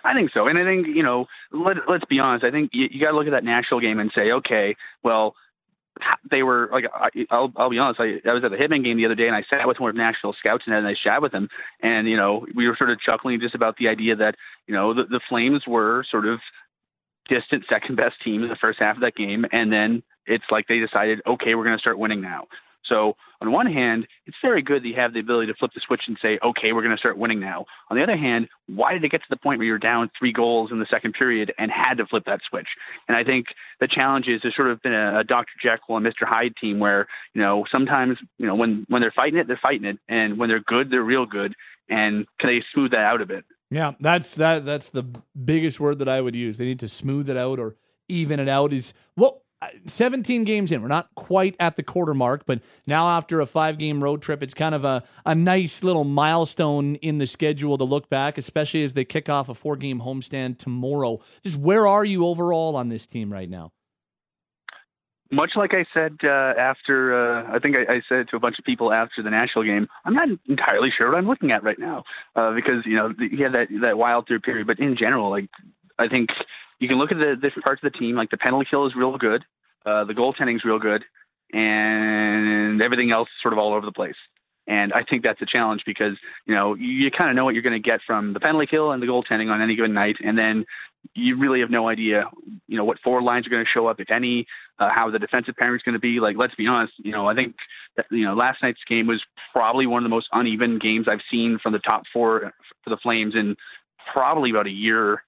I 0.04 0.14
think 0.14 0.32
so. 0.34 0.48
And 0.48 0.58
I 0.58 0.64
think, 0.64 0.88
you 0.88 1.04
know, 1.04 1.26
let, 1.52 1.76
let's 1.88 2.04
be 2.06 2.18
honest. 2.18 2.44
I 2.44 2.50
think 2.50 2.70
you, 2.72 2.88
you 2.90 3.00
got 3.00 3.12
to 3.12 3.16
look 3.16 3.28
at 3.28 3.30
that 3.30 3.44
Nashville 3.44 3.80
game 3.80 4.00
and 4.00 4.10
say, 4.14 4.32
okay, 4.32 4.74
well, 5.04 5.36
they 6.30 6.42
were 6.42 6.68
like 6.70 6.84
I, 6.92 7.08
I'll 7.30 7.50
I'll 7.56 7.70
be 7.70 7.78
honest. 7.78 7.98
I, 7.98 8.20
I 8.28 8.34
was 8.34 8.44
at 8.44 8.50
the 8.50 8.58
Hitman 8.58 8.84
game 8.84 8.98
the 8.98 9.06
other 9.06 9.14
day, 9.14 9.28
and 9.28 9.34
I 9.34 9.44
sat 9.48 9.66
with 9.66 9.80
one 9.80 9.88
of 9.88 9.96
national 9.96 10.34
scouts 10.38 10.64
and 10.66 10.74
had 10.74 10.84
a 10.84 10.86
nice 10.86 10.98
chat 11.02 11.22
with 11.22 11.32
him. 11.32 11.48
And 11.80 12.06
you 12.06 12.18
know, 12.18 12.44
we 12.54 12.68
were 12.68 12.76
sort 12.76 12.90
of 12.90 13.00
chuckling 13.00 13.40
just 13.40 13.54
about 13.54 13.76
the 13.78 13.88
idea 13.88 14.14
that 14.16 14.34
you 14.66 14.74
know 14.74 14.92
the, 14.92 15.04
the 15.04 15.20
Flames 15.26 15.62
were 15.66 16.04
sort 16.10 16.26
of 16.26 16.40
distant 17.28 17.64
second 17.68 17.96
best 17.96 18.14
team 18.24 18.42
in 18.42 18.48
the 18.48 18.56
first 18.60 18.78
half 18.78 18.96
of 18.96 19.02
that 19.02 19.16
game, 19.16 19.44
and 19.52 19.72
then 19.72 20.02
it's 20.26 20.44
like 20.50 20.66
they 20.68 20.78
decided, 20.78 21.20
okay, 21.26 21.54
we're 21.54 21.64
going 21.64 21.76
to 21.76 21.80
start 21.80 21.98
winning 21.98 22.20
now. 22.20 22.46
So 22.88 23.16
on 23.40 23.52
one 23.52 23.66
hand, 23.66 24.06
it's 24.26 24.36
very 24.42 24.62
good 24.62 24.82
that 24.82 24.88
you 24.88 24.94
have 24.96 25.12
the 25.12 25.20
ability 25.20 25.48
to 25.48 25.58
flip 25.58 25.72
the 25.74 25.80
switch 25.86 26.02
and 26.06 26.16
say, 26.22 26.38
okay, 26.44 26.72
we're 26.72 26.82
going 26.82 26.94
to 26.94 26.98
start 26.98 27.18
winning 27.18 27.40
now. 27.40 27.66
On 27.90 27.96
the 27.96 28.02
other 28.02 28.16
hand, 28.16 28.48
why 28.66 28.92
did 28.92 29.04
it 29.04 29.10
get 29.10 29.20
to 29.20 29.26
the 29.28 29.36
point 29.36 29.58
where 29.58 29.66
you're 29.66 29.78
down 29.78 30.10
three 30.18 30.32
goals 30.32 30.70
in 30.70 30.78
the 30.78 30.86
second 30.90 31.14
period 31.14 31.52
and 31.58 31.70
had 31.70 31.94
to 31.98 32.06
flip 32.06 32.24
that 32.26 32.40
switch? 32.48 32.68
And 33.08 33.16
I 33.16 33.24
think 33.24 33.46
the 33.80 33.88
challenge 33.88 34.26
is 34.28 34.40
there's 34.42 34.56
sort 34.56 34.70
of 34.70 34.82
been 34.82 34.94
a, 34.94 35.20
a 35.20 35.24
Dr. 35.24 35.52
Jekyll 35.62 35.96
and 35.96 36.06
Mr. 36.06 36.26
Hyde 36.26 36.54
team 36.60 36.78
where, 36.78 37.06
you 37.34 37.42
know, 37.42 37.64
sometimes, 37.70 38.18
you 38.38 38.46
know, 38.46 38.54
when, 38.54 38.86
when 38.88 39.02
they're 39.02 39.12
fighting 39.14 39.38
it, 39.38 39.46
they're 39.46 39.60
fighting 39.60 39.86
it. 39.86 39.98
And 40.08 40.38
when 40.38 40.48
they're 40.48 40.60
good, 40.60 40.90
they're 40.90 41.02
real 41.02 41.26
good. 41.26 41.54
And 41.88 42.26
can 42.40 42.50
they 42.50 42.64
smooth 42.72 42.92
that 42.92 43.00
out 43.00 43.20
a 43.20 43.26
bit? 43.26 43.44
Yeah, 43.70 43.92
that's 43.98 44.34
that. 44.36 44.64
That's 44.64 44.90
the 44.90 45.04
biggest 45.44 45.80
word 45.80 45.98
that 45.98 46.08
I 46.08 46.20
would 46.20 46.36
use. 46.36 46.58
They 46.58 46.66
need 46.66 46.80
to 46.80 46.88
smooth 46.88 47.28
it 47.28 47.36
out 47.36 47.58
or 47.58 47.76
even 48.08 48.38
it 48.38 48.48
out. 48.48 48.72
Is 48.72 48.92
well, 49.16 49.42
17 49.86 50.44
games 50.44 50.70
in. 50.70 50.82
We're 50.82 50.88
not 50.88 51.14
quite 51.14 51.56
at 51.58 51.76
the 51.76 51.82
quarter 51.82 52.14
mark, 52.14 52.44
but 52.46 52.60
now 52.86 53.08
after 53.08 53.40
a 53.40 53.46
five 53.46 53.78
game 53.78 54.02
road 54.02 54.22
trip, 54.22 54.42
it's 54.42 54.54
kind 54.54 54.74
of 54.74 54.84
a, 54.84 55.02
a 55.24 55.34
nice 55.34 55.82
little 55.82 56.04
milestone 56.04 56.96
in 56.96 57.18
the 57.18 57.26
schedule 57.26 57.78
to 57.78 57.84
look 57.84 58.08
back, 58.08 58.38
especially 58.38 58.84
as 58.84 58.94
they 58.94 59.04
kick 59.04 59.28
off 59.28 59.48
a 59.48 59.54
four 59.54 59.76
game 59.76 60.00
homestand 60.00 60.58
tomorrow. 60.58 61.20
Just 61.42 61.56
where 61.56 61.86
are 61.86 62.04
you 62.04 62.26
overall 62.26 62.76
on 62.76 62.88
this 62.88 63.06
team 63.06 63.32
right 63.32 63.48
now? 63.48 63.72
Much 65.30 65.52
like 65.56 65.72
I 65.74 65.84
said 65.92 66.18
uh, 66.22 66.54
after, 66.58 67.14
uh, 67.14 67.54
I 67.54 67.58
think 67.58 67.74
I, 67.76 67.94
I 67.94 68.00
said 68.08 68.28
to 68.30 68.36
a 68.36 68.40
bunch 68.40 68.58
of 68.58 68.64
people 68.64 68.92
after 68.92 69.22
the 69.22 69.30
Nashville 69.30 69.64
game, 69.64 69.88
I'm 70.04 70.14
not 70.14 70.28
entirely 70.48 70.90
sure 70.96 71.10
what 71.10 71.18
I'm 71.18 71.26
looking 71.26 71.50
at 71.50 71.64
right 71.64 71.78
now 71.78 72.04
uh, 72.36 72.54
because 72.54 72.84
you 72.84 72.94
know 72.94 73.12
you 73.18 73.42
have 73.42 73.52
that 73.52 73.66
that 73.82 73.98
wild 73.98 74.28
through 74.28 74.40
period, 74.40 74.66
but 74.66 74.78
in 74.78 74.96
general, 74.96 75.30
like 75.30 75.48
I 75.98 76.06
think 76.06 76.30
you 76.78 76.86
can 76.86 76.98
look 76.98 77.10
at 77.10 77.18
the 77.18 77.34
different 77.34 77.64
parts 77.64 77.82
of 77.82 77.92
the 77.92 77.98
team. 77.98 78.14
Like 78.14 78.30
the 78.30 78.36
penalty 78.36 78.68
kill 78.70 78.86
is 78.86 78.94
real 78.94 79.16
good, 79.18 79.44
uh, 79.84 80.04
the 80.04 80.12
goaltending 80.12 80.56
is 80.56 80.64
real 80.64 80.78
good, 80.78 81.04
and 81.52 82.80
everything 82.80 83.10
else 83.10 83.28
is 83.28 83.42
sort 83.42 83.52
of 83.52 83.58
all 83.58 83.74
over 83.74 83.84
the 83.86 83.92
place. 83.92 84.16
And 84.68 84.92
I 84.92 85.04
think 85.08 85.22
that's 85.22 85.40
a 85.40 85.46
challenge 85.46 85.82
because 85.86 86.16
you 86.46 86.54
know 86.54 86.74
you, 86.74 86.88
you 86.88 87.10
kind 87.10 87.30
of 87.30 87.36
know 87.36 87.44
what 87.44 87.54
you're 87.54 87.62
going 87.62 87.80
to 87.80 87.88
get 87.88 88.00
from 88.06 88.32
the 88.32 88.40
penalty 88.40 88.66
kill 88.66 88.92
and 88.92 89.02
the 89.02 89.06
goaltending 89.06 89.50
on 89.50 89.62
any 89.62 89.76
given 89.76 89.94
night, 89.94 90.16
and 90.24 90.36
then 90.36 90.64
you 91.14 91.38
really 91.38 91.60
have 91.60 91.70
no 91.70 91.88
idea, 91.88 92.24
you 92.66 92.76
know, 92.76 92.84
what 92.84 92.98
forward 92.98 93.22
lines 93.22 93.46
are 93.46 93.50
going 93.50 93.64
to 93.64 93.70
show 93.72 93.86
up, 93.86 94.00
if 94.00 94.10
any, 94.10 94.44
uh, 94.80 94.88
how 94.92 95.08
the 95.10 95.20
defensive 95.20 95.54
pairing 95.56 95.76
is 95.76 95.82
going 95.82 95.92
to 95.92 96.00
be. 96.00 96.18
Like, 96.18 96.36
let's 96.36 96.54
be 96.56 96.66
honest, 96.66 96.94
you 96.98 97.12
know, 97.12 97.28
I 97.28 97.34
think 97.34 97.54
that, 97.96 98.06
you 98.10 98.24
know 98.24 98.34
last 98.34 98.62
night's 98.62 98.80
game 98.88 99.06
was 99.06 99.22
probably 99.52 99.86
one 99.86 100.02
of 100.02 100.04
the 100.04 100.14
most 100.14 100.28
uneven 100.32 100.78
games 100.78 101.06
I've 101.08 101.20
seen 101.30 101.58
from 101.62 101.72
the 101.72 101.78
top 101.78 102.02
four 102.12 102.52
for 102.84 102.90
the 102.90 102.98
Flames 103.02 103.34
in 103.34 103.56
probably 104.12 104.50
about 104.50 104.66
a 104.66 104.70
year 104.70 105.22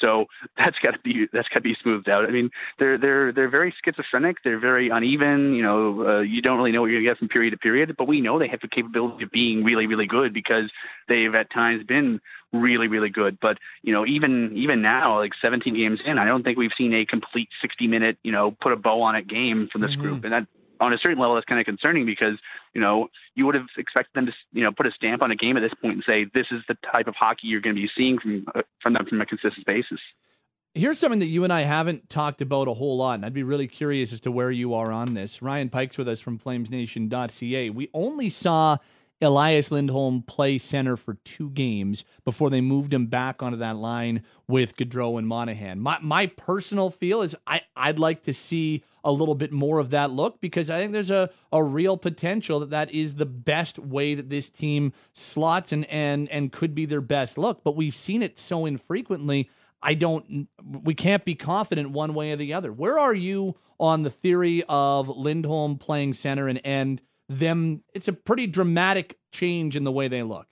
so 0.00 0.26
that's 0.56 0.76
got 0.82 0.92
to 0.92 0.98
be 1.00 1.26
that's 1.32 1.48
got 1.48 1.56
to 1.56 1.60
be 1.62 1.76
smoothed 1.82 2.08
out. 2.08 2.24
I 2.24 2.30
mean, 2.30 2.50
they're 2.78 2.98
they're 2.98 3.32
they're 3.32 3.50
very 3.50 3.74
schizophrenic. 3.84 4.38
They're 4.44 4.60
very 4.60 4.90
uneven. 4.90 5.54
You 5.54 5.62
know, 5.62 6.06
uh, 6.06 6.20
you 6.20 6.42
don't 6.42 6.58
really 6.58 6.72
know 6.72 6.82
what 6.82 6.90
you're 6.90 7.00
gonna 7.00 7.10
get 7.10 7.18
from 7.18 7.28
period 7.28 7.52
to 7.52 7.58
period. 7.58 7.94
But 7.96 8.08
we 8.08 8.20
know 8.20 8.38
they 8.38 8.48
have 8.48 8.60
the 8.60 8.68
capability 8.68 9.24
of 9.24 9.30
being 9.30 9.64
really 9.64 9.86
really 9.86 10.06
good 10.06 10.32
because 10.32 10.70
they've 11.08 11.34
at 11.34 11.50
times 11.52 11.84
been 11.86 12.20
really 12.52 12.88
really 12.88 13.10
good. 13.10 13.38
But 13.40 13.58
you 13.82 13.92
know, 13.92 14.06
even 14.06 14.52
even 14.56 14.82
now, 14.82 15.18
like 15.20 15.32
17 15.40 15.74
games 15.74 16.00
in, 16.04 16.18
I 16.18 16.24
don't 16.24 16.42
think 16.42 16.58
we've 16.58 16.70
seen 16.76 16.94
a 16.94 17.04
complete 17.06 17.48
60 17.62 17.86
minute 17.86 18.18
you 18.22 18.32
know 18.32 18.56
put 18.60 18.72
a 18.72 18.76
bow 18.76 19.02
on 19.02 19.16
it 19.16 19.28
game 19.28 19.68
from 19.70 19.80
this 19.80 19.90
mm-hmm. 19.92 20.00
group, 20.00 20.24
and 20.24 20.32
that 20.32 20.46
on 20.80 20.92
a 20.92 20.98
certain 20.98 21.18
level 21.18 21.34
that's 21.34 21.46
kind 21.46 21.60
of 21.60 21.66
concerning 21.66 22.06
because 22.06 22.38
you 22.74 22.80
know 22.80 23.08
you 23.34 23.46
would 23.46 23.54
have 23.54 23.66
expected 23.76 24.12
them 24.14 24.26
to 24.26 24.32
you 24.52 24.62
know 24.62 24.72
put 24.72 24.86
a 24.86 24.90
stamp 24.92 25.22
on 25.22 25.30
a 25.30 25.36
game 25.36 25.56
at 25.56 25.60
this 25.60 25.72
point 25.80 25.94
and 25.94 26.04
say 26.06 26.26
this 26.34 26.46
is 26.50 26.62
the 26.68 26.76
type 26.90 27.06
of 27.06 27.14
hockey 27.14 27.46
you're 27.46 27.60
going 27.60 27.76
to 27.76 27.82
be 27.82 27.90
seeing 27.96 28.18
from 28.18 28.46
uh, 28.54 28.62
from 28.82 28.94
them 28.94 29.06
from 29.06 29.20
a 29.20 29.26
consistent 29.26 29.66
basis. 29.66 30.00
Here's 30.74 30.98
something 30.98 31.20
that 31.20 31.26
you 31.26 31.42
and 31.42 31.52
I 31.52 31.62
haven't 31.62 32.10
talked 32.10 32.42
about 32.42 32.68
a 32.68 32.74
whole 32.74 32.98
lot, 32.98 33.14
and 33.14 33.24
I'd 33.24 33.32
be 33.32 33.42
really 33.42 33.66
curious 33.66 34.12
as 34.12 34.20
to 34.20 34.30
where 34.30 34.50
you 34.50 34.74
are 34.74 34.92
on 34.92 35.14
this. 35.14 35.40
Ryan 35.40 35.70
Pike's 35.70 35.96
with 35.96 36.06
us 36.06 36.20
from 36.20 36.38
FlamesNation.ca. 36.38 37.70
We 37.70 37.88
only 37.94 38.28
saw 38.28 38.76
Elias 39.22 39.70
Lindholm 39.70 40.22
play 40.22 40.58
center 40.58 40.96
for 40.96 41.14
two 41.24 41.48
games 41.50 42.04
before 42.24 42.50
they 42.50 42.60
moved 42.60 42.92
him 42.92 43.06
back 43.06 43.42
onto 43.42 43.56
that 43.58 43.76
line 43.76 44.22
with 44.46 44.76
Gaudreau 44.76 45.18
and 45.18 45.26
Monahan. 45.26 45.80
My 45.80 45.98
my 46.02 46.26
personal 46.26 46.90
feel 46.90 47.22
is 47.22 47.34
I, 47.46 47.62
I'd 47.74 47.98
like 47.98 48.24
to 48.24 48.34
see 48.34 48.84
a 49.04 49.10
little 49.10 49.34
bit 49.34 49.52
more 49.52 49.78
of 49.78 49.90
that 49.90 50.10
look 50.10 50.40
because 50.40 50.68
I 50.68 50.78
think 50.78 50.92
there's 50.92 51.10
a, 51.10 51.30
a 51.50 51.62
real 51.62 51.96
potential 51.96 52.60
that 52.60 52.70
that 52.70 52.90
is 52.90 53.14
the 53.14 53.24
best 53.24 53.78
way 53.78 54.14
that 54.14 54.28
this 54.28 54.50
team 54.50 54.92
slots 55.14 55.72
and, 55.72 55.86
and 55.86 56.28
and 56.28 56.52
could 56.52 56.74
be 56.74 56.84
their 56.84 57.00
best 57.00 57.38
look. 57.38 57.64
But 57.64 57.74
we've 57.74 57.96
seen 57.96 58.22
it 58.22 58.38
so 58.38 58.66
infrequently. 58.66 59.48
I 59.82 59.94
don't 59.94 60.48
we 60.62 60.92
can't 60.92 61.24
be 61.24 61.34
confident 61.34 61.90
one 61.90 62.12
way 62.12 62.32
or 62.32 62.36
the 62.36 62.52
other. 62.52 62.70
Where 62.70 62.98
are 62.98 63.14
you 63.14 63.56
on 63.80 64.02
the 64.02 64.10
theory 64.10 64.62
of 64.68 65.08
Lindholm 65.08 65.78
playing 65.78 66.14
center 66.14 66.48
and 66.48 66.60
end 66.64 67.00
them. 67.28 67.82
It's 67.94 68.08
a 68.08 68.12
pretty 68.12 68.46
dramatic 68.46 69.18
change 69.32 69.76
in 69.76 69.84
the 69.84 69.92
way 69.92 70.08
they 70.08 70.22
look. 70.22 70.46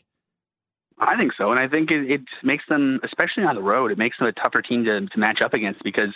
I 0.96 1.16
think 1.16 1.32
so, 1.36 1.50
and 1.50 1.58
I 1.58 1.66
think 1.66 1.90
it, 1.90 2.08
it 2.08 2.20
makes 2.44 2.62
them, 2.68 3.00
especially 3.02 3.42
on 3.42 3.56
the 3.56 3.62
road, 3.62 3.90
it 3.90 3.98
makes 3.98 4.16
them 4.16 4.28
a 4.28 4.32
tougher 4.32 4.62
team 4.62 4.84
to, 4.84 5.04
to 5.04 5.18
match 5.18 5.40
up 5.44 5.52
against 5.52 5.82
because, 5.82 6.10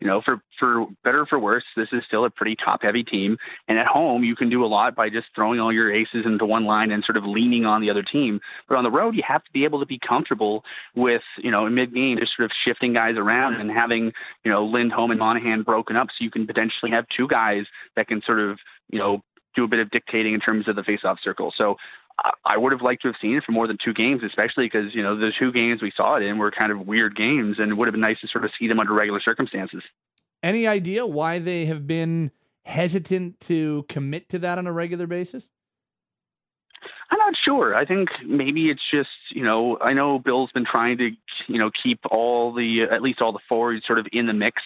you 0.00 0.06
know, 0.06 0.22
for 0.24 0.40
for 0.58 0.86
better 1.04 1.20
or 1.20 1.26
for 1.26 1.38
worse, 1.38 1.64
this 1.76 1.88
is 1.92 2.02
still 2.06 2.24
a 2.24 2.30
pretty 2.30 2.56
top-heavy 2.56 3.04
team, 3.04 3.36
and 3.68 3.78
at 3.78 3.86
home 3.86 4.24
you 4.24 4.34
can 4.34 4.48
do 4.48 4.64
a 4.64 4.66
lot 4.66 4.96
by 4.96 5.10
just 5.10 5.26
throwing 5.34 5.60
all 5.60 5.70
your 5.70 5.94
aces 5.94 6.24
into 6.24 6.46
one 6.46 6.64
line 6.64 6.90
and 6.90 7.04
sort 7.04 7.18
of 7.18 7.24
leaning 7.24 7.66
on 7.66 7.82
the 7.82 7.90
other 7.90 8.02
team. 8.02 8.40
But 8.70 8.78
on 8.78 8.84
the 8.84 8.90
road, 8.90 9.14
you 9.14 9.22
have 9.28 9.44
to 9.44 9.50
be 9.52 9.64
able 9.64 9.80
to 9.80 9.86
be 9.86 9.98
comfortable 9.98 10.64
with, 10.96 11.22
you 11.36 11.50
know, 11.50 11.66
in 11.66 11.74
mid-game 11.74 12.16
just 12.18 12.32
sort 12.34 12.46
of 12.46 12.52
shifting 12.64 12.94
guys 12.94 13.16
around 13.18 13.60
and 13.60 13.70
having, 13.70 14.12
you 14.46 14.50
know, 14.50 14.64
Lindholm 14.64 15.10
and 15.10 15.20
Monahan 15.20 15.62
broken 15.62 15.94
up, 15.96 16.06
so 16.08 16.24
you 16.24 16.30
can 16.30 16.46
potentially 16.46 16.90
have 16.90 17.04
two 17.14 17.28
guys 17.28 17.64
that 17.96 18.08
can 18.08 18.22
sort 18.24 18.40
of, 18.40 18.58
you 18.88 18.98
know, 18.98 19.22
do 19.54 19.64
a 19.64 19.68
bit 19.68 19.80
of 19.80 19.90
dictating 19.90 20.34
in 20.34 20.40
terms 20.40 20.68
of 20.68 20.76
the 20.76 20.82
face-off 20.82 21.18
circle. 21.22 21.52
So 21.56 21.76
I 22.44 22.56
would 22.56 22.72
have 22.72 22.82
liked 22.82 23.02
to 23.02 23.08
have 23.08 23.16
seen 23.20 23.36
it 23.36 23.44
for 23.44 23.52
more 23.52 23.66
than 23.66 23.78
two 23.82 23.94
games, 23.94 24.22
especially 24.24 24.66
because 24.66 24.94
you 24.94 25.02
know 25.02 25.16
the 25.16 25.32
two 25.38 25.52
games 25.52 25.82
we 25.82 25.92
saw 25.96 26.16
it 26.16 26.22
in 26.22 26.38
were 26.38 26.50
kind 26.50 26.70
of 26.70 26.86
weird 26.86 27.16
games, 27.16 27.56
and 27.58 27.70
it 27.70 27.74
would 27.74 27.88
have 27.88 27.92
been 27.92 28.00
nice 28.00 28.20
to 28.20 28.28
sort 28.28 28.44
of 28.44 28.50
see 28.58 28.68
them 28.68 28.80
under 28.80 28.92
regular 28.92 29.20
circumstances. 29.20 29.82
Any 30.42 30.66
idea 30.66 31.06
why 31.06 31.38
they 31.38 31.66
have 31.66 31.86
been 31.86 32.30
hesitant 32.64 33.40
to 33.40 33.84
commit 33.88 34.28
to 34.30 34.38
that 34.40 34.58
on 34.58 34.66
a 34.66 34.72
regular 34.72 35.06
basis? 35.06 35.48
I'm 37.12 37.18
not 37.18 37.34
sure. 37.44 37.74
I 37.74 37.84
think 37.84 38.08
maybe 38.26 38.70
it's 38.70 38.80
just 38.90 39.10
you 39.34 39.44
know 39.44 39.76
I 39.82 39.92
know 39.92 40.18
Bill's 40.18 40.50
been 40.52 40.64
trying 40.64 40.96
to 40.96 41.10
you 41.46 41.58
know 41.58 41.70
keep 41.82 42.00
all 42.10 42.54
the 42.54 42.86
at 42.90 43.02
least 43.02 43.20
all 43.20 43.32
the 43.32 43.38
forwards 43.46 43.84
sort 43.86 43.98
of 43.98 44.06
in 44.12 44.26
the 44.26 44.32
mix. 44.32 44.62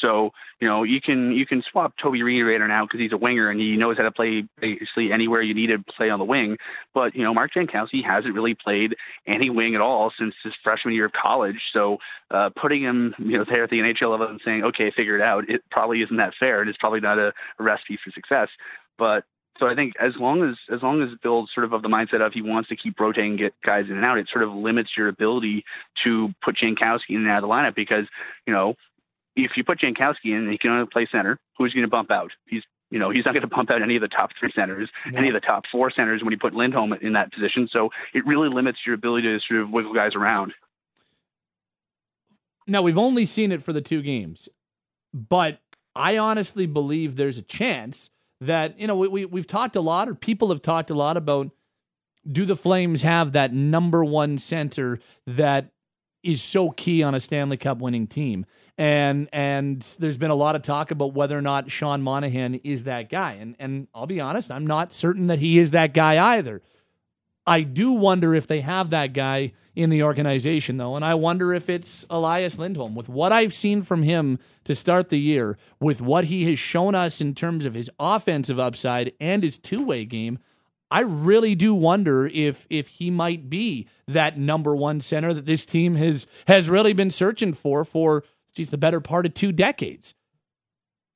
So 0.00 0.30
you 0.60 0.68
know 0.68 0.84
you 0.84 1.00
can 1.00 1.32
you 1.32 1.44
can 1.44 1.60
swap 1.68 1.94
Toby 2.00 2.20
Niederreiter 2.20 2.68
now 2.68 2.84
because 2.84 3.00
he's 3.00 3.12
a 3.12 3.16
winger 3.16 3.50
and 3.50 3.58
he 3.58 3.76
knows 3.76 3.96
how 3.96 4.04
to 4.04 4.12
play 4.12 4.44
basically 4.60 5.10
anywhere 5.12 5.42
you 5.42 5.54
need 5.54 5.68
to 5.68 5.78
play 5.96 6.08
on 6.08 6.20
the 6.20 6.24
wing. 6.24 6.56
But 6.94 7.16
you 7.16 7.24
know 7.24 7.34
Mark 7.34 7.50
Jankowski 7.52 8.04
hasn't 8.06 8.32
really 8.32 8.54
played 8.54 8.94
any 9.26 9.50
wing 9.50 9.74
at 9.74 9.80
all 9.80 10.12
since 10.16 10.34
his 10.44 10.52
freshman 10.62 10.94
year 10.94 11.06
of 11.06 11.12
college. 11.20 11.58
So 11.72 11.96
uh, 12.30 12.50
putting 12.54 12.80
him 12.80 13.12
you 13.18 13.38
know 13.38 13.44
there 13.50 13.64
at 13.64 13.70
the 13.70 13.78
NHL 13.78 14.12
level 14.12 14.28
and 14.28 14.40
saying 14.44 14.62
okay 14.62 14.92
figure 14.96 15.16
it 15.16 15.22
out 15.22 15.50
it 15.50 15.62
probably 15.72 16.02
isn't 16.02 16.16
that 16.18 16.34
fair 16.38 16.60
and 16.60 16.70
it's 16.70 16.78
probably 16.78 17.00
not 17.00 17.18
a, 17.18 17.32
a 17.58 17.62
recipe 17.64 17.98
for 18.04 18.12
success. 18.12 18.50
But 18.98 19.24
so 19.58 19.66
I 19.66 19.74
think 19.74 19.94
as 20.00 20.12
long 20.18 20.48
as 20.48 20.56
as 20.72 20.82
long 20.82 21.02
as 21.02 21.10
Bill's 21.22 21.50
sort 21.54 21.64
of 21.64 21.72
of 21.72 21.82
the 21.82 21.88
mindset 21.88 22.24
of 22.24 22.32
he 22.32 22.42
wants 22.42 22.68
to 22.68 22.76
keep 22.76 22.98
rotating, 22.98 23.36
get 23.36 23.54
guys 23.64 23.86
in 23.88 23.96
and 23.96 24.04
out, 24.04 24.18
it 24.18 24.28
sort 24.32 24.44
of 24.44 24.52
limits 24.52 24.90
your 24.96 25.08
ability 25.08 25.64
to 26.04 26.32
put 26.42 26.56
Jankowski 26.56 27.10
in 27.10 27.16
and 27.16 27.28
out 27.28 27.42
of 27.42 27.48
the 27.48 27.48
lineup 27.48 27.74
because 27.74 28.06
you 28.46 28.52
know 28.52 28.74
if 29.36 29.52
you 29.56 29.64
put 29.64 29.80
Jankowski 29.80 30.26
in 30.26 30.42
and 30.42 30.50
he 30.50 30.58
can 30.58 30.70
only 30.70 30.86
play 30.92 31.06
center, 31.10 31.38
who's 31.56 31.72
going 31.72 31.84
to 31.84 31.90
bump 31.90 32.10
out? 32.10 32.30
He's 32.46 32.62
you 32.90 32.98
know, 32.98 33.10
he's 33.10 33.24
not 33.24 33.32
going 33.32 33.42
to 33.42 33.48
bump 33.48 33.70
out 33.70 33.82
any 33.82 33.96
of 33.96 34.02
the 34.02 34.08
top 34.08 34.30
three 34.38 34.50
centers, 34.54 34.88
yeah. 35.10 35.18
any 35.18 35.28
of 35.28 35.34
the 35.34 35.40
top 35.40 35.64
four 35.70 35.90
centers 35.90 36.22
when 36.22 36.32
you 36.32 36.38
put 36.38 36.54
Lindholm 36.54 36.94
in 36.94 37.12
that 37.12 37.32
position. 37.32 37.68
So 37.70 37.90
it 38.14 38.26
really 38.26 38.48
limits 38.48 38.78
your 38.86 38.94
ability 38.94 39.28
to 39.28 39.38
sort 39.46 39.60
of 39.60 39.70
wiggle 39.70 39.92
guys 39.92 40.14
around. 40.14 40.54
Now, 42.66 42.82
we've 42.82 42.98
only 42.98 43.26
seen 43.26 43.52
it 43.52 43.62
for 43.62 43.72
the 43.72 43.80
two 43.80 44.00
games, 44.02 44.48
but 45.12 45.58
I 45.94 46.16
honestly 46.16 46.66
believe 46.66 47.16
there's 47.16 47.38
a 47.38 47.42
chance 47.42 48.10
that 48.40 48.78
you 48.78 48.86
know 48.86 48.96
we, 48.96 49.08
we 49.08 49.24
we've 49.24 49.46
talked 49.46 49.76
a 49.76 49.80
lot, 49.80 50.08
or 50.08 50.14
people 50.14 50.48
have 50.48 50.62
talked 50.62 50.90
a 50.90 50.94
lot 50.94 51.16
about. 51.16 51.50
Do 52.30 52.44
the 52.44 52.56
Flames 52.56 53.02
have 53.02 53.32
that 53.32 53.54
number 53.54 54.04
one 54.04 54.36
center 54.36 54.98
that 55.26 55.70
is 56.22 56.42
so 56.42 56.70
key 56.70 57.02
on 57.02 57.14
a 57.14 57.20
Stanley 57.20 57.56
Cup 57.56 57.78
winning 57.78 58.06
team? 58.06 58.44
And 58.76 59.28
and 59.32 59.82
there's 59.98 60.18
been 60.18 60.30
a 60.30 60.36
lot 60.36 60.54
of 60.54 60.62
talk 60.62 60.90
about 60.90 61.14
whether 61.14 61.38
or 61.38 61.42
not 61.42 61.70
Sean 61.70 62.02
Monahan 62.02 62.56
is 62.56 62.84
that 62.84 63.08
guy. 63.08 63.32
And 63.34 63.56
and 63.58 63.88
I'll 63.94 64.06
be 64.06 64.20
honest, 64.20 64.50
I'm 64.50 64.66
not 64.66 64.92
certain 64.92 65.26
that 65.28 65.38
he 65.38 65.58
is 65.58 65.70
that 65.70 65.94
guy 65.94 66.36
either. 66.36 66.62
I 67.48 67.62
do 67.62 67.92
wonder 67.92 68.34
if 68.34 68.46
they 68.46 68.60
have 68.60 68.90
that 68.90 69.14
guy 69.14 69.52
in 69.74 69.90
the 69.90 70.02
organization, 70.02 70.76
though, 70.76 70.96
and 70.96 71.04
I 71.04 71.14
wonder 71.14 71.54
if 71.54 71.70
it's 71.70 72.04
Elias 72.10 72.58
Lindholm. 72.58 72.94
With 72.94 73.08
what 73.08 73.32
I've 73.32 73.54
seen 73.54 73.82
from 73.82 74.02
him 74.02 74.38
to 74.64 74.74
start 74.74 75.08
the 75.08 75.18
year, 75.18 75.56
with 75.80 76.02
what 76.02 76.24
he 76.24 76.44
has 76.50 76.58
shown 76.58 76.94
us 76.94 77.20
in 77.20 77.34
terms 77.34 77.64
of 77.64 77.74
his 77.74 77.90
offensive 77.98 78.58
upside 78.58 79.12
and 79.18 79.42
his 79.42 79.56
two 79.56 79.82
way 79.82 80.04
game, 80.04 80.38
I 80.90 81.00
really 81.00 81.54
do 81.54 81.74
wonder 81.74 82.26
if 82.26 82.66
if 82.68 82.88
he 82.88 83.10
might 83.10 83.48
be 83.48 83.88
that 84.06 84.38
number 84.38 84.76
one 84.76 85.00
center 85.00 85.32
that 85.32 85.46
this 85.46 85.64
team 85.64 85.94
has 85.94 86.26
has 86.46 86.68
really 86.68 86.92
been 86.92 87.10
searching 87.10 87.54
for 87.54 87.84
for 87.84 88.24
geez 88.54 88.70
the 88.70 88.78
better 88.78 89.00
part 89.00 89.24
of 89.24 89.34
two 89.34 89.52
decades. 89.52 90.14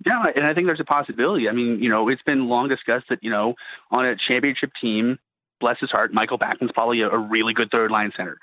Yeah, 0.07 0.23
and 0.35 0.47
I 0.47 0.55
think 0.55 0.67
there's 0.67 0.81
a 0.81 0.85
possibility. 0.85 1.49
I 1.49 1.53
mean, 1.53 1.83
you 1.83 1.89
know, 1.89 2.09
it's 2.09 2.23
been 2.23 2.49
long 2.49 2.69
discussed 2.69 3.07
that 3.11 3.19
you 3.23 3.31
know, 3.31 3.55
on 3.91 4.07
a 4.07 4.15
championship 4.29 4.71
team, 4.81 5.19
bless 5.63 5.79
his 5.81 5.91
heart, 5.91 6.13
Michael 6.13 6.39
Backlund's 6.39 6.73
probably 6.75 7.01
a, 7.01 7.09
a 7.09 7.19
really 7.19 7.55
good 7.55 7.71
third 7.71 7.91
line 7.91 8.13
center. 8.17 8.37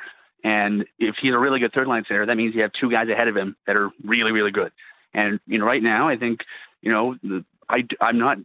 And 0.44 0.86
if 0.98 1.16
he's 1.22 1.34
a 1.34 1.38
really 1.38 1.60
good 1.60 1.74
third 1.74 1.88
line 1.88 2.04
center, 2.08 2.26
that 2.26 2.36
means 2.36 2.56
you 2.56 2.62
have 2.62 2.72
two 2.80 2.90
guys 2.90 3.10
ahead 3.10 3.28
of 3.28 3.36
him 3.36 3.56
that 3.68 3.76
are 3.76 3.90
really, 4.04 4.32
really 4.32 4.52
good. 4.52 4.72
And 5.14 5.40
you 5.46 5.60
know, 5.60 5.66
right 5.66 5.84
now, 5.84 6.08
I 6.10 6.16
think 6.16 6.40
you 6.82 6.92
know, 6.92 7.16
the, 7.22 7.44
I 7.70 7.80
I'm 8.02 8.18
not 8.18 8.38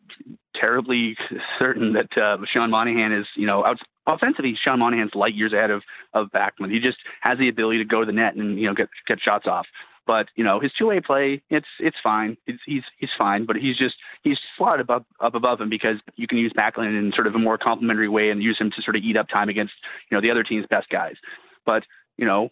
terribly 0.58 1.16
certain 1.58 1.94
that 1.94 2.20
uh, 2.20 2.38
Sean 2.52 2.70
Monahan 2.70 3.12
is 3.12 3.26
you 3.36 3.46
know 3.46 3.64
out, 3.64 3.78
offensively. 4.06 4.54
Sean 4.62 4.80
Monahan's 4.80 5.14
light 5.14 5.34
years 5.34 5.52
ahead 5.52 5.70
of 5.70 5.82
of 6.12 6.28
Backlund. 6.34 6.72
He 6.72 6.80
just 6.80 6.98
has 7.20 7.38
the 7.38 7.48
ability 7.48 7.78
to 7.78 7.84
go 7.84 8.00
to 8.00 8.06
the 8.06 8.12
net 8.12 8.34
and 8.34 8.58
you 8.58 8.66
know 8.66 8.74
get 8.74 8.88
get 9.06 9.20
shots 9.20 9.46
off. 9.46 9.66
But 10.06 10.26
you 10.36 10.44
know 10.44 10.60
his 10.60 10.72
two 10.78 10.86
way 10.86 11.00
play, 11.00 11.42
it's 11.50 11.66
it's 11.80 11.96
fine. 12.02 12.36
It's, 12.46 12.60
he's 12.66 12.82
he's 12.98 13.10
fine, 13.16 13.46
but 13.46 13.56
he's 13.56 13.78
just 13.78 13.94
he's 14.22 14.38
slotted 14.56 14.80
above 14.80 15.04
up 15.20 15.34
above 15.34 15.60
him 15.60 15.70
because 15.70 15.96
you 16.16 16.26
can 16.26 16.38
use 16.38 16.52
Backlund 16.56 16.98
in 16.98 17.12
sort 17.14 17.26
of 17.26 17.34
a 17.34 17.38
more 17.38 17.56
complementary 17.56 18.08
way 18.08 18.30
and 18.30 18.42
use 18.42 18.58
him 18.58 18.70
to 18.76 18.82
sort 18.82 18.96
of 18.96 19.02
eat 19.02 19.16
up 19.16 19.28
time 19.28 19.48
against 19.48 19.72
you 20.10 20.16
know 20.16 20.20
the 20.20 20.30
other 20.30 20.42
team's 20.42 20.66
best 20.68 20.88
guys. 20.90 21.14
But 21.64 21.84
you 22.18 22.26
know 22.26 22.50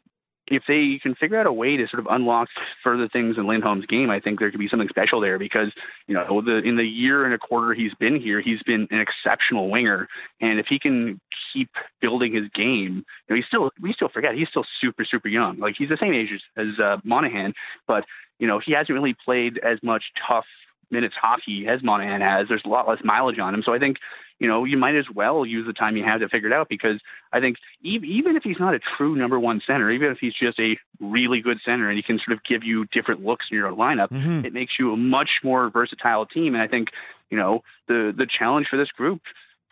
if 0.53 0.64
they 0.68 0.98
can 1.03 1.14
figure 1.14 1.38
out 1.40 1.46
a 1.46 1.53
way 1.53 1.76
to 1.76 1.86
sort 1.88 2.00
of 2.00 2.07
unlock 2.11 2.48
further 2.84 3.09
things 3.09 3.36
in 3.38 3.46
Lindholm's 3.46 3.86
game, 3.86 4.11
I 4.11 4.20
think 4.20 4.38
there 4.38 4.50
could 4.50 4.61
be 4.61 4.68
something 4.68 4.88
special 4.88 5.20
there 5.20 5.38
because, 5.38 5.72
you 6.07 6.14
know, 6.14 6.42
the 6.42 6.59
in 6.59 6.76
the 6.76 6.84
year 6.84 7.24
and 7.24 7.34
a 7.34 7.38
quarter 7.38 7.74
he's 7.74 7.94
been 7.94 8.20
here, 8.20 8.40
he's 8.40 8.62
been 8.64 8.86
an 8.90 9.00
exceptional 9.00 9.70
winger. 9.70 10.09
And 10.40 10.59
if 10.59 10.66
he 10.68 10.78
can 10.78 11.20
keep 11.53 11.70
building 12.00 12.34
his 12.34 12.48
game, 12.55 13.05
you 13.28 13.30
know, 13.30 13.36
he's 13.36 13.46
still 13.46 13.70
we 13.80 13.92
still 13.92 14.09
forget 14.09 14.34
he's 14.34 14.48
still 14.48 14.66
super, 14.80 15.05
super 15.05 15.28
young. 15.28 15.59
Like 15.59 15.74
he's 15.78 15.88
the 15.88 15.98
same 16.00 16.14
age 16.14 16.28
as, 16.34 16.68
as 16.68 16.80
uh, 16.80 16.96
Monahan, 17.05 17.55
but 17.86 18.05
you 18.38 18.46
know, 18.46 18.61
he 18.64 18.72
hasn't 18.72 18.90
really 18.90 19.14
played 19.24 19.59
as 19.59 19.78
much 19.82 20.03
tough 20.28 20.46
minutes 20.90 21.14
hockey 21.20 21.66
as 21.68 21.82
Monahan 21.82 22.20
has. 22.20 22.48
There's 22.48 22.62
a 22.64 22.68
lot 22.68 22.88
less 22.88 22.98
mileage 23.03 23.38
on 23.38 23.55
him. 23.55 23.62
So 23.64 23.72
I 23.72 23.78
think 23.78 23.96
you 24.43 24.49
know, 24.49 24.64
you 24.64 24.76
might 24.76 24.97
as 24.97 25.05
well 25.14 25.47
use 25.47 25.64
the 25.68 25.72
time 25.72 25.97
you 25.97 26.03
have 26.03 26.18
to 26.18 26.28
figure 26.28 26.49
it 26.49 26.53
out 26.53 26.68
because 26.68 27.01
I 27.32 27.38
think 27.38 27.59
even 27.84 28.34
if 28.34 28.43
he's 28.43 28.59
not 28.59 28.74
a 28.74 28.80
true 28.97 29.14
number 29.14 29.38
one 29.38 29.62
center, 29.64 29.88
even 29.88 30.11
if 30.11 30.18
he's 30.20 30.34
just 30.34 30.59
a 30.59 30.76
really 30.99 31.40
good 31.40 31.59
center 31.64 31.88
and 31.88 31.97
he 31.97 32.03
can 32.03 32.18
sort 32.18 32.36
of 32.36 32.43
give 32.43 32.64
you 32.64 32.84
different 32.86 33.24
looks 33.24 33.47
in 33.53 33.57
your 33.57 33.70
lineup, 33.70 34.09
mm-hmm. 34.09 34.45
it 34.45 34.53
makes 34.53 34.72
you 34.80 34.93
a 34.93 34.97
much 34.97 35.30
more 35.45 35.70
versatile 35.70 36.26
team. 36.26 36.55
And 36.55 36.62
I 36.62 36.66
think, 36.66 36.88
you 37.30 37.38
know, 37.38 37.62
the 37.86 38.12
the 38.16 38.26
challenge 38.26 38.66
for 38.68 38.76
this 38.76 38.88
group 38.88 39.22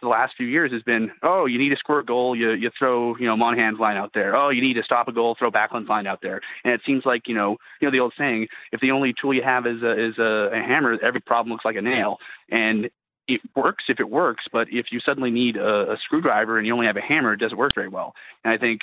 the 0.03 0.09
last 0.09 0.35
few 0.37 0.47
years 0.47 0.73
has 0.73 0.83
been, 0.83 1.11
oh, 1.23 1.47
you 1.47 1.59
need 1.59 1.71
to 1.71 1.77
score 1.77 1.99
a 1.99 2.05
goal, 2.05 2.37
you 2.37 2.53
you 2.53 2.71
throw, 2.79 3.17
you 3.17 3.27
know, 3.27 3.37
Monahan's 3.37 3.81
line 3.81 3.97
out 3.97 4.13
there. 4.15 4.37
Oh, 4.37 4.51
you 4.51 4.63
need 4.63 4.75
to 4.75 4.85
stop 4.85 5.09
a 5.09 5.13
goal, 5.13 5.35
throw 5.37 5.51
Backlund's 5.51 5.89
line 5.89 6.07
out 6.07 6.21
there. 6.23 6.41
And 6.65 6.73
it 6.73 6.81
seems 6.87 7.05
like, 7.05 7.23
you 7.27 7.35
know, 7.35 7.57
you 7.81 7.89
know 7.89 7.93
the 7.93 8.01
old 8.01 8.15
saying, 8.17 8.47
if 8.71 8.81
the 8.81 8.93
only 8.93 9.15
tool 9.21 9.35
you 9.35 9.43
have 9.43 9.67
is 9.67 9.83
a 9.83 10.11
is 10.11 10.19
a, 10.19 10.51
a 10.53 10.63
hammer, 10.63 10.97
every 11.03 11.21
problem 11.21 11.53
looks 11.53 11.65
like 11.65 11.77
a 11.77 11.83
nail. 11.83 12.19
And 12.51 12.89
it 13.35 13.41
works 13.57 13.85
if 13.89 14.01
it 14.01 14.11
works, 14.11 14.45
but 14.53 14.69
if 14.71 14.87
you 14.91 15.01
suddenly 15.01 15.31
need 15.31 15.57
a, 15.57 15.93
a 15.93 15.97
screwdriver 16.05 16.59
and 16.59 16.67
you 16.67 16.73
only 16.73 16.87
have 16.87 16.97
a 16.97 17.01
hammer, 17.01 17.33
it 17.33 17.39
doesn't 17.39 17.57
work 17.57 17.75
very 17.75 17.89
well. 17.89 18.15
And 18.45 18.53
I 18.53 18.59
think 18.59 18.83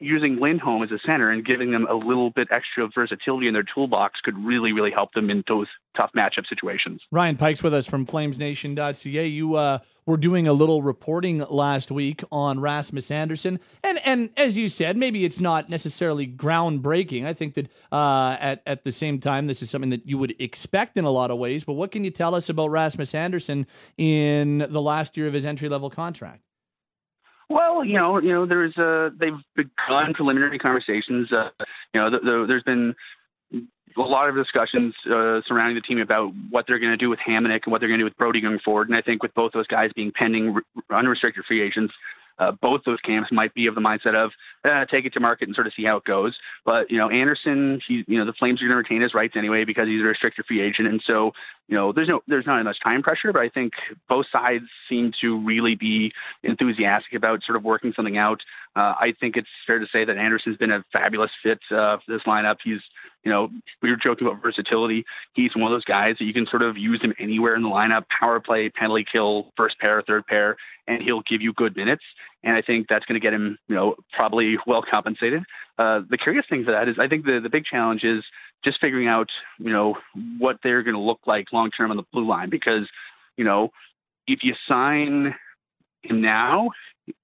using 0.00 0.40
Lindholm 0.40 0.82
as 0.82 0.90
a 0.90 0.98
center 1.04 1.30
and 1.30 1.44
giving 1.44 1.70
them 1.70 1.86
a 1.88 1.94
little 1.94 2.30
bit 2.30 2.48
extra 2.50 2.88
versatility 2.92 3.46
in 3.46 3.52
their 3.52 3.64
toolbox 3.74 4.20
could 4.20 4.36
really, 4.38 4.72
really 4.72 4.90
help 4.90 5.12
them 5.12 5.30
in 5.30 5.44
those 5.46 5.66
tough 5.96 6.10
matchup 6.16 6.46
situations. 6.48 7.02
Ryan 7.12 7.36
Pike's 7.36 7.62
with 7.62 7.74
us 7.74 7.86
from 7.86 8.06
FlamesNation.ca. 8.06 9.26
You 9.26 9.54
uh, 9.54 9.78
were 10.10 10.16
doing 10.16 10.48
a 10.48 10.52
little 10.52 10.82
reporting 10.82 11.38
last 11.38 11.90
week 11.90 12.22
on 12.32 12.60
Rasmus 12.60 13.10
Andersson, 13.10 13.60
and 13.82 14.00
and 14.04 14.30
as 14.36 14.56
you 14.56 14.68
said, 14.68 14.96
maybe 14.96 15.24
it's 15.24 15.40
not 15.40 15.70
necessarily 15.70 16.26
groundbreaking. 16.26 17.24
I 17.24 17.32
think 17.32 17.54
that 17.54 17.68
uh, 17.92 18.36
at 18.40 18.62
at 18.66 18.84
the 18.84 18.92
same 18.92 19.20
time, 19.20 19.46
this 19.46 19.62
is 19.62 19.70
something 19.70 19.90
that 19.90 20.06
you 20.06 20.18
would 20.18 20.34
expect 20.40 20.98
in 20.98 21.04
a 21.04 21.10
lot 21.10 21.30
of 21.30 21.38
ways. 21.38 21.64
But 21.64 21.74
what 21.74 21.92
can 21.92 22.04
you 22.04 22.10
tell 22.10 22.34
us 22.34 22.48
about 22.48 22.68
Rasmus 22.68 23.14
Andersson 23.14 23.66
in 23.96 24.66
the 24.68 24.82
last 24.82 25.16
year 25.16 25.28
of 25.28 25.32
his 25.32 25.46
entry 25.46 25.68
level 25.68 25.88
contract? 25.88 26.42
Well, 27.48 27.84
you 27.84 27.94
know, 27.94 28.20
you 28.20 28.32
know, 28.32 28.46
there's 28.46 28.76
uh, 28.76 29.10
they've 29.18 29.32
begun 29.56 30.14
preliminary 30.14 30.58
conversations. 30.58 31.32
Uh, 31.32 31.50
you 31.94 32.00
know, 32.00 32.10
the, 32.10 32.18
the, 32.18 32.44
there's 32.46 32.62
been 32.64 32.94
a 33.96 34.00
lot 34.00 34.28
of 34.28 34.34
discussions 34.34 34.94
uh, 35.06 35.40
surrounding 35.46 35.74
the 35.74 35.80
team 35.80 35.98
about 35.98 36.32
what 36.50 36.64
they're 36.66 36.78
going 36.78 36.92
to 36.92 36.96
do 36.96 37.10
with 37.10 37.18
Hamonic 37.26 37.60
and 37.64 37.72
what 37.72 37.80
they're 37.80 37.88
going 37.88 37.98
to 37.98 38.04
do 38.04 38.08
with 38.08 38.16
Brodie 38.16 38.40
going 38.40 38.58
forward. 38.64 38.88
And 38.88 38.96
I 38.96 39.02
think 39.02 39.22
with 39.22 39.34
both 39.34 39.52
those 39.52 39.66
guys 39.66 39.90
being 39.94 40.12
pending 40.16 40.56
unrestricted 40.90 41.44
free 41.46 41.62
agents, 41.62 41.92
uh, 42.40 42.52
both 42.62 42.80
those 42.86 42.98
camps 43.00 43.28
might 43.30 43.54
be 43.54 43.66
of 43.66 43.74
the 43.74 43.80
mindset 43.80 44.14
of 44.14 44.30
uh, 44.64 44.86
take 44.86 45.04
it 45.04 45.12
to 45.12 45.20
market 45.20 45.46
and 45.46 45.54
sort 45.54 45.66
of 45.66 45.74
see 45.76 45.84
how 45.84 45.98
it 45.98 46.04
goes. 46.04 46.34
But 46.64 46.90
you 46.90 46.96
know, 46.96 47.10
Andersson, 47.10 47.80
he, 47.86 48.02
you 48.08 48.18
know, 48.18 48.24
the 48.24 48.32
Flames 48.32 48.62
are 48.62 48.64
going 48.66 48.72
to 48.72 48.76
retain 48.76 49.02
his 49.02 49.14
rights 49.14 49.34
anyway 49.36 49.64
because 49.64 49.86
he's 49.86 50.00
a 50.00 50.04
restricted 50.04 50.46
free 50.46 50.62
agent, 50.62 50.88
and 50.88 51.02
so 51.06 51.32
you 51.70 51.76
know, 51.76 51.92
there's 51.92 52.08
no 52.08 52.20
there's 52.26 52.46
not 52.46 52.62
much 52.64 52.78
time 52.82 53.00
pressure. 53.00 53.32
But 53.32 53.42
I 53.42 53.48
think 53.48 53.72
both 54.08 54.26
sides 54.32 54.64
seem 54.88 55.12
to 55.20 55.38
really 55.38 55.76
be 55.76 56.12
enthusiastic 56.42 57.14
about 57.14 57.40
sort 57.46 57.56
of 57.56 57.62
working 57.62 57.92
something 57.94 58.18
out. 58.18 58.40
Uh, 58.74 58.94
I 58.98 59.14
think 59.20 59.36
it's 59.36 59.48
fair 59.66 59.78
to 59.78 59.86
say 59.92 60.04
that 60.04 60.18
Andersson's 60.18 60.56
been 60.56 60.72
a 60.72 60.84
fabulous 60.92 61.30
fit 61.42 61.60
uh, 61.70 61.98
for 61.98 62.04
this 62.08 62.22
lineup. 62.26 62.56
He's 62.64 62.80
you 63.24 63.30
know, 63.30 63.50
we 63.82 63.90
were 63.90 63.98
joking 64.02 64.26
about 64.26 64.42
versatility. 64.42 65.04
He's 65.34 65.50
one 65.54 65.70
of 65.70 65.76
those 65.76 65.84
guys 65.84 66.16
that 66.18 66.24
you 66.24 66.32
can 66.32 66.46
sort 66.50 66.62
of 66.62 66.76
use 66.76 67.00
him 67.02 67.12
anywhere 67.18 67.54
in 67.54 67.62
the 67.62 67.68
lineup, 67.68 68.04
power 68.18 68.40
play, 68.40 68.70
penalty 68.70 69.04
kill, 69.10 69.52
first 69.56 69.78
pair, 69.78 70.02
third 70.02 70.26
pair, 70.26 70.56
and 70.88 71.02
he'll 71.02 71.22
give 71.28 71.42
you 71.42 71.52
good 71.52 71.76
minutes. 71.76 72.02
And 72.42 72.56
I 72.56 72.62
think 72.62 72.86
that's 72.88 73.04
going 73.04 73.20
to 73.20 73.24
get 73.24 73.34
him, 73.34 73.58
you 73.68 73.74
know, 73.74 73.96
probably 74.16 74.56
well 74.66 74.82
compensated. 74.88 75.42
Uh, 75.78 76.00
the 76.08 76.16
curious 76.16 76.46
thing 76.48 76.64
for 76.64 76.72
that 76.72 76.88
is 76.88 76.96
I 76.98 77.08
think 77.08 77.26
the, 77.26 77.40
the 77.42 77.50
big 77.50 77.64
challenge 77.64 78.02
is 78.04 78.24
just 78.64 78.80
figuring 78.80 79.08
out, 79.08 79.28
you 79.58 79.72
know, 79.72 79.96
what 80.38 80.58
they're 80.62 80.82
going 80.82 80.96
to 80.96 81.00
look 81.00 81.20
like 81.26 81.46
long 81.52 81.70
term 81.70 81.90
on 81.90 81.96
the 81.96 82.04
blue 82.12 82.28
line 82.28 82.50
because, 82.50 82.88
you 83.36 83.44
know, 83.44 83.70
if 84.26 84.40
you 84.42 84.54
sign 84.68 85.34
him 86.02 86.20
now, 86.20 86.70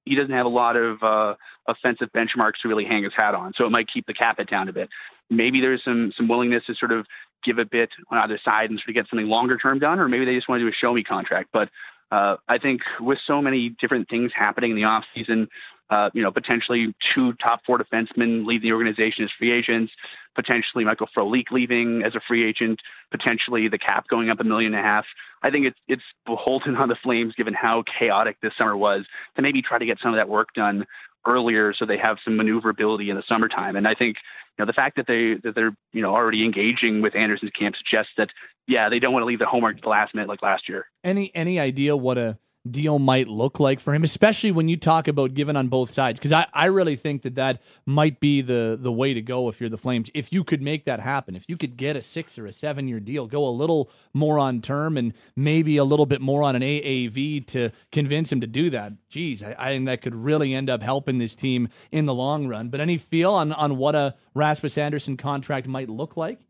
he 0.04 0.16
doesn't 0.16 0.34
have 0.34 0.46
a 0.46 0.50
lot 0.50 0.76
of 0.76 1.02
uh, 1.02 1.34
offensive 1.68 2.08
benchmarks 2.14 2.60
to 2.62 2.68
really 2.68 2.84
hang 2.84 3.04
his 3.04 3.12
hat 3.16 3.34
on. 3.34 3.52
So 3.56 3.64
it 3.66 3.70
might 3.70 3.86
keep 3.92 4.06
the 4.06 4.14
cap 4.14 4.36
it 4.38 4.50
down 4.50 4.68
a 4.68 4.72
bit 4.72 4.88
maybe 5.30 5.60
there's 5.60 5.82
some 5.84 6.12
some 6.16 6.28
willingness 6.28 6.64
to 6.66 6.74
sort 6.74 6.92
of 6.92 7.06
give 7.44 7.58
a 7.58 7.64
bit 7.64 7.90
on 8.10 8.18
either 8.18 8.40
side 8.44 8.70
and 8.70 8.78
sort 8.78 8.88
of 8.90 8.94
get 8.94 9.08
something 9.10 9.26
longer 9.26 9.56
term 9.56 9.78
done, 9.78 9.98
or 9.98 10.08
maybe 10.08 10.24
they 10.24 10.34
just 10.34 10.48
want 10.48 10.60
to 10.60 10.64
do 10.64 10.68
a 10.68 10.72
show 10.80 10.92
me 10.92 11.04
contract. 11.04 11.50
But 11.52 11.68
uh, 12.10 12.36
I 12.48 12.58
think 12.58 12.82
with 13.00 13.18
so 13.26 13.42
many 13.42 13.74
different 13.80 14.08
things 14.08 14.32
happening 14.34 14.70
in 14.70 14.76
the 14.76 14.84
off 14.84 15.04
season, 15.14 15.48
uh, 15.90 16.10
you 16.14 16.22
know, 16.22 16.30
potentially 16.30 16.94
two 17.14 17.32
top 17.34 17.60
four 17.64 17.78
defensemen 17.78 18.46
leave 18.46 18.62
the 18.62 18.72
organization 18.72 19.24
as 19.24 19.30
free 19.38 19.52
agents, 19.52 19.92
potentially 20.34 20.84
Michael 20.84 21.08
Frolik 21.16 21.50
leaving 21.50 22.02
as 22.04 22.14
a 22.14 22.20
free 22.26 22.48
agent, 22.48 22.80
potentially 23.10 23.68
the 23.68 23.78
cap 23.78 24.08
going 24.08 24.28
up 24.28 24.40
a 24.40 24.44
million 24.44 24.74
and 24.74 24.84
a 24.84 24.86
half. 24.86 25.04
I 25.42 25.50
think 25.50 25.66
it's 25.66 25.78
it's 25.86 26.02
beholden 26.24 26.76
on 26.76 26.88
the 26.88 26.96
Flames, 27.02 27.34
given 27.36 27.54
how 27.54 27.84
chaotic 27.98 28.38
this 28.42 28.52
summer 28.58 28.76
was, 28.76 29.04
to 29.36 29.42
maybe 29.42 29.62
try 29.62 29.78
to 29.78 29.86
get 29.86 29.98
some 30.02 30.12
of 30.12 30.18
that 30.18 30.28
work 30.28 30.48
done 30.54 30.86
earlier 31.26 31.74
so 31.76 31.84
they 31.84 31.98
have 31.98 32.18
some 32.24 32.36
maneuverability 32.36 33.10
in 33.10 33.16
the 33.16 33.22
summertime. 33.28 33.76
And 33.76 33.86
I 33.86 33.94
think 33.94 34.16
you 34.58 34.64
know 34.64 34.66
the 34.66 34.72
fact 34.72 34.96
that 34.96 35.06
they 35.06 35.34
that 35.44 35.54
they're 35.54 35.76
you 35.92 36.02
know 36.02 36.14
already 36.14 36.44
engaging 36.44 37.02
with 37.02 37.14
Andersson's 37.14 37.52
camp 37.58 37.76
suggests 37.76 38.12
that 38.16 38.28
yeah 38.66 38.88
they 38.88 38.98
don't 38.98 39.12
want 39.12 39.22
to 39.22 39.26
leave 39.26 39.38
the 39.38 39.46
homework 39.46 39.76
to 39.76 39.82
the 39.82 39.88
last 39.88 40.14
minute 40.14 40.28
like 40.28 40.42
last 40.42 40.68
year. 40.68 40.86
Any 41.04 41.30
any 41.34 41.60
idea 41.60 41.96
what 41.96 42.18
a 42.18 42.38
deal 42.70 42.98
might 42.98 43.28
look 43.28 43.58
like 43.60 43.80
for 43.80 43.94
him, 43.94 44.04
especially 44.04 44.50
when 44.50 44.68
you 44.68 44.76
talk 44.76 45.08
about 45.08 45.34
giving 45.34 45.56
on 45.56 45.68
both 45.68 45.92
sides. 45.92 46.18
Because 46.18 46.32
I, 46.32 46.46
I 46.52 46.66
really 46.66 46.96
think 46.96 47.22
that 47.22 47.34
that 47.36 47.62
might 47.84 48.20
be 48.20 48.40
the 48.42 48.78
the 48.80 48.92
way 48.92 49.14
to 49.14 49.22
go 49.22 49.48
if 49.48 49.60
you're 49.60 49.70
the 49.70 49.78
Flames. 49.78 50.10
If 50.14 50.32
you 50.32 50.44
could 50.44 50.62
make 50.62 50.84
that 50.84 51.00
happen, 51.00 51.36
if 51.36 51.44
you 51.48 51.56
could 51.56 51.76
get 51.76 51.96
a 51.96 52.02
six 52.02 52.38
or 52.38 52.46
a 52.46 52.52
seven 52.52 52.88
year 52.88 53.00
deal, 53.00 53.26
go 53.26 53.46
a 53.46 53.50
little 53.50 53.90
more 54.12 54.38
on 54.38 54.60
term 54.60 54.96
and 54.96 55.12
maybe 55.34 55.76
a 55.76 55.84
little 55.84 56.06
bit 56.06 56.20
more 56.20 56.42
on 56.42 56.56
an 56.56 56.62
AAV 56.62 57.46
to 57.48 57.70
convince 57.92 58.30
him 58.32 58.40
to 58.40 58.46
do 58.46 58.70
that. 58.70 58.92
Geez, 59.08 59.42
I, 59.42 59.54
I 59.58 59.68
think 59.70 59.86
that 59.86 60.02
could 60.02 60.14
really 60.14 60.54
end 60.54 60.68
up 60.68 60.82
helping 60.82 61.18
this 61.18 61.34
team 61.34 61.68
in 61.90 62.06
the 62.06 62.14
long 62.14 62.48
run. 62.48 62.68
But 62.68 62.80
any 62.80 62.98
feel 62.98 63.32
on 63.32 63.52
on 63.52 63.76
what 63.76 63.94
a 63.94 64.14
Rasmus 64.34 64.76
Andersson 64.78 65.16
contract 65.16 65.66
might 65.66 65.88
look 65.88 66.16
like? 66.16 66.40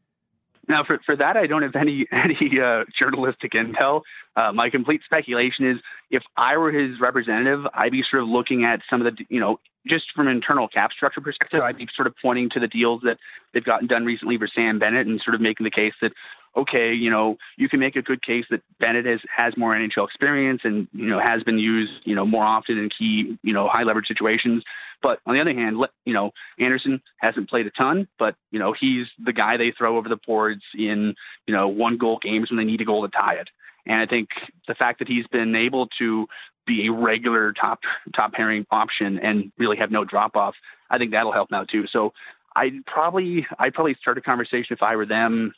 Now, 0.69 0.83
for 0.85 0.99
for 1.07 1.17
that, 1.17 1.37
I 1.37 1.47
don't 1.47 1.63
have 1.63 1.77
any 1.77 2.07
any 2.13 2.61
uh, 2.61 2.85
journalistic 2.99 3.53
intel. 3.53 4.03
Uh, 4.37 4.53
my 4.53 4.69
complete 4.69 5.01
speculation 5.05 5.69
is 5.69 5.77
if 6.11 6.23
I 6.37 6.57
were 6.57 6.71
his 6.71 7.01
representative, 7.01 7.65
I'd 7.75 7.93
be 7.93 8.03
sort 8.11 8.23
of 8.23 8.29
looking 8.29 8.65
at 8.65 8.81
some 8.91 9.05
of 9.05 9.17
the, 9.17 9.25
you 9.29 9.41
know, 9.41 9.59
just 9.89 10.05
from 10.15 10.29
an 10.29 10.37
internal 10.37 10.69
cap 10.69 10.91
structure 10.93 11.21
perspective, 11.21 11.61
I'd 11.63 11.79
be 11.79 11.87
sort 11.97 12.07
of 12.07 12.15
pointing 12.21 12.51
to 12.51 12.61
the 12.61 12.67
deals 12.67 13.01
that 13.05 13.19
they've 13.55 13.65
gotten 13.65 13.87
done 13.87 14.05
recently 14.05 14.37
for 14.37 14.49
Sam 14.53 14.79
Bennett 14.79 15.07
and 15.07 15.21
sort 15.25 15.35
of 15.35 15.41
making 15.41 15.65
the 15.65 15.71
case 15.71 15.95
that, 16.03 16.13
okay, 16.57 16.93
you 16.93 17.11
know, 17.11 17.37
you 17.57 17.69
can 17.69 17.81
make 17.81 17.97
a 17.97 18.03
good 18.03 18.25
case 18.25 18.45
that 18.51 18.63
Bennett 18.81 19.07
has, 19.07 19.21
has 19.35 19.55
more 19.57 19.75
NHL 19.75 20.07
experience 20.07 20.63
and, 20.65 20.89
you 20.93 21.07
know, 21.07 21.21
has 21.21 21.43
been 21.43 21.59
used, 21.59 21.93
you 22.05 22.15
know, 22.15 22.27
more 22.27 22.45
often 22.45 22.79
in 22.79 22.89
key, 22.89 23.39
you 23.43 23.53
know, 23.53 23.69
high 23.69 23.83
leverage 23.83 24.07
situations. 24.07 24.63
But 25.03 25.19
on 25.27 25.35
the 25.35 25.41
other 25.41 25.53
hand, 25.53 25.77
you 26.05 26.15
know, 26.15 26.31
Andersson 26.59 27.03
hasn't 27.21 27.51
played 27.51 27.67
a 27.67 27.71
ton, 27.71 28.09
but, 28.19 28.35
you 28.51 28.59
know, 28.59 28.75
he's 28.79 29.07
the 29.23 29.33
guy 29.33 29.57
they 29.57 29.73
throw 29.77 29.97
over 29.99 30.09
the 30.09 30.19
boards 30.27 30.63
in, 30.75 31.15
you 31.47 31.55
know, 31.55 31.69
one 31.69 31.99
goal 31.99 32.19
games 32.23 32.51
when 32.51 32.59
they 32.59 32.65
need 32.65 32.81
a 32.81 32.85
goal 32.85 33.03
to 33.03 33.09
tie 33.09 33.35
it. 33.35 33.49
And 33.87 34.01
I 34.01 34.07
think 34.07 34.29
the 34.67 34.75
fact 34.75 34.99
that 34.99 35.09
he's 35.09 35.27
been 35.29 35.55
able 35.55 35.89
to 35.99 36.27
be 36.67 36.89
a 36.89 36.93
regular 36.93 37.53
top 37.53 37.81
top 38.15 38.33
pairing 38.33 38.67
option 38.71 39.19
and 39.19 39.53
really 39.59 39.77
have 39.77 39.91
no 39.91 40.05
drop 40.05 40.35
off, 40.35 40.55
I 40.91 40.99
think 40.99 41.13
that'll 41.13 41.33
help 41.33 41.51
now 41.51 41.65
too. 41.65 41.85
So 41.93 42.13
I'd 42.57 42.85
probably 42.87 43.47
I'd 43.59 43.75
probably 43.75 43.97
start 44.01 44.19
a 44.19 44.23
conversation 44.23 44.69
if 44.71 44.83
I 44.83 44.97
were 44.97 45.07
them 45.07 45.53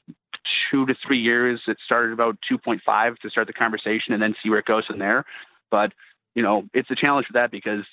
two 0.71 0.87
to 0.87 0.95
three 1.07 1.19
years. 1.19 1.61
It 1.67 1.79
started 1.85 2.13
about 2.13 2.37
2.5 2.51 3.17
to 3.19 3.31
start 3.31 3.47
the 3.47 3.53
conversation 3.53 4.13
and 4.13 4.23
then 4.23 4.35
see 4.43 4.51
where 4.51 4.59
it 4.59 4.67
goes 4.67 4.87
from 4.87 4.99
there. 4.99 5.25
But, 5.71 5.93
you 6.35 6.43
know, 6.43 6.65
it's 6.75 6.91
a 6.91 6.95
challenge 6.95 7.27
for 7.27 7.35
that 7.35 7.51
because, 7.51 7.85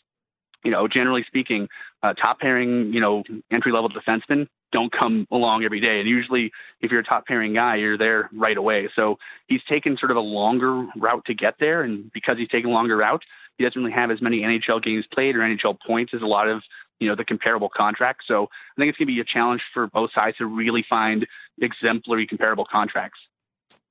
you 0.64 0.72
know, 0.72 0.88
generally 0.88 1.24
speaking, 1.28 1.68
uh, 2.04 2.14
top 2.14 2.40
pairing, 2.40 2.94
you 2.94 3.02
know, 3.02 3.24
entry 3.52 3.72
level 3.72 3.90
defensemen 3.90 4.48
don't 4.72 4.92
come 4.92 5.28
along 5.32 5.64
every 5.64 5.80
day. 5.80 6.00
And 6.00 6.10
usually, 6.10 6.52
if 6.82 6.92
you're 6.92 7.00
a 7.00 7.04
top 7.04 7.26
pairing 7.26 7.54
guy, 7.54 7.78
you're 7.78 7.98
there 7.98 8.30
right 8.34 8.58
away. 8.58 8.90
So 8.96 9.18
he's 9.48 9.62
taken 9.70 9.98
sort 9.98 10.12
of 10.12 10.18
a 10.18 10.22
longer 10.22 10.86
route 10.98 11.24
to 11.26 11.34
get 11.34 11.56
there. 11.60 11.84
And 11.84 12.12
because 12.14 12.38
he's 12.38 12.50
taken 12.50 12.70
a 12.70 12.74
longer 12.74 12.98
route, 12.98 13.24
he 13.58 13.64
doesn't 13.64 13.82
really 13.82 13.94
have 13.94 14.12
as 14.12 14.22
many 14.22 14.42
NHL 14.42 14.84
games 14.84 15.06
played 15.14 15.36
or 15.36 15.40
NHL 15.40 15.78
points 15.86 16.14
as 16.14 16.22
a 16.22 16.26
lot 16.26 16.50
of 16.50 16.62
you 17.00 17.08
know 17.08 17.16
the 17.16 17.26
comparable 17.26 17.70
contracts. 17.70 18.26
So 18.28 18.44
I 18.44 18.82
think 18.82 18.90
it's 18.90 18.98
going 18.98 19.08
to 19.08 19.14
be 19.14 19.20
a 19.20 19.26
challenge 19.26 19.62
for 19.74 19.88
both 19.88 20.12
sides 20.14 20.38
to 20.38 20.46
really 20.46 20.86
find 20.90 21.26
exemplary 21.62 22.28
comparable 22.28 22.66
contracts. 22.70 23.20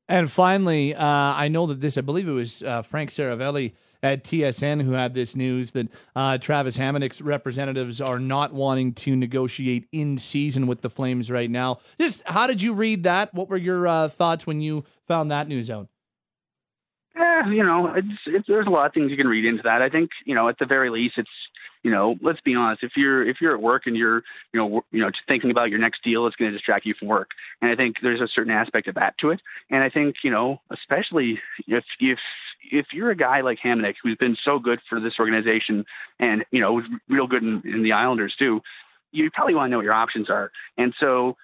And 0.09 0.31
finally, 0.31 0.95
uh, 0.95 1.05
I 1.05 1.49
know 1.49 1.67
that 1.67 1.81
this, 1.81 1.97
I 1.97 2.03
believe 2.03 2.29
it 2.29 2.33
was 2.33 2.63
uh, 2.63 2.83
Frank 2.83 3.11
Seravalli 3.11 3.73
at 4.03 4.23
TSN 4.23 4.83
who 4.83 4.93
had 4.93 5.15
this 5.15 5.35
news 5.35 5.71
that 5.71 5.89
uh, 6.15 6.37
Travis 6.37 6.77
Hamonic's 6.77 7.23
representatives 7.23 8.03
are 8.03 8.19
not 8.19 8.53
wanting 8.53 8.93
to 8.93 9.17
negotiate 9.17 9.89
in 9.93 10.19
season 10.19 10.67
with 10.67 10.83
the 10.83 10.91
Flames 10.91 11.31
right 11.31 11.51
now. 11.51 11.79
Just 11.99 12.23
how 12.27 12.47
did 12.47 12.61
you 12.61 12.75
read 12.75 13.05
that? 13.05 13.33
What 13.33 13.49
were 13.49 13.57
your 13.57 13.89
uh, 13.89 14.09
thoughts 14.09 14.47
when 14.47 14.61
you 14.61 14.85
found 15.09 15.31
that 15.31 15.49
news 15.49 15.71
out? 15.71 15.89
Eh, 17.17 17.49
you 17.49 17.65
know, 17.65 17.95
it's, 17.95 18.09
it's, 18.27 18.47
there's 18.47 18.67
a 18.67 18.71
lot 18.71 18.87
of 18.87 18.93
things 18.93 19.11
you 19.11 19.17
can 19.17 19.29
read 19.29 19.47
into 19.47 19.63
that. 19.63 19.81
I 19.81 19.89
think, 19.89 20.11
you 20.27 20.35
know, 20.35 20.51
at 20.51 20.59
the 20.59 20.67
very 20.67 20.91
least, 20.91 21.15
it's 21.17 21.31
you 21.85 21.91
know, 21.91 22.17
let's 22.23 22.41
be 22.41 22.55
honest. 22.55 22.83
If 22.83 22.93
you're 22.97 23.29
if 23.29 23.37
you're 23.41 23.55
at 23.55 23.63
work 23.63 23.83
and 23.87 23.95
you're 23.95 24.23
you 24.53 24.61
know 24.61 24.83
you 24.91 25.01
know 25.01 25.11
just 25.11 25.23
thinking 25.29 25.51
about 25.51 25.69
your 25.69 25.79
next 25.79 26.03
deal, 26.03 26.27
it's 26.27 26.35
going 26.35 26.51
to 26.51 26.57
distract 26.57 26.87
you 26.87 26.95
from 26.99 27.09
work. 27.09 27.29
And 27.61 27.71
I 27.71 27.77
think 27.77 27.97
there's 28.03 28.23
a 28.23 28.29
certain 28.35 28.53
aspect 28.53 28.89
of 28.89 28.95
that 28.97 29.17
to 29.19 29.31
it. 29.31 29.41
And 29.71 29.85
I 29.85 29.91
think 29.91 30.17
you 30.25 30.31
know, 30.31 30.61
especially 30.73 31.39
if 31.69 31.85
if 32.01 32.19
if 32.73 32.87
you're 32.93 33.11
a 33.11 33.17
guy 33.17 33.43
like 33.43 33.59
Hamonic 33.63 33.95
who's 34.03 34.17
been 34.17 34.37
so 34.45 34.59
good 34.59 34.81
for 34.89 34.99
this 34.99 35.13
organization 35.21 35.85
and 36.19 36.45
you 36.51 36.61
know 36.61 36.73
was 36.73 36.85
real 37.09 37.27
good 37.27 37.43
in, 37.43 37.63
in 37.65 37.83
the 37.83 37.93
Islanders 37.93 38.35
too, 38.39 38.61
you 39.13 39.31
probably 39.31 39.55
want 39.55 39.69
to 39.69 39.71
know 39.73 39.77
what 39.79 39.85
your 39.85 39.93
options 39.93 40.31
are. 40.31 40.51
And 40.79 40.95
so 40.99 41.37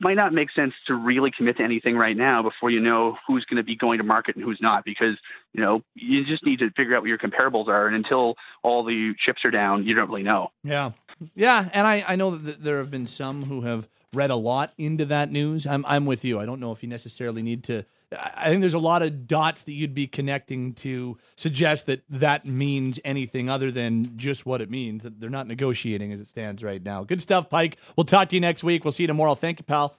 might 0.00 0.14
not 0.14 0.32
make 0.32 0.50
sense 0.52 0.72
to 0.86 0.94
really 0.94 1.30
commit 1.36 1.56
to 1.56 1.62
anything 1.62 1.96
right 1.96 2.16
now 2.16 2.42
before 2.42 2.70
you 2.70 2.80
know 2.80 3.16
who's 3.26 3.44
going 3.44 3.56
to 3.56 3.64
be 3.64 3.76
going 3.76 3.98
to 3.98 4.04
market 4.04 4.36
and 4.36 4.44
who's 4.44 4.58
not 4.60 4.84
because 4.84 5.16
you 5.52 5.62
know 5.62 5.82
you 5.94 6.24
just 6.24 6.44
need 6.44 6.60
to 6.60 6.70
figure 6.76 6.94
out 6.94 7.02
what 7.02 7.08
your 7.08 7.18
comparables 7.18 7.68
are 7.68 7.86
and 7.86 7.96
until 7.96 8.34
all 8.62 8.84
the 8.84 9.12
chips 9.24 9.44
are 9.44 9.50
down 9.50 9.84
you 9.84 9.94
don't 9.94 10.08
really 10.08 10.22
know. 10.22 10.48
Yeah 10.62 10.92
yeah 11.34 11.68
and 11.72 11.86
i 11.86 12.04
i 12.06 12.16
know 12.16 12.36
that 12.36 12.62
there 12.62 12.78
have 12.78 12.90
been 12.90 13.06
some 13.06 13.44
who 13.44 13.62
have 13.62 13.88
read 14.12 14.30
a 14.30 14.36
lot 14.36 14.72
into 14.78 15.04
that 15.04 15.30
news 15.30 15.66
i'm 15.66 15.84
i'm 15.86 16.06
with 16.06 16.24
you 16.24 16.38
i 16.38 16.46
don't 16.46 16.60
know 16.60 16.72
if 16.72 16.82
you 16.82 16.88
necessarily 16.88 17.42
need 17.42 17.62
to 17.64 17.84
I 18.10 18.48
think 18.48 18.60
there's 18.60 18.74
a 18.74 18.78
lot 18.78 19.02
of 19.02 19.26
dots 19.26 19.64
that 19.64 19.72
you'd 19.72 19.94
be 19.94 20.06
connecting 20.06 20.72
to 20.74 21.18
suggest 21.36 21.86
that 21.86 22.02
that 22.08 22.46
means 22.46 22.98
anything 23.04 23.50
other 23.50 23.70
than 23.70 24.16
just 24.16 24.46
what 24.46 24.62
it 24.62 24.70
means. 24.70 25.02
That 25.02 25.20
they're 25.20 25.28
not 25.28 25.46
negotiating 25.46 26.12
as 26.12 26.20
it 26.20 26.26
stands 26.26 26.62
right 26.62 26.82
now. 26.82 27.04
Good 27.04 27.20
stuff, 27.20 27.50
Pike. 27.50 27.76
We'll 27.96 28.06
talk 28.06 28.30
to 28.30 28.36
you 28.36 28.40
next 28.40 28.64
week. 28.64 28.84
We'll 28.84 28.92
see 28.92 29.02
you 29.02 29.08
tomorrow. 29.08 29.34
Thank 29.34 29.58
you, 29.58 29.64
pal. 29.64 29.94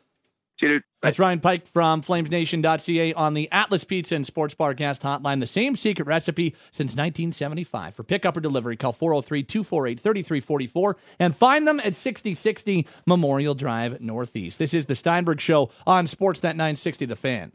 Dude. 0.60 0.84
That's 1.02 1.18
Ryan 1.18 1.40
Pike 1.40 1.66
from 1.66 2.02
FlamesNation.ca 2.02 3.14
on 3.14 3.34
the 3.34 3.50
Atlas 3.52 3.86
Pizza 3.86 4.16
and 4.16 4.26
Sports 4.26 4.54
guest 4.76 5.02
hotline. 5.02 5.40
The 5.40 5.48
same 5.48 5.78
secret 5.78 6.06
recipe 6.06 6.56
since 6.72 6.92
1975. 6.92 7.96
For 7.96 8.04
pickup 8.04 8.36
or 8.36 8.42
delivery, 8.42 8.76
call 8.76 8.92
403 8.92 9.44
248 9.44 10.00
3344 10.00 10.98
and 11.20 11.36
find 11.36 11.66
them 11.66 11.80
at 11.80 11.96
6060 11.96 12.86
Memorial 13.06 13.56
Drive 13.56 14.02
Northeast. 14.02 14.60
This 14.60 14.74
is 14.74 14.88
the 14.88 14.96
Steinberg 14.96 15.40
Show 15.40 15.72
on 15.88 16.06
Sportsnet 16.06 16.56
960 16.56 17.06
The 17.06 17.16
Fan. 17.16 17.54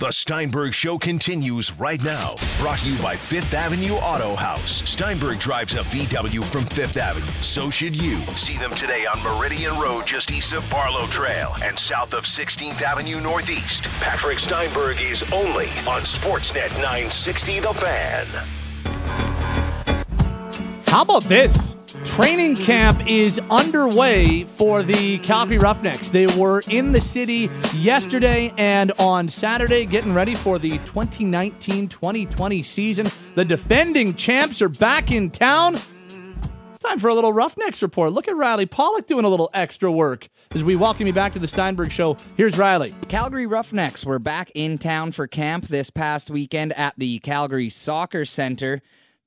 The 0.00 0.10
Steinberg 0.10 0.74
Show 0.74 0.98
continues 0.98 1.72
right 1.78 2.02
now. 2.02 2.34
Brought 2.58 2.80
to 2.80 2.92
you 2.92 3.00
by 3.00 3.14
Fifth 3.14 3.54
Avenue 3.54 3.92
Auto 3.92 4.34
House. 4.34 4.82
Steinberg 4.90 5.38
drives 5.38 5.74
a 5.74 5.84
VW 5.84 6.42
from 6.42 6.64
Fifth 6.64 6.96
Avenue. 6.96 7.24
So 7.42 7.70
should 7.70 7.94
you. 7.94 8.16
See 8.34 8.58
them 8.58 8.72
today 8.72 9.06
on 9.06 9.22
Meridian 9.22 9.78
Road, 9.78 10.04
just 10.04 10.32
east 10.32 10.52
of 10.52 10.68
Barlow 10.68 11.06
Trail 11.06 11.54
and 11.62 11.78
south 11.78 12.12
of 12.12 12.24
16th 12.24 12.82
Avenue 12.82 13.20
Northeast. 13.20 13.84
Patrick 14.00 14.40
Steinberg 14.40 15.00
is 15.00 15.22
only 15.32 15.68
on 15.86 16.02
Sportsnet 16.02 16.72
960 16.78 17.60
The 17.60 17.72
Fan. 17.72 18.26
How 20.88 21.02
about 21.02 21.22
this? 21.22 21.76
Training 22.04 22.54
camp 22.54 23.08
is 23.08 23.40
underway 23.50 24.44
for 24.44 24.82
the 24.82 25.18
Calgary 25.18 25.58
Roughnecks. 25.58 26.10
They 26.10 26.26
were 26.26 26.62
in 26.68 26.92
the 26.92 27.00
city 27.00 27.50
yesterday 27.74 28.52
and 28.56 28.92
on 28.98 29.28
Saturday 29.28 29.84
getting 29.86 30.14
ready 30.14 30.34
for 30.34 30.58
the 30.58 30.78
2019 30.78 31.88
2020 31.88 32.62
season. 32.62 33.06
The 33.34 33.44
defending 33.44 34.14
champs 34.14 34.62
are 34.62 34.68
back 34.68 35.10
in 35.10 35.30
town. 35.30 35.74
It's 35.74 36.78
time 36.78 37.00
for 37.00 37.08
a 37.08 37.14
little 37.14 37.32
Roughnecks 37.32 37.82
report. 37.82 38.12
Look 38.12 38.28
at 38.28 38.36
Riley 38.36 38.66
Pollock 38.66 39.06
doing 39.06 39.24
a 39.24 39.28
little 39.28 39.50
extra 39.54 39.90
work 39.90 40.28
as 40.52 40.62
we 40.62 40.76
welcome 40.76 41.06
you 41.06 41.12
back 41.12 41.32
to 41.32 41.38
the 41.38 41.48
Steinberg 41.48 41.90
Show. 41.90 42.16
Here's 42.36 42.56
Riley. 42.58 42.94
Calgary 43.08 43.46
Roughnecks 43.46 44.04
were 44.04 44.20
back 44.20 44.52
in 44.54 44.78
town 44.78 45.10
for 45.10 45.26
camp 45.26 45.66
this 45.66 45.90
past 45.90 46.30
weekend 46.30 46.74
at 46.74 46.94
the 46.96 47.18
Calgary 47.20 47.70
Soccer 47.70 48.24
Center. 48.24 48.82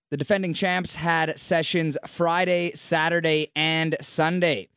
The 0.09 0.17
defending 0.17 0.53
champs 0.53 0.95
had 0.95 1.37
sessions 1.37 1.97
Friday, 2.07 2.71
Saturday, 2.75 3.51
and 3.57 3.97
Sunday. 3.99 4.69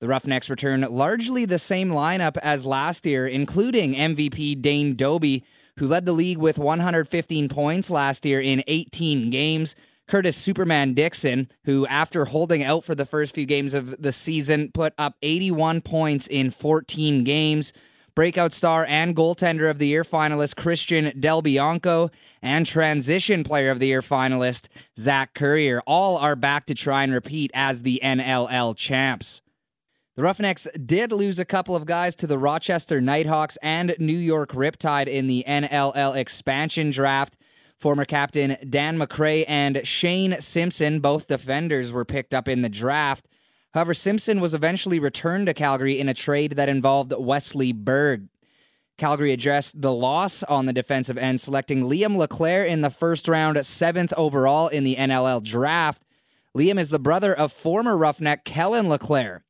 The 0.00 0.08
Roughnecks 0.08 0.50
return 0.50 0.82
largely 0.82 1.46
the 1.46 1.58
same 1.58 1.88
lineup 1.88 2.36
as 2.42 2.66
last 2.66 3.06
year, 3.06 3.26
including 3.26 3.94
MVP 3.94 4.60
Dane 4.60 4.94
Dobbie, 4.94 5.42
who 5.78 5.88
led 5.88 6.04
the 6.04 6.12
league 6.12 6.36
with 6.36 6.58
115 6.58 7.48
points 7.48 7.90
last 7.90 8.26
year 8.26 8.42
in 8.42 8.62
18 8.66 9.30
games. 9.30 9.74
Curtis 10.06 10.36
Superman 10.36 10.92
Dickson, 10.92 11.48
who, 11.64 11.86
after 11.86 12.26
holding 12.26 12.62
out 12.62 12.84
for 12.84 12.94
the 12.94 13.06
first 13.06 13.34
few 13.34 13.46
games 13.46 13.72
of 13.72 14.02
the 14.02 14.12
season, 14.12 14.70
put 14.70 14.92
up 14.98 15.16
81 15.22 15.80
points 15.80 16.26
in 16.26 16.50
14 16.50 17.24
games 17.24 17.72
breakout 18.14 18.52
star 18.52 18.86
and 18.86 19.16
goaltender 19.16 19.70
of 19.70 19.78
the 19.78 19.88
year 19.88 20.04
finalist 20.04 20.56
Christian 20.56 21.18
Del 21.18 21.42
Bianco, 21.42 22.10
and 22.40 22.64
transition 22.66 23.44
player 23.44 23.70
of 23.70 23.80
the 23.80 23.88
year 23.88 24.02
finalist 24.02 24.68
Zach 24.98 25.34
Currier. 25.34 25.82
All 25.86 26.16
are 26.16 26.36
back 26.36 26.66
to 26.66 26.74
try 26.74 27.02
and 27.02 27.12
repeat 27.12 27.50
as 27.54 27.82
the 27.82 28.00
NLL 28.02 28.76
champs. 28.76 29.40
The 30.16 30.22
Roughnecks 30.22 30.68
did 30.86 31.10
lose 31.10 31.40
a 31.40 31.44
couple 31.44 31.74
of 31.74 31.86
guys 31.86 32.14
to 32.16 32.28
the 32.28 32.38
Rochester 32.38 33.00
Knighthawks 33.00 33.58
and 33.62 33.96
New 33.98 34.16
York 34.16 34.52
Riptide 34.52 35.08
in 35.08 35.26
the 35.26 35.44
NLL 35.46 36.14
expansion 36.14 36.92
draft. 36.92 37.36
Former 37.76 38.04
captain 38.04 38.56
Dan 38.70 38.96
MacRae 38.96 39.44
and 39.48 39.84
Shane 39.84 40.40
Simpson, 40.40 41.00
both 41.00 41.26
defenders, 41.26 41.92
were 41.92 42.04
picked 42.04 42.32
up 42.32 42.46
in 42.46 42.62
the 42.62 42.68
draft. 42.68 43.26
However, 43.74 43.92
Simpson 43.92 44.38
was 44.38 44.54
eventually 44.54 45.00
returned 45.00 45.48
to 45.48 45.54
Calgary 45.54 45.98
in 45.98 46.08
a 46.08 46.14
trade 46.14 46.52
that 46.52 46.68
involved 46.68 47.12
Wesley 47.18 47.72
Berg. 47.72 48.28
Calgary 48.96 49.32
addressed 49.32 49.82
the 49.82 49.92
loss 49.92 50.44
on 50.44 50.66
the 50.66 50.72
defensive 50.72 51.18
end, 51.18 51.40
selecting 51.40 51.82
Liam 51.82 52.16
LeClaire 52.16 52.64
in 52.64 52.82
the 52.82 52.90
first 52.90 53.26
round, 53.26 53.66
seventh 53.66 54.12
overall 54.16 54.68
in 54.68 54.84
the 54.84 54.94
NLL 54.94 55.42
draft. 55.42 56.04
Liam 56.56 56.78
is 56.78 56.90
the 56.90 57.00
brother 57.00 57.34
of 57.34 57.52
former 57.52 57.96
Roughneck 57.96 58.44
Kellen 58.44 58.88
LeClaire. 58.88 59.44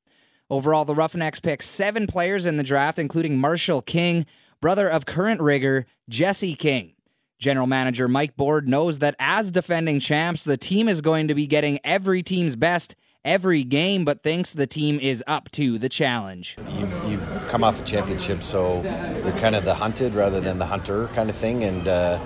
Overall, 0.48 0.86
the 0.86 0.94
Roughnecks 0.94 1.40
picked 1.40 1.64
seven 1.64 2.06
players 2.06 2.46
in 2.46 2.56
the 2.56 2.62
draft, 2.62 2.98
including 2.98 3.38
Marshall 3.38 3.82
King, 3.82 4.24
brother 4.58 4.88
of 4.88 5.04
current 5.04 5.42
rigger 5.42 5.84
Jesse 6.08 6.54
King. 6.54 6.94
General 7.38 7.66
manager 7.66 8.08
Mike 8.08 8.38
Board 8.38 8.70
knows 8.70 9.00
that 9.00 9.16
as 9.18 9.50
defending 9.50 10.00
champs, 10.00 10.44
the 10.44 10.56
team 10.56 10.88
is 10.88 11.02
going 11.02 11.28
to 11.28 11.34
be 11.34 11.46
getting 11.46 11.78
every 11.84 12.22
team's 12.22 12.56
best 12.56 12.96
every 13.24 13.64
game, 13.64 14.04
but 14.04 14.22
thinks 14.22 14.52
the 14.52 14.66
team 14.66 14.98
is 15.00 15.24
up 15.26 15.50
to 15.52 15.78
the 15.78 15.88
challenge. 15.88 16.56
You, 16.70 16.86
you 17.08 17.18
come 17.48 17.64
off 17.64 17.80
a 17.80 17.84
championship, 17.84 18.42
so 18.42 18.82
you're 19.24 19.38
kind 19.38 19.54
of 19.54 19.64
the 19.64 19.74
hunted 19.74 20.14
rather 20.14 20.40
than 20.40 20.58
the 20.58 20.66
hunter 20.66 21.08
kind 21.08 21.30
of 21.30 21.36
thing, 21.36 21.64
and 21.64 21.88
uh, 21.88 22.18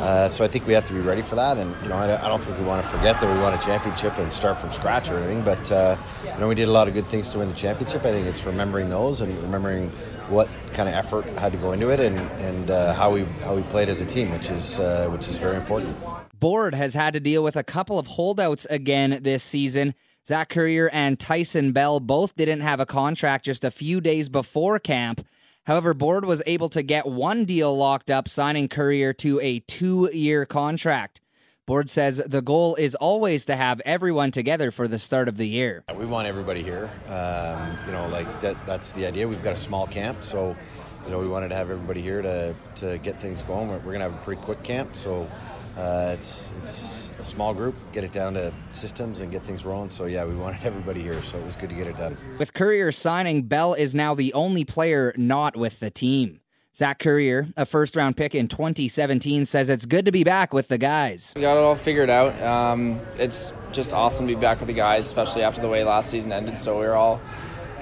uh, 0.00 0.28
so 0.30 0.42
I 0.42 0.48
think 0.48 0.66
we 0.66 0.72
have 0.72 0.86
to 0.86 0.94
be 0.94 1.00
ready 1.00 1.20
for 1.20 1.34
that. 1.34 1.58
And 1.58 1.74
you 1.82 1.90
know, 1.90 1.96
I, 1.96 2.24
I, 2.24 2.28
don't 2.28 2.42
think 2.42 2.58
we 2.58 2.64
want 2.64 2.82
to 2.82 2.88
forget 2.88 3.20
that 3.20 3.32
we 3.32 3.38
won 3.40 3.52
a 3.52 3.58
championship 3.58 4.16
and 4.16 4.32
start 4.32 4.56
from 4.56 4.70
scratch 4.70 5.10
or 5.10 5.18
anything. 5.18 5.42
But 5.42 5.70
uh, 5.70 5.96
you 6.24 6.40
know, 6.40 6.48
we 6.48 6.54
did 6.54 6.68
a 6.68 6.72
lot 6.72 6.88
of 6.88 6.94
good 6.94 7.06
things 7.06 7.28
to 7.30 7.38
win 7.38 7.48
the 7.48 7.54
championship. 7.54 8.04
I 8.04 8.12
think 8.12 8.26
it's 8.26 8.44
remembering 8.44 8.88
those 8.88 9.20
and 9.20 9.36
remembering 9.42 9.90
what 10.30 10.48
kind 10.72 10.88
of 10.88 10.94
effort 10.94 11.26
had 11.38 11.52
to 11.52 11.58
go 11.58 11.72
into 11.72 11.90
it 11.90 12.00
and 12.00 12.18
and 12.18 12.70
uh, 12.70 12.94
how 12.94 13.12
we 13.12 13.24
how 13.44 13.54
we 13.54 13.62
played 13.62 13.90
as 13.90 14.00
a 14.00 14.06
team, 14.06 14.30
which 14.30 14.50
is 14.50 14.80
uh, 14.80 15.08
which 15.10 15.28
is 15.28 15.36
very 15.36 15.56
important. 15.56 15.96
Board 16.38 16.74
has 16.74 16.94
had 16.94 17.12
to 17.12 17.20
deal 17.20 17.44
with 17.44 17.56
a 17.56 17.62
couple 17.62 17.98
of 17.98 18.06
holdouts 18.06 18.66
again 18.70 19.18
this 19.22 19.42
season. 19.42 19.94
Zach 20.26 20.50
Currier 20.50 20.88
and 20.92 21.18
Tyson 21.18 21.72
Bell 21.72 21.98
both 21.98 22.36
didn't 22.36 22.60
have 22.60 22.80
a 22.80 22.86
contract 22.86 23.46
just 23.46 23.64
a 23.64 23.70
few 23.70 24.00
days 24.00 24.28
before 24.28 24.78
camp. 24.78 25.26
However, 25.64 25.94
Board 25.94 26.24
was 26.24 26.42
able 26.46 26.68
to 26.70 26.82
get 26.82 27.06
one 27.06 27.44
deal 27.44 27.76
locked 27.76 28.10
up, 28.10 28.28
signing 28.28 28.68
Currier 28.68 29.12
to 29.14 29.40
a 29.40 29.60
two 29.60 30.10
year 30.12 30.44
contract. 30.44 31.20
Board 31.66 31.88
says 31.88 32.20
the 32.26 32.42
goal 32.42 32.74
is 32.74 32.94
always 32.96 33.44
to 33.44 33.54
have 33.54 33.80
everyone 33.84 34.30
together 34.30 34.70
for 34.70 34.88
the 34.88 34.98
start 34.98 35.28
of 35.28 35.36
the 35.36 35.46
year. 35.46 35.84
We 35.94 36.06
want 36.06 36.26
everybody 36.26 36.62
here. 36.62 36.90
Um, 37.06 37.78
you 37.86 37.92
know, 37.92 38.08
like 38.08 38.40
that, 38.40 38.56
that's 38.66 38.92
the 38.92 39.06
idea. 39.06 39.28
We've 39.28 39.42
got 39.42 39.52
a 39.52 39.56
small 39.56 39.86
camp, 39.86 40.24
so 40.24 40.56
you 41.04 41.10
know 41.12 41.20
we 41.20 41.28
wanted 41.28 41.50
to 41.50 41.54
have 41.54 41.70
everybody 41.70 42.02
here 42.02 42.22
to, 42.22 42.54
to 42.76 42.98
get 42.98 43.20
things 43.20 43.42
going. 43.42 43.68
We're, 43.68 43.76
we're 43.76 43.92
going 43.92 44.00
to 44.00 44.10
have 44.10 44.14
a 44.14 44.24
pretty 44.24 44.42
quick 44.42 44.64
camp, 44.64 44.96
so 44.96 45.30
uh, 45.76 46.12
it's 46.14 46.52
it's 46.58 47.12
a 47.18 47.22
small 47.22 47.54
group. 47.54 47.74
Get 47.92 48.04
it 48.04 48.12
down 48.12 48.34
to 48.34 48.52
systems 48.72 49.20
and 49.20 49.30
get 49.30 49.42
things 49.42 49.64
rolling. 49.64 49.88
So 49.88 50.06
yeah, 50.06 50.24
we 50.24 50.34
wanted 50.34 50.60
everybody 50.64 51.02
here, 51.02 51.22
so 51.22 51.38
it 51.38 51.44
was 51.44 51.56
good 51.56 51.70
to 51.70 51.74
get 51.74 51.86
it 51.86 51.96
done. 51.96 52.16
With 52.38 52.52
Currier 52.52 52.92
signing, 52.92 53.42
Bell 53.42 53.74
is 53.74 53.94
now 53.94 54.14
the 54.14 54.32
only 54.32 54.64
player 54.64 55.12
not 55.16 55.56
with 55.56 55.80
the 55.80 55.90
team. 55.90 56.40
Zach 56.72 57.00
Currier, 57.00 57.48
a 57.56 57.66
first 57.66 57.96
round 57.96 58.16
pick 58.16 58.32
in 58.34 58.46
2017, 58.46 59.44
says 59.44 59.68
it's 59.68 59.86
good 59.86 60.04
to 60.04 60.12
be 60.12 60.22
back 60.22 60.54
with 60.54 60.68
the 60.68 60.78
guys. 60.78 61.32
We 61.34 61.42
got 61.42 61.56
it 61.56 61.60
all 61.60 61.74
figured 61.74 62.08
out. 62.10 62.40
Um, 62.40 63.00
it's 63.18 63.52
just 63.72 63.92
awesome 63.92 64.28
to 64.28 64.34
be 64.34 64.40
back 64.40 64.60
with 64.60 64.68
the 64.68 64.72
guys, 64.74 65.04
especially 65.04 65.42
after 65.42 65.60
the 65.60 65.68
way 65.68 65.82
last 65.82 66.10
season 66.10 66.32
ended. 66.32 66.58
So 66.58 66.78
we're 66.78 66.94
all 66.94 67.20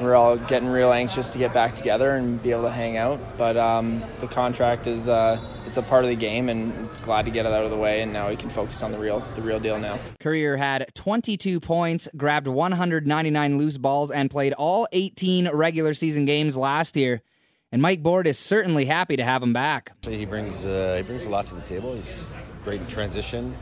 we're 0.01 0.15
all 0.15 0.37
getting 0.37 0.69
real 0.69 0.93
anxious 0.93 1.31
to 1.31 1.39
get 1.39 1.53
back 1.53 1.75
together 1.75 2.13
and 2.13 2.43
be 2.43 2.51
able 2.53 2.65
to 2.65 2.71
hang 2.71 2.97
out. 2.97 3.21
But 3.37 3.57
um, 3.57 4.03
the 4.21 4.27
contract 4.27 4.87
is 4.87 5.09
uh, 5.09 5.41
it's 5.67 5.77
a 5.77 5.83
part 5.83 6.05
of 6.05 6.11
the 6.11 6.17
game, 6.17 6.49
and 6.49 6.89
glad 7.03 7.25
to 7.25 7.31
get 7.31 7.47
it 7.47 7.53
out 7.53 7.65
of 7.65 7.71
the 7.71 7.77
way. 7.77 8.03
And 8.03 8.13
now 8.13 8.29
we 8.29 8.37
can 8.37 8.51
focus 8.51 8.83
on 8.83 8.93
the 8.93 8.99
real 8.99 9.21
the 9.35 9.43
real 9.43 9.59
deal 9.59 9.79
now. 9.79 9.99
Currier 10.21 10.57
had 10.57 10.87
22 10.95 11.61
points, 11.61 12.09
grabbed 12.17 12.49
199 12.49 13.59
loose 13.59 13.79
balls, 13.79 14.11
and 14.11 14.31
played 14.31 14.53
all 14.55 14.89
18 14.93 15.51
regular 15.51 15.95
season 15.95 16.25
games 16.25 16.57
last 16.57 16.97
year 16.97 17.23
and 17.71 17.83
Mike 17.83 18.03
Board 18.03 18.27
is 18.27 18.39
certainly 18.39 18.87
happy 18.87 19.17
to 19.17 19.25
have 19.25 19.43
him 19.43 19.53
back. 19.53 19.93
He 20.03 20.25
brings 20.25 20.65
uh, 20.65 20.95
he 20.97 21.03
brings 21.03 21.27
a 21.27 21.31
lot 21.31 21.47
to 21.47 21.55
the 21.55 21.61
table. 21.61 21.95
He's 21.95 22.29
great 22.65 22.81
in 22.81 22.87
transition, 22.87 23.57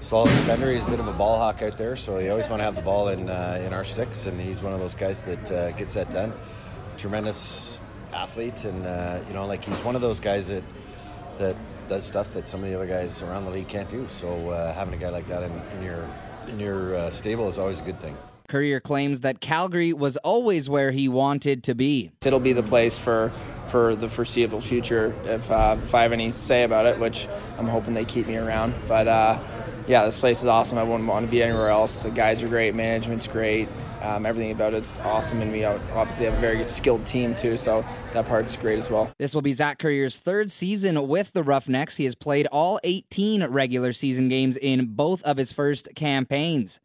solid 0.00 0.30
defender. 0.30 0.72
He's 0.72 0.84
a 0.84 0.90
bit 0.90 1.00
of 1.00 1.08
a 1.08 1.12
ball 1.12 1.38
hawk 1.38 1.62
out 1.62 1.76
there, 1.76 1.96
so 1.96 2.18
you 2.18 2.30
always 2.30 2.48
want 2.48 2.60
to 2.60 2.64
have 2.64 2.74
the 2.74 2.82
ball 2.82 3.08
in 3.08 3.28
uh, 3.28 3.62
in 3.64 3.72
our 3.72 3.84
sticks, 3.84 4.26
and 4.26 4.40
he's 4.40 4.62
one 4.62 4.72
of 4.72 4.80
those 4.80 4.94
guys 4.94 5.24
that 5.24 5.50
uh, 5.50 5.70
gets 5.72 5.94
that 5.94 6.10
done. 6.10 6.32
Tremendous 6.96 7.80
athlete, 8.12 8.64
and 8.64 8.84
uh, 8.86 9.20
you 9.28 9.34
know, 9.34 9.46
like 9.46 9.64
he's 9.64 9.78
one 9.80 9.94
of 9.94 10.02
those 10.02 10.20
guys 10.20 10.48
that 10.48 10.64
that 11.38 11.56
does 11.88 12.06
stuff 12.06 12.34
that 12.34 12.46
some 12.46 12.62
of 12.62 12.70
the 12.70 12.74
other 12.74 12.86
guys 12.86 13.22
around 13.22 13.44
the 13.44 13.50
league 13.50 13.68
can't 13.68 13.88
do. 13.88 14.06
So 14.08 14.50
uh, 14.50 14.72
having 14.74 14.94
a 14.94 14.96
guy 14.96 15.10
like 15.10 15.26
that 15.26 15.42
in, 15.42 15.52
in 15.76 15.82
your 15.82 16.08
in 16.48 16.60
your 16.60 16.96
uh, 16.96 17.10
stable 17.10 17.48
is 17.48 17.58
always 17.58 17.80
a 17.80 17.84
good 17.84 18.00
thing. 18.00 18.16
Currier 18.48 18.80
claims 18.80 19.20
that 19.20 19.40
Calgary 19.40 19.92
was 19.92 20.16
always 20.18 20.68
where 20.68 20.90
he 20.90 21.08
wanted 21.08 21.62
to 21.64 21.74
be. 21.74 22.10
It'll 22.24 22.40
be 22.40 22.52
the 22.52 22.64
place 22.64 22.98
for 22.98 23.32
for 23.68 23.94
the 23.94 24.08
foreseeable 24.08 24.60
future 24.60 25.14
if, 25.24 25.48
uh, 25.50 25.76
if 25.80 25.94
I 25.94 26.02
have 26.02 26.10
any 26.10 26.32
say 26.32 26.64
about 26.64 26.86
it, 26.86 26.98
which 26.98 27.28
I'm 27.58 27.68
hoping 27.68 27.94
they 27.94 28.04
keep 28.04 28.26
me 28.26 28.36
around. 28.36 28.74
But 28.88 29.06
uh, 29.06 29.38
yeah, 29.90 30.04
this 30.04 30.20
place 30.20 30.38
is 30.40 30.46
awesome. 30.46 30.78
I 30.78 30.84
wouldn't 30.84 31.08
want 31.08 31.26
to 31.26 31.30
be 31.30 31.42
anywhere 31.42 31.68
else. 31.68 31.98
The 31.98 32.12
guys 32.12 32.44
are 32.44 32.48
great, 32.48 32.76
management's 32.76 33.26
great, 33.26 33.68
um, 34.02 34.24
everything 34.24 34.52
about 34.52 34.72
it's 34.72 35.00
awesome, 35.00 35.42
and 35.42 35.50
we 35.50 35.64
obviously 35.64 36.26
have 36.26 36.34
a 36.34 36.40
very 36.40 36.66
skilled 36.68 37.04
team 37.04 37.34
too, 37.34 37.56
so 37.56 37.84
that 38.12 38.24
part's 38.24 38.56
great 38.56 38.78
as 38.78 38.88
well. 38.88 39.10
This 39.18 39.34
will 39.34 39.42
be 39.42 39.52
Zach 39.52 39.80
Currier's 39.80 40.16
third 40.16 40.52
season 40.52 41.08
with 41.08 41.32
the 41.32 41.42
Roughnecks. 41.42 41.96
He 41.96 42.04
has 42.04 42.14
played 42.14 42.46
all 42.52 42.78
18 42.84 43.44
regular 43.46 43.92
season 43.92 44.28
games 44.28 44.56
in 44.56 44.94
both 44.94 45.24
of 45.24 45.38
his 45.38 45.52
first 45.52 45.88
campaigns. 45.96 46.78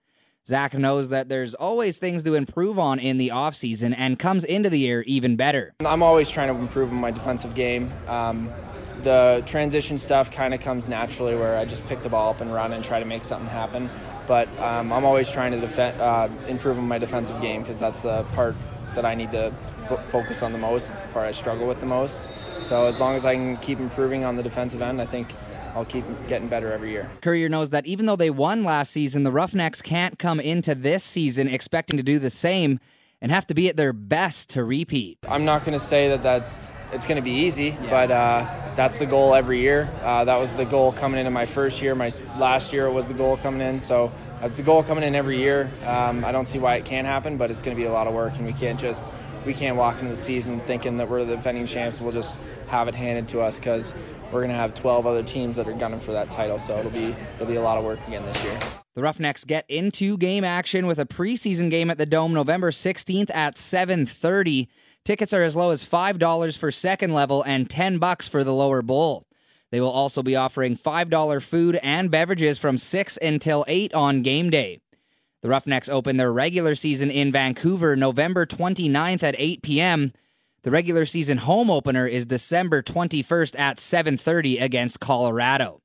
Zach 0.47 0.75
knows 0.75 1.09
that 1.09 1.27
there's 1.27 1.55
always 1.55 1.97
things 1.97 2.21
to 2.21 2.35
improve 2.35 2.77
on 2.77 2.99
in 2.99 3.17
the 3.17 3.29
offseason 3.29 3.95
and 3.97 4.19
comes 4.19 4.43
into 4.43 4.69
the 4.69 4.77
year 4.77 5.01
even 5.07 5.35
better. 5.35 5.73
I'm 5.79 6.03
always 6.03 6.29
trying 6.29 6.49
to 6.49 6.55
improve 6.55 6.91
on 6.91 6.97
my 6.97 7.09
defensive 7.09 7.55
game. 7.55 7.91
Um, 8.07 8.51
the 9.01 9.41
transition 9.47 9.97
stuff 9.97 10.29
kind 10.29 10.53
of 10.53 10.59
comes 10.59 10.87
naturally 10.87 11.35
where 11.35 11.57
I 11.57 11.65
just 11.65 11.83
pick 11.87 12.03
the 12.03 12.09
ball 12.09 12.29
up 12.29 12.41
and 12.41 12.53
run 12.53 12.73
and 12.73 12.83
try 12.83 12.99
to 12.99 13.05
make 13.05 13.23
something 13.23 13.49
happen. 13.49 13.89
But 14.27 14.47
um, 14.59 14.93
I'm 14.93 15.03
always 15.03 15.31
trying 15.31 15.51
to 15.53 15.59
defend, 15.59 15.99
uh, 15.99 16.29
improve 16.47 16.77
on 16.77 16.87
my 16.87 16.99
defensive 16.99 17.41
game 17.41 17.61
because 17.61 17.79
that's 17.79 18.03
the 18.03 18.21
part 18.33 18.55
that 18.93 19.03
I 19.03 19.15
need 19.15 19.31
to 19.31 19.51
f- 19.89 20.05
focus 20.05 20.43
on 20.43 20.51
the 20.51 20.59
most. 20.59 20.91
It's 20.91 21.01
the 21.01 21.07
part 21.07 21.25
I 21.25 21.31
struggle 21.31 21.65
with 21.65 21.79
the 21.79 21.85
most. 21.87 22.29
So 22.59 22.85
as 22.85 22.99
long 22.99 23.15
as 23.15 23.25
I 23.25 23.33
can 23.33 23.57
keep 23.57 23.79
improving 23.79 24.23
on 24.23 24.35
the 24.35 24.43
defensive 24.43 24.83
end, 24.83 25.01
I 25.01 25.05
think 25.05 25.29
I'll 25.76 25.86
keep 25.86 26.05
getting 26.28 26.47
better 26.47 26.71
every 26.71 26.91
year. 26.91 27.11
Currier 27.21 27.49
knows 27.49 27.71
that 27.71 27.86
even 27.86 28.05
though 28.05 28.15
they 28.15 28.30
won 28.30 28.63
last 28.63 28.91
season, 28.91 29.23
the 29.23 29.32
Roughnecks 29.32 29.82
can't 29.82 30.17
come 30.17 30.39
into 30.39 30.73
this 30.73 31.03
season 31.03 31.49
expecting 31.49 31.97
to 31.97 32.03
do 32.03 32.17
the 32.17 32.30
same 32.30 32.80
and 33.21 33.32
have 33.32 33.45
to 33.47 33.53
be 33.53 33.67
at 33.67 33.76
their 33.76 33.93
best 33.93 34.51
to 34.51 34.63
repeat. 34.63 35.17
I'm 35.28 35.45
not 35.45 35.65
going 35.65 35.78
to 35.78 35.84
say 35.84 36.09
that 36.09 36.23
that's 36.23 36.71
it's 36.93 37.05
going 37.05 37.17
to 37.17 37.21
be 37.21 37.32
easy, 37.32 37.65
yeah. 37.65 37.89
but 37.89 38.11
uh, 38.11 38.73
that's 38.76 38.99
the 38.99 39.05
goal 39.05 39.36
every 39.36 39.59
year. 39.59 39.91
Uh, 40.01 40.23
that 40.26 40.38
was 40.38 40.55
the 40.55 40.63
goal 40.63 40.93
coming 40.93 41.19
into 41.19 41.32
my 41.32 41.45
first 41.45 41.82
year. 41.82 41.95
My 41.95 42.11
last 42.38 42.71
year 42.71 42.89
was 42.89 43.07
the 43.07 43.13
goal 43.13 43.36
coming 43.38 43.61
in, 43.61 43.80
so 43.80 44.11
that's 44.39 44.57
the 44.57 44.63
goal 44.63 44.84
coming 44.84 45.03
in 45.03 45.15
every 45.15 45.39
year. 45.39 45.71
Um, 45.86 46.23
I 46.23 46.32
don't 46.32 46.47
see 46.47 46.59
why 46.59 46.76
it 46.76 46.86
can't 46.86 47.07
happen, 47.07 47.38
but 47.38 47.51
it's 47.51 47.61
going 47.61 47.76
to 47.76 47.82
be 47.82 47.88
a 47.88 47.91
lot 47.91 48.07
of 48.07 48.13
work, 48.13 48.36
and 48.36 48.45
we 48.45 48.53
can't 48.53 48.80
just 48.80 49.11
we 49.45 49.53
can't 49.53 49.77
walk 49.77 49.95
into 49.99 50.09
the 50.09 50.15
season 50.15 50.59
thinking 50.61 50.97
that 50.97 51.09
we're 51.09 51.23
the 51.23 51.35
defending 51.35 51.65
champs. 51.65 52.01
We'll 52.01 52.11
just 52.11 52.37
have 52.67 52.87
it 52.87 52.95
handed 52.95 53.27
to 53.29 53.41
us 53.41 53.59
because 53.59 53.93
we're 54.31 54.41
going 54.41 54.49
to 54.49 54.55
have 54.55 54.73
12 54.73 55.05
other 55.05 55.23
teams 55.23 55.55
that 55.55 55.67
are 55.67 55.73
gunning 55.73 55.99
for 55.99 56.11
that 56.13 56.31
title. 56.31 56.57
So 56.57 56.77
it'll 56.77 56.91
be 56.91 57.15
it'll 57.35 57.47
be 57.47 57.55
a 57.55 57.61
lot 57.61 57.77
of 57.77 57.83
work 57.83 58.05
again 58.07 58.25
this 58.25 58.43
year. 58.43 58.57
The 58.95 59.01
Roughnecks 59.01 59.43
get 59.43 59.65
into 59.69 60.17
game 60.17 60.43
action 60.43 60.87
with 60.87 60.99
a 60.99 61.05
preseason 61.05 61.69
game 61.69 61.89
at 61.89 61.97
the 61.97 62.05
Dome 62.05 62.33
November 62.33 62.71
16th 62.71 63.29
at 63.33 63.55
7:30. 63.55 64.67
Tickets 65.03 65.33
are 65.33 65.43
as 65.43 65.55
low 65.55 65.69
as 65.69 65.85
$5 65.85 66.57
for 66.57 66.71
second 66.71 67.13
level 67.13 67.43
and 67.43 67.69
10 67.69 67.99
bucks 67.99 68.27
for 68.27 68.43
the 68.43 68.53
lower 68.53 68.81
bowl. 68.81 69.27
They 69.69 69.79
will 69.79 69.91
also 69.91 70.23
be 70.23 70.35
offering 70.35 70.75
$5 70.75 71.43
food 71.43 71.77
and 71.83 72.09
beverages 72.09 72.57
from 72.57 72.77
6 72.77 73.19
until 73.21 73.65
8 73.67 73.93
on 73.93 74.21
game 74.23 74.49
day. 74.49 74.79
The 75.45 75.51
Roughnecks 75.51 75.89
open 75.89 76.17
their 76.17 76.33
regular 76.33 76.73
season 76.73 77.11
in 77.11 77.31
Vancouver 77.31 77.95
November 77.95 78.47
29th 78.47 79.21
at 79.21 79.35
8 79.37 79.61
p.m. 79.61 80.11
The 80.63 80.71
regular 80.71 81.05
season 81.05 81.37
home 81.37 81.69
opener 81.69 82.07
is 82.07 82.25
December 82.25 82.81
21st 82.81 83.59
at 83.59 83.77
7:30 83.77 84.59
against 84.59 84.99
Colorado. 84.99 85.83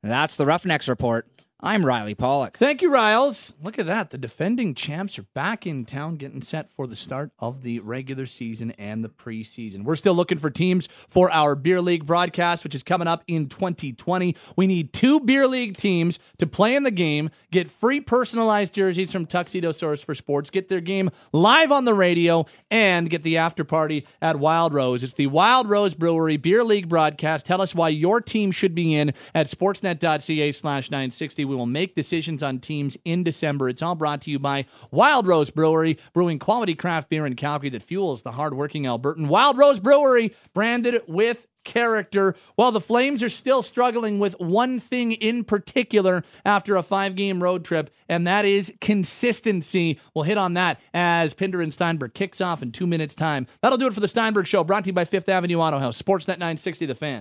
That's 0.00 0.36
the 0.36 0.46
Roughnecks 0.46 0.88
report. 0.88 1.26
I'm 1.62 1.84
Riley 1.84 2.14
Pollock. 2.14 2.56
Thank 2.56 2.80
you, 2.80 2.90
Riles. 2.90 3.52
Look 3.62 3.78
at 3.78 3.84
that. 3.84 4.08
The 4.08 4.16
defending 4.16 4.74
champs 4.74 5.18
are 5.18 5.26
back 5.34 5.66
in 5.66 5.84
town 5.84 6.16
getting 6.16 6.40
set 6.40 6.70
for 6.70 6.86
the 6.86 6.96
start 6.96 7.32
of 7.38 7.62
the 7.62 7.80
regular 7.80 8.24
season 8.24 8.70
and 8.78 9.04
the 9.04 9.10
preseason. 9.10 9.84
We're 9.84 9.96
still 9.96 10.14
looking 10.14 10.38
for 10.38 10.48
teams 10.48 10.88
for 11.06 11.30
our 11.30 11.54
Beer 11.54 11.82
League 11.82 12.06
broadcast, 12.06 12.64
which 12.64 12.74
is 12.74 12.82
coming 12.82 13.06
up 13.06 13.24
in 13.26 13.46
2020. 13.46 14.34
We 14.56 14.66
need 14.66 14.94
two 14.94 15.20
Beer 15.20 15.46
League 15.46 15.76
teams 15.76 16.18
to 16.38 16.46
play 16.46 16.74
in 16.74 16.82
the 16.84 16.90
game, 16.90 17.28
get 17.50 17.68
free 17.68 18.00
personalized 18.00 18.72
jerseys 18.72 19.12
from 19.12 19.26
Tuxedo 19.26 19.70
Source 19.70 20.02
for 20.02 20.14
Sports, 20.14 20.48
get 20.48 20.70
their 20.70 20.80
game 20.80 21.10
live 21.30 21.70
on 21.70 21.84
the 21.84 21.92
radio, 21.92 22.46
and 22.70 23.10
get 23.10 23.22
the 23.22 23.36
after 23.36 23.64
party 23.64 24.06
at 24.22 24.38
Wild 24.38 24.72
Rose. 24.72 25.04
It's 25.04 25.12
the 25.12 25.26
Wild 25.26 25.68
Rose 25.68 25.92
Brewery 25.92 26.38
Beer 26.38 26.64
League 26.64 26.88
broadcast. 26.88 27.44
Tell 27.44 27.60
us 27.60 27.74
why 27.74 27.90
your 27.90 28.22
team 28.22 28.50
should 28.50 28.74
be 28.74 28.94
in 28.94 29.12
at 29.34 29.48
sportsnet.ca 29.48 30.52
slash 30.52 30.90
960. 30.90 31.49
We 31.50 31.56
will 31.56 31.66
make 31.66 31.96
decisions 31.96 32.44
on 32.44 32.60
teams 32.60 32.96
in 33.04 33.24
December. 33.24 33.68
It's 33.68 33.82
all 33.82 33.96
brought 33.96 34.20
to 34.22 34.30
you 34.30 34.38
by 34.38 34.66
Wild 34.92 35.26
Rose 35.26 35.50
Brewery, 35.50 35.98
brewing 36.12 36.38
quality 36.38 36.76
craft 36.76 37.08
beer 37.08 37.26
in 37.26 37.34
Calgary 37.34 37.70
that 37.70 37.82
fuels 37.82 38.22
the 38.22 38.30
hardworking 38.30 38.84
Albertan. 38.84 39.26
Wild 39.26 39.58
Rose 39.58 39.80
Brewery, 39.80 40.32
branded 40.54 41.02
with 41.08 41.48
character. 41.64 42.36
While 42.54 42.72
the 42.72 42.80
Flames 42.80 43.20
are 43.22 43.28
still 43.28 43.62
struggling 43.62 44.20
with 44.20 44.38
one 44.38 44.78
thing 44.78 45.12
in 45.12 45.42
particular 45.44 46.22
after 46.44 46.76
a 46.76 46.84
five 46.84 47.16
game 47.16 47.42
road 47.42 47.64
trip, 47.64 47.90
and 48.08 48.26
that 48.28 48.44
is 48.44 48.72
consistency. 48.80 49.98
We'll 50.14 50.24
hit 50.24 50.38
on 50.38 50.54
that 50.54 50.80
as 50.94 51.34
Pinder 51.34 51.60
and 51.60 51.74
Steinberg 51.74 52.14
kicks 52.14 52.40
off 52.40 52.62
in 52.62 52.70
two 52.70 52.86
minutes' 52.86 53.16
time. 53.16 53.48
That'll 53.60 53.76
do 53.76 53.88
it 53.88 53.94
for 53.94 54.00
the 54.00 54.08
Steinberg 54.08 54.46
Show, 54.46 54.62
brought 54.62 54.84
to 54.84 54.88
you 54.88 54.94
by 54.94 55.04
Fifth 55.04 55.28
Avenue 55.28 55.58
Auto 55.58 55.80
House, 55.80 56.00
Sportsnet 56.00 56.38
960, 56.38 56.86
The 56.86 56.94
Fan. 56.94 57.18